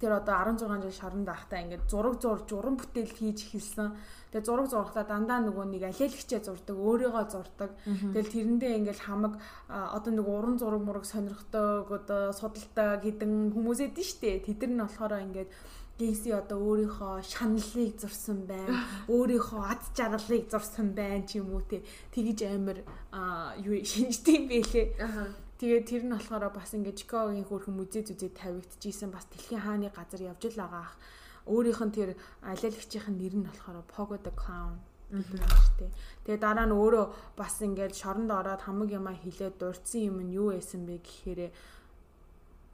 [0.00, 3.96] тэр одоо 16 жил шоронд ахта ингээд зураг зурж уран бүтээл хийж эхэлсэн.
[4.32, 7.70] Тэгээ зураг зурхтаа дандаа нөгөө нэг алиалагчаа зурдаг, өөрийгөө зурдаг.
[7.84, 9.34] Тэгэл тэрэндээ ингээл хамаг
[9.68, 14.44] одоо нэг уран зураг мураг сонирхдаг, одоо судалдаг гэдэг хүмүүс эдэн штэ.
[14.44, 15.50] Тэд нар нь болохоор ингээд
[15.96, 18.84] Гейси одоо өөрийнхөө шаналлыг зурсан байна.
[19.08, 21.80] Өөрийнхөө ад жаргалыг зурсан байна ч юм уу те.
[22.12, 22.84] Тэгэж амар
[23.64, 25.45] юу шинжтэй юм бэлээ.
[25.56, 30.20] Тэгээд тэр нь болохоор бас ингээд Чикагогийн хөрхөн музей зүзээ тавигдчихсэн бас дэлхийн хааны газар
[30.28, 30.94] явж л байгаа ах
[31.48, 32.10] өөрийнх нь тэр
[32.44, 34.76] алиалагчийн нэр нь болохоор Pogo the Clown
[35.08, 35.40] гэдэг
[35.78, 35.90] дээ.
[36.26, 37.06] Тэгээ дараа нь өөрөө
[37.38, 41.40] бас ингээд шоронд ороод хамаг юмаа хилээд дурдсан юм нь юу байсан бэ гэхээр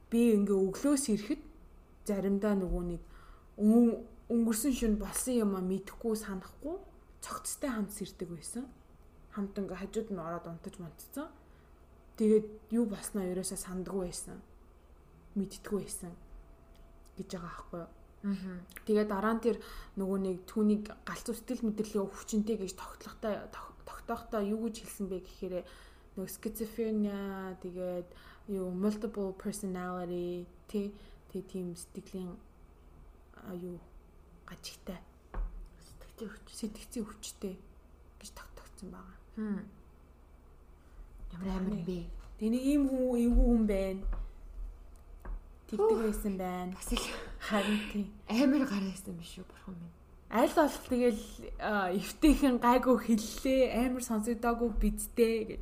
[0.09, 1.41] би ингээ өглөөс ирэхэд
[2.09, 3.01] заримдаа нөгөө нэг
[4.33, 6.75] өнгөрсөн шөнө болсон юмаа мэдэхгүй санахгүй
[7.21, 8.65] цогцтой хамт сэрдэг байсан.
[9.37, 11.29] Хамт ингээ хажууд нь ороод унтаж мунтцсан.
[12.17, 12.47] Тэгээд
[12.77, 14.37] юу болсноо ерөөсөө сандгүй байсан.
[15.33, 16.13] Мэддэггүй байсан
[17.17, 17.91] гэж байгаа аахгүй юу?
[18.87, 19.57] Тэгээ дараа нь тэр
[19.99, 25.67] нөгөө нэг түүнийг галзуу сэтгэл мэдрэлийн өвчнөд гэж тогтлохтой тогтоохтой юу гэж хэлсэн бэ гэхээр
[26.15, 28.07] нөгөө schizophrenia тэгээд
[28.55, 30.95] юу multiple personality тий
[31.31, 32.31] тий тийм сэтгэлийн
[33.59, 33.75] юу
[34.47, 35.03] гажигтай
[35.83, 37.55] сэтгцийн өвч сэтгцийн өвчтэй
[38.23, 39.17] гэж тогтогдсон байгаа.
[41.33, 41.99] Ямар амар бэ?
[42.39, 44.03] Тэний ийм хүн эвгүй хүн байна
[45.77, 46.73] тэгдэг байсан байна.
[46.73, 47.01] Бас их
[47.39, 48.07] харин тийм.
[48.29, 49.95] Амар гараасан биш үү бурхан минь.
[50.29, 51.23] Аль бол тэгэл
[51.97, 55.61] эвтэйхэн гайгүй хэллээ амар сонсогдоогүй бидтэй гэж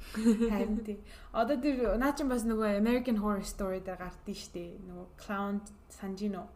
[0.51, 0.99] харин тийм.
[1.31, 4.79] Одоо тэр наа чин бас нөгөө American Horror Story дээр гардыг штэ.
[4.87, 5.59] Нөгөө clown
[5.91, 6.47] санжино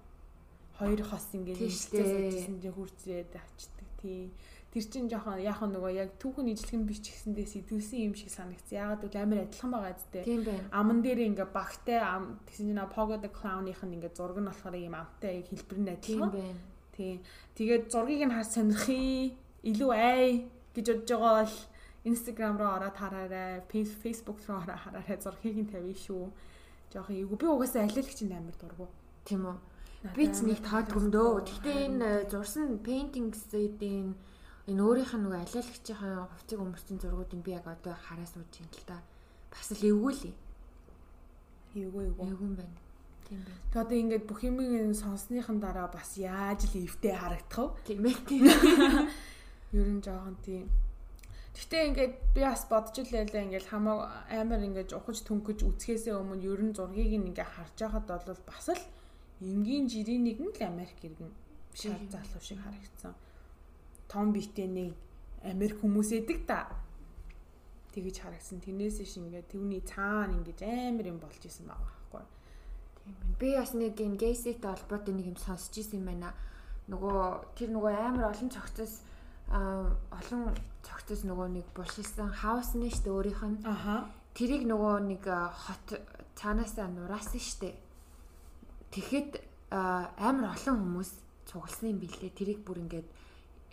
[0.80, 4.32] хоёр хос ингээд нэжлээсэн чинь хурцээд авчдаг тий.
[4.76, 8.76] Тэр чинь жоохон яг нөгөө яг түүхэн ижлэгэн гэсэндээ сэтгүүлсэн юм шиг санагдсан.
[8.76, 10.20] Ягаад гэвэл амар адилхан байгаа зү.
[10.28, 10.68] Байна.
[10.76, 14.76] Аман дээр ингээ багтай ам тэгсэн чинь Pogo the Clown-ийнх нь ингээ зураг нь болохоор
[14.76, 16.32] юм амтай хэлбэр нь адилхан.
[16.92, 17.24] Тийм.
[17.56, 19.32] Тэгээд зургийг нь хар сонирхъя.
[19.64, 21.56] Илүү ай гэж бодож байгаа бол
[22.04, 23.64] Instagram руу ороод хараарай.
[23.72, 25.16] Facebook руу ороод хараарай.
[25.24, 26.36] Зургийг нь тавья шүү.
[26.92, 27.38] Жохон эйгүү.
[27.40, 28.92] Би угаасаа алиалагч амар дургу.
[29.24, 29.58] Тийм үү.
[30.20, 31.48] Би ч нэг таадгүй юм дөө.
[31.48, 34.20] Гэхдээ энэ зурсан paintings-ийн
[34.66, 38.86] энэ өөрийнх нь нөгөө алиалагчийн хувцыг өмөрсөн зургуудыг би яг одоо хараа сууж юм л
[38.90, 38.98] та.
[39.54, 40.34] Бас л эвгүй л.
[41.78, 42.26] Эвгүй эвгүй.
[42.34, 42.80] Эвгүй байна.
[43.30, 43.62] Тийм байна.
[43.70, 44.58] Тэгээ одоо ингээд бүх юм
[44.98, 47.86] сонссныхан дараа бас яаж л эвтэй харагдах вэ?
[47.86, 49.10] Тийм ээ.
[49.78, 50.66] Ер нь жоохон тийм.
[51.54, 56.62] Гэхдээ ингээд би бас бодож байлаа ингээд хамаа амар ингээд ухаж төнгөж үцгээсээ өмнө ер
[56.66, 58.84] нь зургийг ингээд харж байхад бол бас л
[59.46, 61.32] энгийн жирийн нэгэн л Америк иргэн
[61.72, 63.14] шал залуу шиг харагдсан
[64.16, 64.96] том биетэй нэг
[65.44, 66.72] Америк хүмүүс эдэг та.
[67.92, 68.64] Тэгэж харагсан.
[68.64, 72.24] Тэрнээс иш ингээд түүний цаана ингэж амар юм болж исэн байгаа байхгүй.
[73.04, 73.36] Тийм байна.
[73.40, 76.32] Би бас нэг юм гейсэтэй холбоотой нэг юм сонсч исэн юм байна.
[76.88, 79.04] Нөгөө тэр нөгөө амар олон цогцос
[79.52, 80.42] олон
[80.82, 83.58] цогцос нөгөө нэг булшилсан хаус нь штэ өөрийнх нь.
[83.68, 84.10] Аха.
[84.34, 86.02] Тэрийг нөгөө нэг хот
[86.40, 87.78] цаанаасаа нураасан штэ.
[88.92, 91.12] Тэгэхэд амар олон хүмүүс
[91.46, 92.34] цугласан юм билээ.
[92.34, 93.08] Тэрийг бүр ингээд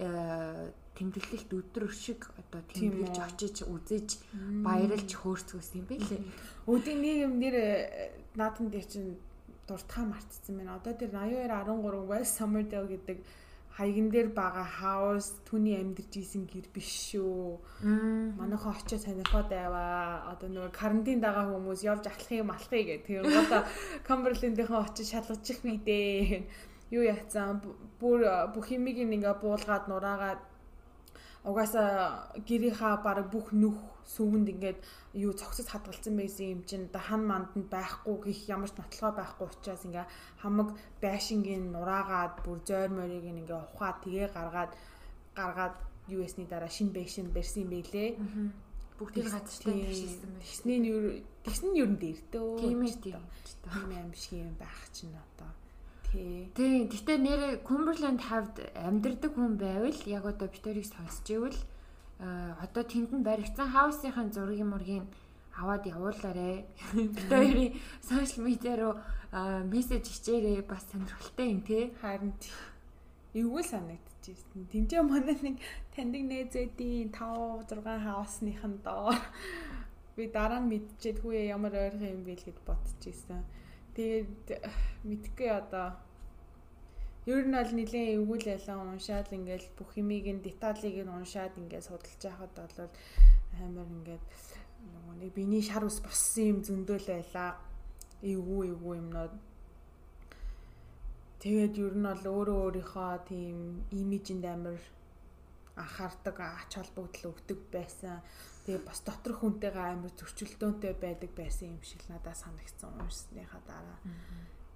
[0.03, 4.09] тэмдэглэлт өдөр шиг одоо тэмдэглэж очиж үзэж
[4.66, 6.22] баярлж хөөрцгөөс юм бэ лээ.
[6.68, 7.57] Өдний нэг юм нэр
[8.36, 9.16] наадхан дээр чинь
[9.66, 10.76] дуртахаа мартсан байна.
[10.76, 13.18] Одоо тэр 82 13 West Sommerdale гэдэг
[13.72, 17.57] хаяган дээр байгаа хаус түүний амьдарч исэн гэр биш шүү.
[18.36, 20.28] Манайхаа очиж сонирхоод байваа.
[20.28, 23.07] Одоо нөгөө карантин дагаа хүмүүс явж ахлахыг малахыг гэх.
[23.09, 23.64] Тэр одоо
[24.05, 26.44] Камберлендийнхаа очиж шалгачих вэ дээ.
[26.93, 27.61] Юу яцсан
[28.01, 28.20] бүр
[28.55, 30.40] бүх юмыг ингээ буулгаад нураагаад
[31.49, 33.78] угаасаа гэрийнхаа баг бүх нүх
[34.14, 34.78] сүвэнд ингээд
[35.24, 39.47] юу цогцос хадгалсан байсан юм чинь да хан манданд байхгүй гих ямар ч нотлогоо байхгүй
[39.51, 40.07] учраас ингээ
[40.43, 40.68] хамаг
[41.03, 44.72] байшингийн нураагаад бүр зойр морийг ингээ ухаад тгээ гаргаад
[45.38, 45.74] гаргаад
[46.14, 48.18] US-ний дараа шин байшин барьсан байлээ.
[48.99, 50.43] Бүгдийг газартай тэгшсэн байна.
[50.43, 51.01] Тэгсний нь юу
[51.47, 52.47] тэгсэн нь юу н дээртөө.
[52.59, 53.22] Тийм ээ тийм.
[53.66, 55.51] Тийм аим шиг юм байх чинь одоо
[56.13, 56.53] Тий.
[56.93, 61.57] Гэтэ нэр Cumberland хавьд амьдардаг хүн байвал яг одоо битэрийг сонсч ивэл
[62.21, 65.09] одоо тэнд нь баригдсан хаусынхаа зургийн мургийн
[65.57, 66.69] аваад явуулаарэ.
[66.93, 67.73] Битэрийн
[68.05, 68.95] сошиал медиа руу
[69.73, 71.97] мессеж хичээрээ бас сонирхолтой юм те.
[72.05, 72.37] Харин
[73.33, 74.69] эвгүй санагдчихсэн.
[74.69, 75.57] Тинчээ манай нэг
[75.97, 79.17] таньдаг нээзэдийн 5 6 хаусныхан доор
[80.17, 83.41] би дараа нь мэдчихэд хүүе ямар ойрхон юм бэ л гэд бодчихсон.
[83.97, 84.64] Тэгээд
[85.09, 85.86] мэдхгүй одоо
[87.26, 91.86] ер нь бол нэлийн эвгүүл ялан уншаад ингээл бүх юмыг нь деталийг нь уншаад ингээд
[91.86, 92.90] судалж байхад бол
[93.62, 94.24] амар ингээд
[94.93, 97.51] нөгөө нэг биний шар ус боссон юм зөндөөл байлаа.
[98.22, 99.34] Эвгүй эвгүй юмнууд
[101.43, 104.78] Тэгээд ер нь бол өөрөө өөрийнхөө тийм имижинд амар
[105.74, 108.22] анхаардаг, ач холбогдол өгдөг байсан.
[108.63, 113.99] Тэгээ бас доторх хүнтэйгээ амар зөрчилдөөнтэй байдаг байсан юм шиг надад санагдсан уурсныхаа дараа.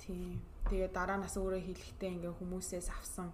[0.02, 0.42] Тийм.
[0.66, 3.30] Тэгээ дараа нас өөрөө хэлэхдээ ингээ хүмүүсээс авсан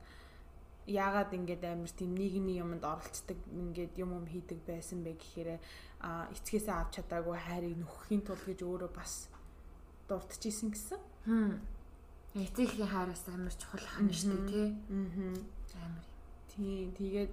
[0.86, 5.56] яагаад ингээд амар тийм нийгмийн юмд оролцдог ингээд юм юм хийдэг байсан бэ гэхээр
[6.02, 9.30] а эцгээсээ авч чадаагүй хайрыг нөхөхийн тулд гэж өөрөө бас
[10.10, 11.00] дурдчихсэн гэсэн.
[11.30, 11.54] Хм.
[12.34, 14.68] Эцгийн хайраас амар чухал хань шүү дээ тий.
[14.90, 15.86] Аа.
[15.86, 16.06] Амар.
[16.50, 16.88] Тийм.
[16.98, 17.32] Тэгээд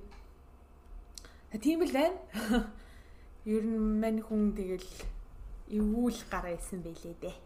[1.58, 2.18] тийм л байна.
[3.50, 4.86] Ер нь мань хүн тэгэл
[5.74, 7.38] эвүүл гараа исэн байлээ дээ.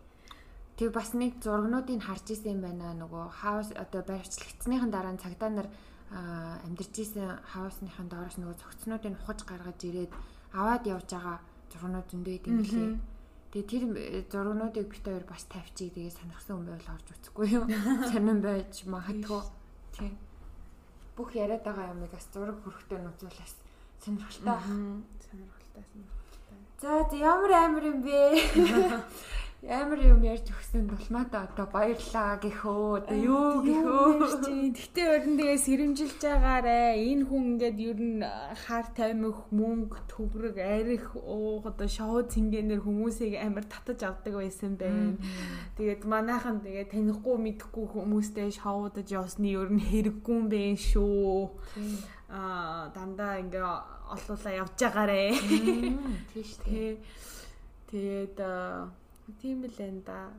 [0.75, 5.67] Тэг бас нэг зургнуудыг харж исэн байна нөгөө хаус одоо барьцлагдсныхан дараа цагдаа нар
[6.11, 10.11] амьдарч исэн хаусныхан доороос нөгөө цогцнуудыг ухаж гаргаж ирээд
[10.51, 11.37] аваад явж байгаа
[11.71, 12.99] зургнууд зөндөө идэм билээ.
[13.55, 13.83] Тэгээ тэр
[14.27, 17.65] зургнуудыг бит хоёр бас тавьчих тэгээ сонирхсан хүн байвал орж үзэхгүй юу?
[18.11, 19.41] Сонирн байж магадгүй.
[19.95, 20.13] Тийм.
[21.15, 23.53] Бүх яриад байгаа юмыг бас зураг хөрөхтэй нууцлаас
[24.03, 24.57] сонирхолтой.
[25.23, 26.59] Сонирхолтой сонирхолтой.
[26.81, 28.19] За ямар амар юм бэ?
[29.63, 33.07] Амар юм ярьж өгсөн тулмаата одоо баярлаа гэхөө.
[33.07, 34.75] Одоо юу гэхөө.
[34.75, 36.99] Гэтэ өрн тэгээ сэрэмжилж байгаарэ.
[36.99, 38.27] Энэ хүн ингээд ер нь
[38.67, 45.15] хар таймх мөнгө төгрөг арих уух одоо шоу цэнгэнээр хүмүүсийг амар татаж авдаг байсан байна.
[45.79, 51.55] Тэгээд манайхан тэгээ танихгүй мэдхгүй хүмүүстэй шоудаж явсны ер нь хэрэггүй юм бэ шүү.
[52.27, 53.63] Аа дандаа ингээ
[54.11, 55.39] олуулаа явж байгаарэ.
[56.35, 56.99] Тийш тий.
[57.87, 58.35] Тэгээд
[59.41, 60.31] Тийм энэ да.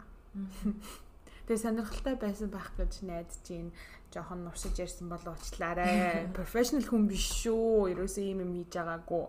[1.45, 3.72] Тэгээ сонирхолтой байсан байх гэж найдаж байна.
[4.12, 6.32] Жохон нуршиж ярьсан болов уучлаарай.
[6.32, 7.93] Professional хүн биш шүү.
[7.93, 9.24] Ерөөсөө ийм юм хийж байгаагүй.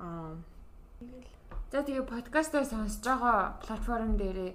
[0.00, 0.36] Аа.
[1.70, 4.52] За тэгээ подкастаа сонсож байгаа платформ дээрээ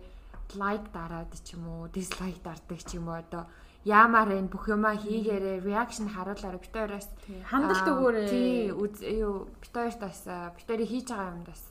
[0.60, 3.50] лайк дараад ч юм уу, дизлайк дардаг ч юм уу одоо
[3.86, 7.10] яамаар энэ бүх юмаа хийгээрээ реакшн харуулаарай битээрээс
[7.50, 8.28] хандлт өгөөрэй.
[8.30, 8.74] Тий,
[9.22, 10.20] юу битээрээс бас
[10.58, 11.62] битээрээ хийж байгаа юм бас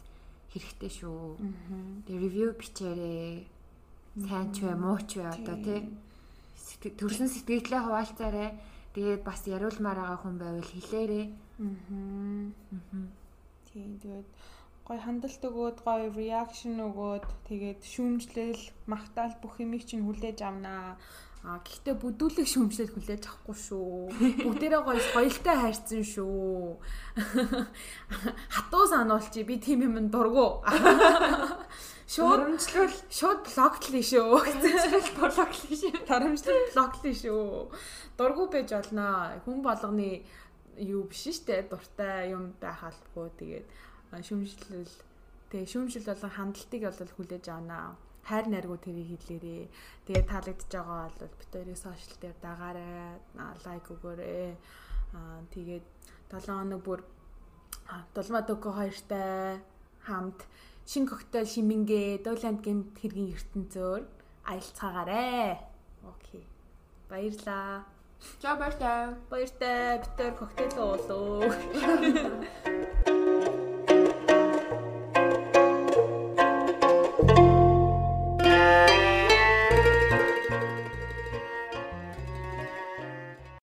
[0.55, 1.35] хэрэгтэй шүү.
[2.07, 3.51] Тэгээ ревю бичээрэй.
[4.23, 5.83] Сайн ч вэ, муу ч вэ одоо тий.
[6.95, 8.55] Төрсөн сэтгэлээ хуваалцаарай.
[8.95, 11.27] Тэгээд бас яриулмаар байгаа хүн байвал хэлээрэй.
[11.59, 12.55] Аа.
[13.75, 14.29] Тийм тэгээд
[14.87, 20.95] гой хандлт өгөөд гой реакшн өгөөд тэгээд шүүмжлэл магтаал бүх юмыг чинь хүлээж авнаа.
[21.45, 24.17] А гэхдээ бүдүүлэг шөмжлөл хүлээж авахгүй шүү.
[24.49, 26.81] Бүгдээрээ гоё соёлтой хайрцсан шүү.
[28.49, 30.65] Хатуу сануулчи би тийм юм дургу.
[32.09, 32.57] Шууд
[33.13, 34.41] шууд блоклээ шүү.
[34.41, 35.93] Тарамжлал блоклээ шүү.
[36.09, 37.69] Тарамжлал блоклээ шүү.
[38.17, 39.37] Дургу байж олноо.
[39.45, 40.25] Хүн болгоны
[40.81, 43.67] юу биш штэ дуртай юм байх албагүй тэгээд
[44.27, 44.95] шөмжлөл
[45.51, 47.95] тэгээ шөмжлөл болон хандлтыг бол хүлээж авнаа
[48.29, 49.63] хайр найргуу тэрийг хэлээрээ.
[50.09, 53.21] Тэгээ таалагдж байгаа бол бит хоёрыг сошиал дээр дагаарай,
[53.65, 54.51] лайк өгөөрэй.
[55.15, 55.87] Аа тэгээд
[56.33, 57.01] 7 хоног бүр
[58.15, 59.61] Дулмаа дөкө хоёртай
[60.09, 60.41] хамт
[60.91, 64.03] шин коктейл шимингээ Дууланд гэмт хэргийн ертөнцөөр
[64.51, 65.61] аялцгаагаарэ.
[66.13, 66.45] Окей.
[67.11, 67.85] Баярлаа.
[68.41, 69.15] За баярлалаа.
[69.31, 71.53] Баяртай битэр коктейл уулуу.